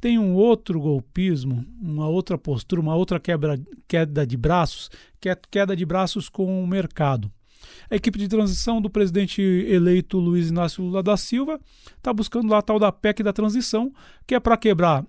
tem 0.00 0.18
um 0.18 0.34
outro 0.34 0.80
golpismo, 0.80 1.64
uma 1.80 2.08
outra 2.08 2.36
postura, 2.36 2.80
uma 2.80 2.96
outra 2.96 3.20
quebra, 3.20 3.60
queda 3.86 4.26
de 4.26 4.36
braços, 4.36 4.90
que 5.20 5.28
é 5.28 5.36
queda 5.48 5.76
de 5.76 5.86
braços 5.86 6.28
com 6.28 6.62
o 6.62 6.66
mercado. 6.66 7.30
A 7.88 7.94
equipe 7.94 8.18
de 8.18 8.26
transição 8.26 8.80
do 8.80 8.90
presidente 8.90 9.40
eleito 9.40 10.18
Luiz 10.18 10.48
Inácio 10.48 10.82
Lula 10.82 11.04
da 11.04 11.16
Silva 11.16 11.60
está 11.96 12.12
buscando 12.12 12.50
lá 12.50 12.58
a 12.58 12.62
tal 12.62 12.80
da 12.80 12.90
PEC 12.90 13.22
da 13.22 13.32
transição, 13.32 13.92
que 14.26 14.34
é 14.34 14.40
para 14.40 14.56
quebrar 14.56 15.06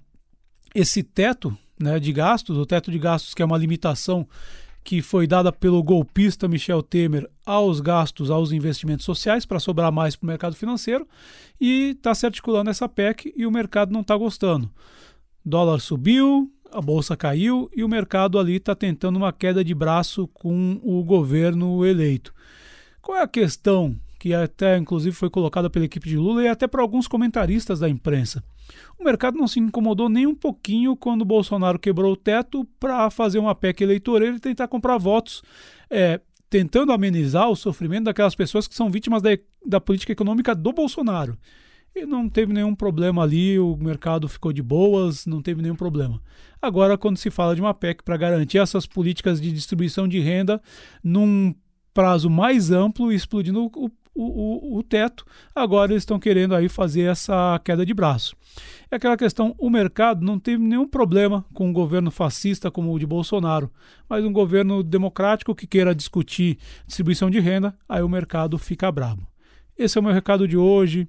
esse 0.75 1.01
teto 1.01 1.57
né, 1.79 1.99
de 1.99 2.13
gastos, 2.13 2.55
o 2.55 2.65
teto 2.65 2.91
de 2.91 2.99
gastos 2.99 3.33
que 3.33 3.41
é 3.41 3.45
uma 3.45 3.57
limitação 3.57 4.27
que 4.83 5.01
foi 5.01 5.25
dada 5.25 5.51
pelo 5.51 5.81
golpista 5.81 6.47
Michel 6.47 6.83
Temer 6.83 7.29
aos 7.45 7.79
gastos, 7.79 8.29
aos 8.29 8.51
investimentos 8.51 9.05
sociais, 9.05 9.45
para 9.45 9.59
sobrar 9.59 9.91
mais 9.91 10.15
para 10.15 10.25
o 10.25 10.27
mercado 10.27 10.55
financeiro, 10.55 11.07
e 11.59 11.91
está 11.91 12.13
se 12.13 12.25
articulando 12.25 12.69
essa 12.69 12.89
PEC 12.89 13.33
e 13.35 13.45
o 13.45 13.51
mercado 13.51 13.91
não 13.91 14.01
está 14.01 14.15
gostando. 14.17 14.69
Dólar 15.45 15.79
subiu, 15.79 16.51
a 16.71 16.81
bolsa 16.81 17.15
caiu 17.15 17.69
e 17.75 17.83
o 17.83 17.89
mercado 17.89 18.39
ali 18.39 18.55
está 18.55 18.75
tentando 18.75 19.17
uma 19.17 19.31
queda 19.31 19.63
de 19.63 19.73
braço 19.73 20.27
com 20.27 20.79
o 20.83 21.03
governo 21.03 21.85
eleito. 21.85 22.33
Qual 23.01 23.17
é 23.17 23.21
a 23.21 23.27
questão 23.27 23.95
que 24.19 24.33
até 24.33 24.77
inclusive 24.77 25.15
foi 25.15 25.29
colocada 25.29 25.69
pela 25.69 25.85
equipe 25.85 26.07
de 26.07 26.17
Lula 26.17 26.43
e 26.43 26.47
até 26.47 26.67
por 26.67 26.79
alguns 26.79 27.07
comentaristas 27.07 27.79
da 27.79 27.89
imprensa? 27.89 28.43
O 28.99 29.03
mercado 29.03 29.37
não 29.37 29.47
se 29.47 29.59
incomodou 29.59 30.09
nem 30.09 30.25
um 30.25 30.35
pouquinho 30.35 30.95
quando 30.95 31.25
Bolsonaro 31.25 31.79
quebrou 31.79 32.13
o 32.13 32.17
teto 32.17 32.65
para 32.79 33.09
fazer 33.09 33.39
uma 33.39 33.55
PEC 33.55 33.83
eleitoreira 33.83 34.35
e 34.35 34.39
tentar 34.39 34.67
comprar 34.67 34.97
votos, 34.97 35.41
é, 35.89 36.21
tentando 36.49 36.91
amenizar 36.91 37.49
o 37.49 37.55
sofrimento 37.55 38.05
daquelas 38.05 38.35
pessoas 38.35 38.67
que 38.67 38.75
são 38.75 38.89
vítimas 38.89 39.21
da, 39.21 39.31
da 39.65 39.81
política 39.81 40.11
econômica 40.11 40.53
do 40.53 40.71
Bolsonaro. 40.71 41.37
E 41.95 42.05
não 42.05 42.27
teve 42.27 42.51
nenhum 42.53 42.73
problema 42.73 43.21
ali, 43.21 43.59
o 43.59 43.75
mercado 43.75 44.27
ficou 44.27 44.51
de 44.51 44.63
boas, 44.63 45.27
não 45.27 45.41
teve 45.41 45.61
nenhum 45.61 45.75
problema. 45.75 46.19
Agora, 46.59 46.97
quando 46.97 47.17
se 47.17 47.29
fala 47.29 47.53
de 47.53 47.61
uma 47.61 47.73
PEC 47.73 48.03
para 48.03 48.17
garantir 48.17 48.57
essas 48.57 48.87
políticas 48.87 49.39
de 49.39 49.51
distribuição 49.51 50.07
de 50.07 50.19
renda 50.19 50.61
num 51.03 51.53
prazo 51.93 52.29
mais 52.29 52.71
amplo 52.71 53.11
explodindo 53.11 53.69
o, 53.75 53.91
o, 54.15 54.75
o, 54.75 54.77
o 54.77 54.83
teto, 54.83 55.25
agora 55.55 55.91
eles 55.91 56.03
estão 56.03 56.19
querendo 56.19 56.55
aí 56.55 56.69
fazer 56.69 57.03
essa 57.03 57.59
queda 57.63 57.85
de 57.85 57.93
braço. 57.93 58.35
É 58.91 58.95
aquela 58.95 59.17
questão, 59.17 59.55
o 59.57 59.69
mercado 59.69 60.23
não 60.23 60.37
teve 60.37 60.63
nenhum 60.63 60.87
problema 60.87 61.43
com 61.53 61.67
um 61.67 61.73
governo 61.73 62.11
fascista 62.11 62.69
como 62.69 62.93
o 62.93 62.99
de 62.99 63.07
Bolsonaro, 63.07 63.71
mas 64.07 64.23
um 64.23 64.31
governo 64.31 64.83
democrático 64.83 65.55
que 65.55 65.65
queira 65.65 65.95
discutir 65.95 66.57
distribuição 66.85 67.29
de 67.29 67.39
renda, 67.39 67.75
aí 67.89 68.03
o 68.03 68.09
mercado 68.09 68.57
fica 68.57 68.91
bravo. 68.91 69.25
Esse 69.77 69.97
é 69.97 70.01
o 70.01 70.03
meu 70.03 70.13
recado 70.13 70.47
de 70.47 70.55
hoje. 70.55 71.07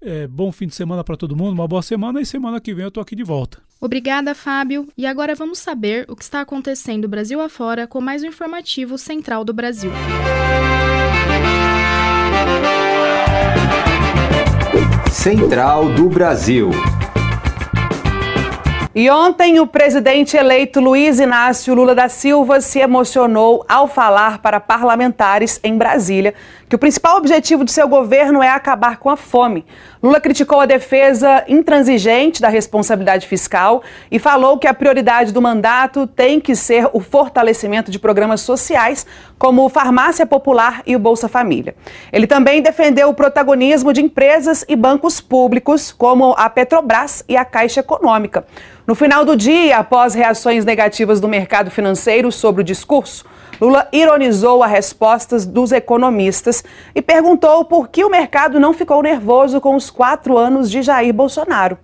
É, 0.00 0.26
bom 0.28 0.52
fim 0.52 0.66
de 0.66 0.74
semana 0.74 1.02
para 1.02 1.16
todo 1.16 1.34
mundo, 1.34 1.54
uma 1.54 1.66
boa 1.66 1.82
semana 1.82 2.20
e 2.20 2.26
semana 2.26 2.60
que 2.60 2.74
vem 2.74 2.84
eu 2.84 2.90
tô 2.90 3.00
aqui 3.00 3.16
de 3.16 3.24
volta. 3.24 3.60
Obrigada, 3.80 4.34
Fábio. 4.34 4.88
E 4.96 5.04
agora 5.06 5.34
vamos 5.34 5.58
saber 5.58 6.06
o 6.08 6.14
que 6.14 6.22
está 6.22 6.42
acontecendo 6.42 7.08
Brasil 7.08 7.40
afora 7.40 7.86
com 7.86 8.00
mais 8.00 8.22
um 8.22 8.26
informativo 8.26 8.96
Central 8.96 9.44
do 9.44 9.52
Brasil. 9.52 9.90
Central 15.10 15.86
do 15.90 16.08
Brasil. 16.08 16.70
E 18.94 19.10
ontem 19.10 19.60
o 19.60 19.66
presidente 19.66 20.38
eleito 20.38 20.80
Luiz 20.80 21.20
Inácio 21.20 21.74
Lula 21.74 21.94
da 21.94 22.08
Silva 22.08 22.62
se 22.62 22.78
emocionou 22.78 23.62
ao 23.68 23.86
falar 23.86 24.38
para 24.38 24.58
parlamentares 24.58 25.60
em 25.62 25.76
Brasília 25.76 26.32
que 26.68 26.74
o 26.74 26.78
principal 26.78 27.16
objetivo 27.16 27.64
de 27.64 27.70
seu 27.70 27.86
governo 27.86 28.42
é 28.42 28.48
acabar 28.48 28.96
com 28.98 29.08
a 29.08 29.16
fome. 29.16 29.64
Lula 30.02 30.20
criticou 30.20 30.60
a 30.60 30.66
defesa 30.66 31.44
intransigente 31.46 32.42
da 32.42 32.48
responsabilidade 32.48 33.26
fiscal 33.26 33.82
e 34.10 34.18
falou 34.18 34.58
que 34.58 34.66
a 34.66 34.74
prioridade 34.74 35.32
do 35.32 35.40
mandato 35.40 36.06
tem 36.06 36.40
que 36.40 36.56
ser 36.56 36.88
o 36.92 37.00
fortalecimento 37.00 37.90
de 37.90 37.98
programas 37.98 38.40
sociais, 38.40 39.06
como 39.38 39.64
o 39.64 39.68
Farmácia 39.68 40.26
Popular 40.26 40.82
e 40.86 40.96
o 40.96 40.98
Bolsa 40.98 41.28
Família. 41.28 41.76
Ele 42.12 42.26
também 42.26 42.60
defendeu 42.60 43.08
o 43.08 43.14
protagonismo 43.14 43.92
de 43.92 44.02
empresas 44.02 44.64
e 44.68 44.74
bancos 44.74 45.20
públicos, 45.20 45.92
como 45.92 46.34
a 46.36 46.50
Petrobras 46.50 47.24
e 47.28 47.36
a 47.36 47.44
Caixa 47.44 47.80
Econômica. 47.80 48.44
No 48.86 48.94
final 48.94 49.24
do 49.24 49.36
dia, 49.36 49.78
após 49.78 50.14
reações 50.14 50.64
negativas 50.64 51.20
do 51.20 51.28
mercado 51.28 51.70
financeiro 51.70 52.30
sobre 52.32 52.62
o 52.62 52.64
discurso, 52.64 53.24
Lula 53.60 53.88
ironizou 53.90 54.62
as 54.62 54.70
respostas 54.70 55.46
dos 55.46 55.72
economistas 55.72 56.55
e 56.94 57.02
perguntou 57.02 57.64
por 57.64 57.88
que 57.88 58.04
o 58.04 58.10
mercado 58.10 58.60
não 58.60 58.72
ficou 58.72 59.02
nervoso 59.02 59.60
com 59.60 59.74
os 59.74 59.90
quatro 59.90 60.36
anos 60.36 60.70
de 60.70 60.82
Jair 60.82 61.12
Bolsonaro. 61.12 61.78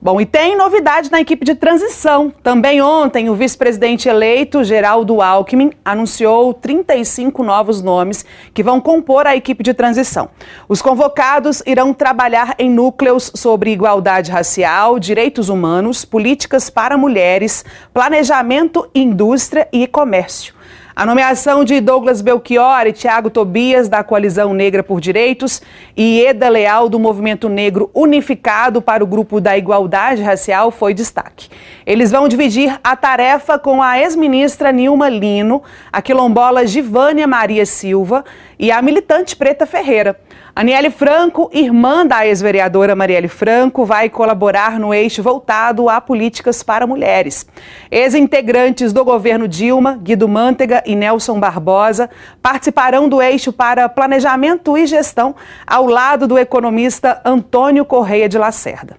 Bom, 0.00 0.20
e 0.20 0.24
tem 0.24 0.56
novidade 0.56 1.10
na 1.10 1.20
equipe 1.20 1.44
de 1.44 1.56
transição. 1.56 2.32
Também 2.40 2.80
ontem, 2.80 3.28
o 3.28 3.34
vice-presidente 3.34 4.08
eleito, 4.08 4.62
Geraldo 4.62 5.20
Alckmin, 5.20 5.72
anunciou 5.84 6.54
35 6.54 7.42
novos 7.42 7.82
nomes 7.82 8.24
que 8.54 8.62
vão 8.62 8.80
compor 8.80 9.26
a 9.26 9.34
equipe 9.34 9.60
de 9.64 9.74
transição. 9.74 10.28
Os 10.68 10.80
convocados 10.80 11.64
irão 11.66 11.92
trabalhar 11.92 12.54
em 12.60 12.70
núcleos 12.70 13.32
sobre 13.34 13.72
igualdade 13.72 14.30
racial, 14.30 15.00
direitos 15.00 15.48
humanos, 15.48 16.04
políticas 16.04 16.70
para 16.70 16.96
mulheres, 16.96 17.64
planejamento, 17.92 18.88
indústria 18.94 19.66
e 19.72 19.84
comércio. 19.88 20.57
A 20.98 21.06
nomeação 21.06 21.62
de 21.62 21.80
Douglas 21.80 22.20
Belchior 22.20 22.88
e 22.88 22.92
Tiago 22.92 23.30
Tobias, 23.30 23.88
da 23.88 24.02
Coalizão 24.02 24.52
Negra 24.52 24.82
por 24.82 25.00
Direitos, 25.00 25.62
e 25.96 26.26
Eda 26.26 26.48
Leal, 26.48 26.88
do 26.88 26.98
Movimento 26.98 27.48
Negro 27.48 27.88
Unificado 27.94 28.82
para 28.82 29.04
o 29.04 29.06
Grupo 29.06 29.40
da 29.40 29.56
Igualdade 29.56 30.22
Racial, 30.22 30.72
foi 30.72 30.92
destaque. 30.92 31.50
Eles 31.86 32.10
vão 32.10 32.26
dividir 32.26 32.80
a 32.82 32.96
tarefa 32.96 33.60
com 33.60 33.80
a 33.80 33.96
ex-ministra 34.00 34.72
Nilma 34.72 35.08
Lino, 35.08 35.62
a 35.92 36.02
quilombola 36.02 36.66
Givânia 36.66 37.28
Maria 37.28 37.64
Silva 37.64 38.24
e 38.58 38.72
a 38.72 38.82
militante 38.82 39.36
Preta 39.36 39.66
Ferreira. 39.66 40.18
Aniele 40.58 40.90
Franco, 40.90 41.48
irmã 41.52 42.04
da 42.04 42.26
ex-vereadora 42.26 42.96
Marielle 42.96 43.28
Franco, 43.28 43.84
vai 43.84 44.10
colaborar 44.10 44.80
no 44.80 44.92
eixo 44.92 45.22
voltado 45.22 45.88
a 45.88 46.00
políticas 46.00 46.64
para 46.64 46.84
mulheres. 46.84 47.46
Ex-integrantes 47.88 48.92
do 48.92 49.04
governo 49.04 49.46
Dilma, 49.46 49.96
Guido 50.02 50.26
Mantega 50.26 50.82
e 50.84 50.96
Nelson 50.96 51.38
Barbosa, 51.38 52.10
participarão 52.42 53.08
do 53.08 53.22
eixo 53.22 53.52
para 53.52 53.88
planejamento 53.88 54.76
e 54.76 54.84
gestão, 54.84 55.32
ao 55.64 55.86
lado 55.86 56.26
do 56.26 56.36
economista 56.36 57.20
Antônio 57.24 57.84
Correia 57.84 58.28
de 58.28 58.36
Lacerda. 58.36 58.96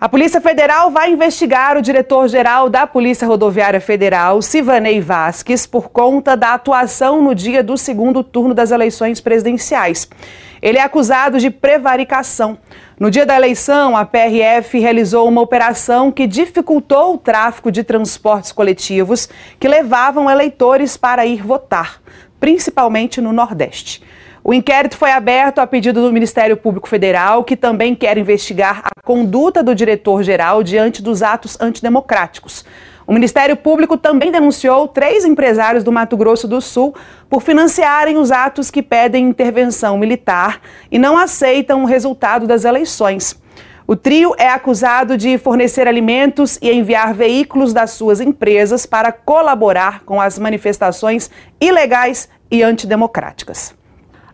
A 0.00 0.08
Polícia 0.08 0.40
Federal 0.40 0.90
vai 0.90 1.12
investigar 1.12 1.76
o 1.76 1.82
diretor-geral 1.82 2.70
da 2.70 2.86
Polícia 2.86 3.28
Rodoviária 3.28 3.80
Federal, 3.80 4.40
Sivanei 4.40 5.02
Vasques, 5.02 5.66
por 5.66 5.90
conta 5.90 6.34
da 6.34 6.54
atuação 6.54 7.20
no 7.20 7.34
dia 7.34 7.62
do 7.62 7.76
segundo 7.76 8.24
turno 8.24 8.54
das 8.54 8.70
eleições 8.70 9.20
presidenciais. 9.20 10.08
Ele 10.62 10.78
é 10.78 10.82
acusado 10.82 11.40
de 11.40 11.50
prevaricação. 11.50 12.56
No 12.98 13.10
dia 13.10 13.26
da 13.26 13.34
eleição, 13.34 13.96
a 13.96 14.04
PRF 14.04 14.78
realizou 14.78 15.26
uma 15.26 15.40
operação 15.40 16.12
que 16.12 16.24
dificultou 16.24 17.14
o 17.14 17.18
tráfego 17.18 17.72
de 17.72 17.82
transportes 17.82 18.52
coletivos 18.52 19.28
que 19.58 19.66
levavam 19.66 20.30
eleitores 20.30 20.96
para 20.96 21.26
ir 21.26 21.42
votar, 21.42 22.00
principalmente 22.38 23.20
no 23.20 23.32
Nordeste. 23.32 24.04
O 24.44 24.54
inquérito 24.54 24.96
foi 24.96 25.10
aberto 25.10 25.58
a 25.58 25.66
pedido 25.66 26.00
do 26.00 26.12
Ministério 26.12 26.56
Público 26.56 26.88
Federal, 26.88 27.42
que 27.42 27.56
também 27.56 27.94
quer 27.94 28.16
investigar 28.16 28.82
a 28.84 29.02
conduta 29.02 29.64
do 29.64 29.74
diretor-geral 29.74 30.62
diante 30.62 31.02
dos 31.02 31.24
atos 31.24 31.60
antidemocráticos. 31.60 32.64
O 33.12 33.14
Ministério 33.14 33.58
Público 33.58 33.98
também 33.98 34.32
denunciou 34.32 34.88
três 34.88 35.26
empresários 35.26 35.84
do 35.84 35.92
Mato 35.92 36.16
Grosso 36.16 36.48
do 36.48 36.62
Sul 36.62 36.94
por 37.28 37.42
financiarem 37.42 38.16
os 38.16 38.32
atos 38.32 38.70
que 38.70 38.82
pedem 38.82 39.28
intervenção 39.28 39.98
militar 39.98 40.62
e 40.90 40.98
não 40.98 41.18
aceitam 41.18 41.82
o 41.82 41.86
resultado 41.86 42.46
das 42.46 42.64
eleições. 42.64 43.38
O 43.86 43.94
trio 43.94 44.34
é 44.38 44.48
acusado 44.48 45.18
de 45.18 45.36
fornecer 45.36 45.86
alimentos 45.86 46.58
e 46.62 46.72
enviar 46.72 47.12
veículos 47.12 47.74
das 47.74 47.90
suas 47.90 48.18
empresas 48.18 48.86
para 48.86 49.12
colaborar 49.12 50.04
com 50.04 50.18
as 50.18 50.38
manifestações 50.38 51.30
ilegais 51.60 52.30
e 52.50 52.62
antidemocráticas. 52.62 53.74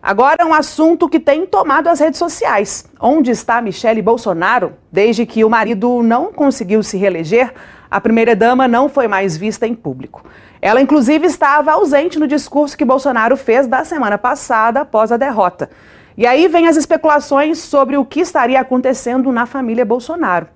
Agora, 0.01 0.45
um 0.45 0.53
assunto 0.53 1.09
que 1.09 1.19
tem 1.19 1.45
tomado 1.45 1.89
as 1.89 1.99
redes 1.99 2.17
sociais. 2.17 2.85
Onde 2.97 3.31
está 3.31 3.61
Michele 3.61 4.01
Bolsonaro? 4.01 4.71
Desde 4.89 5.25
que 5.25 5.43
o 5.43 5.49
marido 5.49 6.01
não 6.01 6.31
conseguiu 6.31 6.81
se 6.81 6.95
reeleger, 6.97 7.53
a 7.89 7.99
primeira-dama 7.99 8.67
não 8.67 8.87
foi 8.87 9.07
mais 9.07 9.35
vista 9.35 9.65
em 9.65 9.73
público. 9.73 10.23
Ela, 10.61 10.81
inclusive, 10.81 11.25
estava 11.25 11.71
ausente 11.71 12.19
no 12.19 12.27
discurso 12.27 12.77
que 12.77 12.85
Bolsonaro 12.85 13.37
fez 13.37 13.65
da 13.65 13.83
semana 13.83 14.17
passada 14.17 14.81
após 14.81 15.11
a 15.11 15.17
derrota. 15.17 15.69
E 16.17 16.27
aí 16.27 16.47
vem 16.47 16.67
as 16.67 16.75
especulações 16.75 17.59
sobre 17.59 17.95
o 17.95 18.03
que 18.03 18.19
estaria 18.19 18.59
acontecendo 18.59 19.31
na 19.31 19.45
família 19.45 19.85
Bolsonaro. 19.85 20.47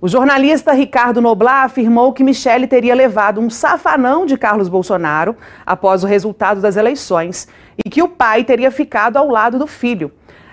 O 0.00 0.08
jornalista 0.08 0.72
Ricardo 0.72 1.20
Noblar 1.20 1.64
afirmou 1.64 2.14
que 2.14 2.24
Michele 2.24 2.66
teria 2.66 2.94
levado 2.94 3.38
um 3.38 3.50
safanão 3.50 4.24
de 4.24 4.38
Carlos 4.38 4.66
Bolsonaro 4.66 5.36
após 5.66 6.02
o 6.02 6.06
resultado 6.06 6.62
das 6.62 6.74
eleições 6.76 7.46
e 7.84 7.90
que 7.90 8.02
o 8.02 8.08
pai 8.08 8.42
teria 8.42 8.70
ficado 8.70 9.18
ao 9.18 9.28
lado 9.28 9.58
do 9.58 9.66
filho. 9.66 10.10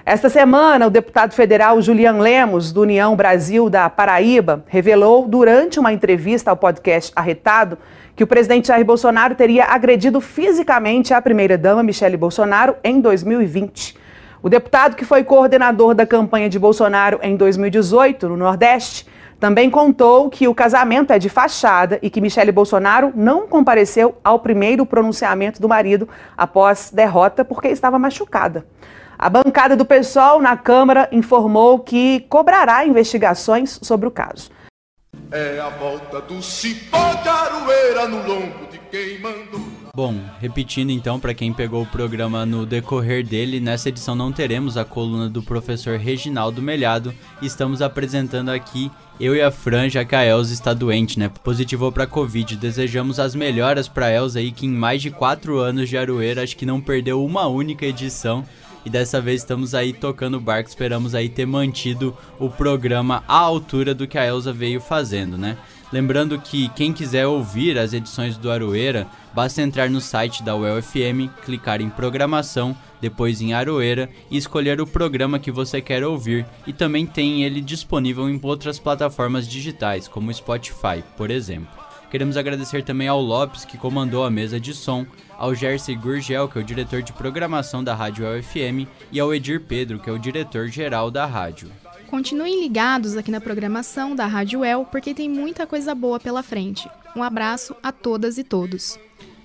Esta 0.10 0.30
semana, 0.30 0.88
o 0.88 0.90
deputado 0.90 1.34
federal 1.34 1.82
Julian 1.82 2.20
Lemos, 2.20 2.72
do 2.72 2.84
União 2.84 3.14
Brasil 3.14 3.70
da 3.70 3.90
Paraíba, 3.90 4.64
revelou 4.66 5.28
durante 5.28 5.82
uma 5.82 5.92
entrevista 5.92 6.50
ao 6.50 6.56
podcast 6.56 7.12
Arretado 7.14 7.78
que 8.16 8.24
o 8.24 8.28
presidente 8.28 8.70
Jair 8.70 8.86
Bolsonaro 8.86 9.36
teria 9.36 9.66
agredido 9.66 10.22
fisicamente 10.22 11.14
a 11.14 11.22
primeira-dama 11.22 11.84
Michele 11.84 12.16
Bolsonaro 12.16 12.78
em 12.86 13.02
2020. 13.02 13.98
O 14.42 14.48
deputado, 14.48 14.96
que 14.96 15.04
foi 15.04 15.26
coordenador 15.26 15.94
da 15.94 16.06
campanha 16.06 16.48
de 16.48 16.58
Bolsonaro 16.58 17.20
em 17.22 17.36
2018 17.36 18.30
no 18.30 18.38
Nordeste, 18.38 19.06
também 19.42 19.70
contou 19.70 20.30
que 20.30 20.48
o 20.48 20.56
casamento 20.56 21.12
é 21.12 21.20
de 21.20 21.28
fachada 21.28 22.00
e 22.02 22.10
que 22.10 22.22
Michele 22.22 22.54
Bolsonaro 22.54 23.12
não 23.14 23.46
compareceu 23.46 24.16
ao 24.24 24.40
primeiro 24.40 24.86
pronunciamento 24.86 25.62
do 25.62 25.68
marido 25.68 26.08
após 26.38 26.92
derrota 26.94 27.44
porque 27.44 27.68
estava 27.68 28.00
machucada. 28.00 28.64
A 29.20 29.32
bancada 29.32 29.76
do 29.76 29.84
PSOL 29.84 30.40
na 30.40 30.56
Câmara 30.56 31.10
informou 31.12 31.80
que 31.80 32.20
cobrará 32.30 32.86
investigações 32.86 33.80
sobre 33.82 34.08
o 34.08 34.12
caso. 34.12 34.52
É 35.32 35.60
a 35.60 35.70
volta 35.70 36.22
do 36.22 36.40
cipó 36.42 37.14
de 37.16 37.28
aroeira 37.28 38.08
no 38.08 38.18
lombo 38.28 38.68
de 38.72 38.78
quem 38.92 39.20
mandou. 39.20 39.60
Bom, 39.96 40.14
repetindo 40.40 40.92
então 40.92 41.20
para 41.20 41.34
quem 41.34 41.52
pegou 41.52 41.82
o 41.82 41.88
programa 41.88 42.46
no 42.46 42.64
decorrer 42.64 43.26
dele, 43.26 43.60
nessa 43.60 43.90
edição 43.90 44.16
não 44.16 44.32
teremos 44.32 44.78
a 44.78 44.86
coluna 44.86 45.28
do 45.28 45.42
professor 45.42 45.98
Reginaldo 45.98 46.62
Melhado. 46.62 47.12
Estamos 47.42 47.82
apresentando 47.82 48.50
aqui 48.50 48.92
eu 49.20 49.36
e 49.36 49.42
a 49.42 49.50
Fran, 49.50 49.90
já 49.90 50.06
que 50.06 50.16
a 50.16 50.24
Elza 50.24 50.54
está 50.54 50.76
doente, 50.76 51.18
né? 51.18 51.32
Positivou 51.44 51.92
para 51.92 52.06
Covid. 52.06 52.56
Desejamos 52.56 53.20
as 53.20 53.34
melhoras 53.34 53.88
para 53.88 54.14
Elza 54.14 54.38
aí, 54.38 54.52
que 54.52 54.68
em 54.68 54.70
mais 54.70 55.02
de 55.02 55.10
4 55.10 55.58
anos 55.58 55.90
de 55.90 55.98
Aroeira, 55.98 56.44
acho 56.44 56.56
que 56.56 56.68
não 56.68 56.80
perdeu 56.80 57.26
uma 57.26 57.48
única 57.48 57.84
edição. 57.84 58.46
E 58.86 58.90
dessa 58.90 59.20
vez 59.20 59.42
estamos 59.42 59.76
aí 59.76 59.92
tocando 59.92 60.38
o 60.38 60.42
barco, 60.42 60.70
esperamos 60.70 61.14
aí 61.14 61.28
ter 61.30 61.46
mantido 61.46 62.16
o 62.40 62.50
programa 62.50 63.24
à 63.28 63.38
altura 63.38 63.94
do 63.94 64.08
que 64.08 64.18
a 64.18 64.26
Elza 64.26 64.54
veio 64.54 64.80
fazendo, 64.80 65.38
né? 65.38 65.58
Lembrando 65.92 66.38
que 66.40 66.68
quem 66.70 66.92
quiser 66.92 67.28
ouvir 67.28 67.78
as 67.78 67.94
edições 67.94 68.38
do 68.38 68.52
Aroeira, 68.52 69.08
basta 69.34 69.62
entrar 69.62 69.90
no 69.90 70.02
site 70.02 70.44
da 70.44 70.54
UFM, 70.54 71.30
clicar 71.46 71.80
em 71.80 71.90
programação, 71.90 72.76
depois 73.00 73.42
em 73.42 73.54
Aroeira 73.54 74.10
e 74.30 74.38
escolher 74.38 74.82
o 74.82 74.88
programa 74.88 75.40
que 75.40 75.52
você 75.52 75.82
quer 75.82 76.04
ouvir. 76.04 76.46
E 76.66 76.74
também 76.74 77.06
tem 77.06 77.44
ele 77.44 77.62
disponível 77.62 78.30
em 78.30 78.40
outras 78.44 78.80
plataformas 78.80 79.48
digitais, 79.48 80.10
como 80.10 80.34
Spotify, 80.34 81.04
por 81.16 81.32
exemplo. 81.32 81.87
Queremos 82.10 82.38
agradecer 82.38 82.84
também 82.84 83.08
ao 83.08 83.22
Lopes, 83.22 83.66
que 83.66 83.78
comandou 83.78 84.24
a 84.24 84.32
mesa 84.32 84.60
de 84.60 84.74
som, 84.74 85.06
ao 85.38 85.54
Jersey 85.54 85.96
Gurgel, 85.96 86.48
que 86.48 86.58
é 86.58 86.62
o 86.62 86.64
diretor 86.64 87.02
de 87.02 87.12
programação 87.12 87.84
da 87.84 87.94
Rádio 87.94 88.26
UFM, 88.26 88.88
e 89.12 89.20
ao 89.20 89.34
Edir 89.34 89.62
Pedro, 89.62 90.00
que 90.00 90.10
é 90.10 90.14
o 90.14 90.18
diretor-geral 90.18 91.12
da 91.12 91.26
rádio. 91.26 91.70
Continuem 92.08 92.62
ligados 92.62 93.18
aqui 93.18 93.30
na 93.30 93.42
programação 93.42 94.16
da 94.16 94.26
Rádio 94.26 94.64
El, 94.64 94.86
porque 94.86 95.14
tem 95.14 95.30
muita 95.30 95.68
coisa 95.68 95.94
boa 95.94 96.18
pela 96.18 96.42
frente. 96.42 96.90
Um 97.14 97.22
abraço 97.22 97.76
a 97.84 97.92
todas 97.92 98.38
e 98.38 98.44
todos. 98.44 98.98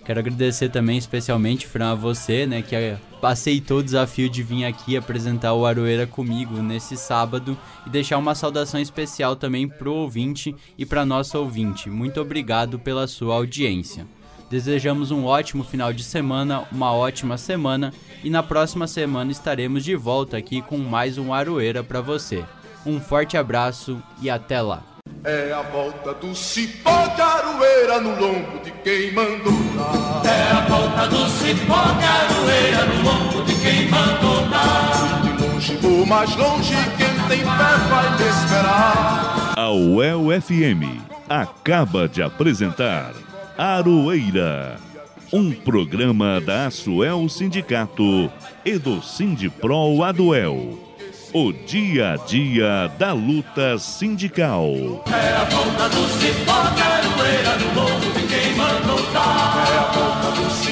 Quero 0.04 0.18
agradecer 0.18 0.68
também 0.68 0.98
especialmente, 0.98 1.66
Fran, 1.66 1.92
a 1.92 1.94
você, 1.94 2.44
né, 2.44 2.60
que 2.60 2.74
aceitou 3.22 3.78
o 3.78 3.82
desafio 3.82 4.28
de 4.28 4.42
vir 4.42 4.64
aqui 4.64 4.96
apresentar 4.96 5.54
o 5.54 5.64
Aroeira 5.64 6.06
comigo 6.08 6.60
nesse 6.60 6.96
sábado 6.96 7.56
e 7.86 7.90
deixar 7.90 8.18
uma 8.18 8.34
saudação 8.34 8.80
especial 8.80 9.36
também 9.36 9.68
pro 9.68 9.94
ouvinte 9.94 10.54
e 10.76 10.84
para 10.84 11.06
nossa 11.06 11.38
ouvinte. 11.38 11.88
Muito 11.88 12.20
obrigado 12.20 12.80
pela 12.80 13.06
sua 13.06 13.36
audiência. 13.36 14.04
Desejamos 14.50 15.10
um 15.10 15.24
ótimo 15.24 15.64
final 15.64 15.92
de 15.92 16.02
semana, 16.02 16.64
uma 16.70 16.92
ótima 16.92 17.38
semana 17.38 17.92
e 18.22 18.28
na 18.28 18.42
próxima 18.42 18.86
semana 18.86 19.30
estaremos 19.30 19.84
de 19.84 19.94
volta 19.94 20.36
aqui 20.36 20.60
com 20.60 20.76
mais 20.78 21.16
um 21.16 21.32
Aroeira 21.32 21.82
para 21.82 22.00
você. 22.00 22.44
Um 22.84 23.00
forte 23.00 23.36
abraço 23.36 24.02
e 24.20 24.28
até 24.28 24.60
lá. 24.60 24.91
É 25.24 25.52
a 25.52 25.62
volta 25.62 26.14
do 26.14 26.34
cipó 26.34 27.06
de 27.14 27.20
aroeira 27.20 28.00
no 28.00 28.10
lombo 28.20 28.58
de 28.64 28.72
quem 28.82 29.12
mandou 29.12 29.52
dar. 29.76 30.22
É 30.24 30.50
a 30.50 30.60
volta 30.62 31.06
do 31.06 31.28
cipó 31.28 31.80
de 31.92 32.04
aroeira 32.04 32.84
no 32.86 33.02
lombo 33.04 33.44
de 33.44 33.54
quem 33.60 33.88
mandou 33.88 34.48
dar. 34.48 35.22
De 35.22 35.44
longe 35.44 35.78
ou 35.84 36.04
mais 36.04 36.34
longe, 36.34 36.74
quem 36.96 37.28
tem 37.28 37.38
fé 37.38 37.76
vai 37.88 38.18
me 38.18 38.28
esperar. 38.28 39.54
A 39.56 39.70
UEL 39.70 40.40
FM 40.42 41.00
acaba 41.28 42.08
de 42.08 42.20
apresentar 42.20 43.12
Aroeira, 43.56 44.76
um 45.32 45.52
programa 45.52 46.40
da 46.40 46.66
Asuel 46.66 47.28
Sindicato 47.28 48.28
e 48.64 48.76
do 48.76 49.00
Sindipro 49.00 50.02
Aduel. 50.02 50.91
O 51.34 51.50
dia 51.50 52.12
a 52.12 52.16
dia 52.16 52.88
da 52.98 53.14
luta 53.14 53.78
sindical. 53.78 55.02
É 55.06 55.34
a 55.34 55.46
ponta 55.46 55.88
do 55.88 56.06
cipó, 56.20 56.52
caroeira 56.76 57.56
quem. 58.28 58.52
É 58.52 59.78
a 59.78 59.84
ponta 59.94 60.30
do 60.38 60.50
cipó. 60.50 60.71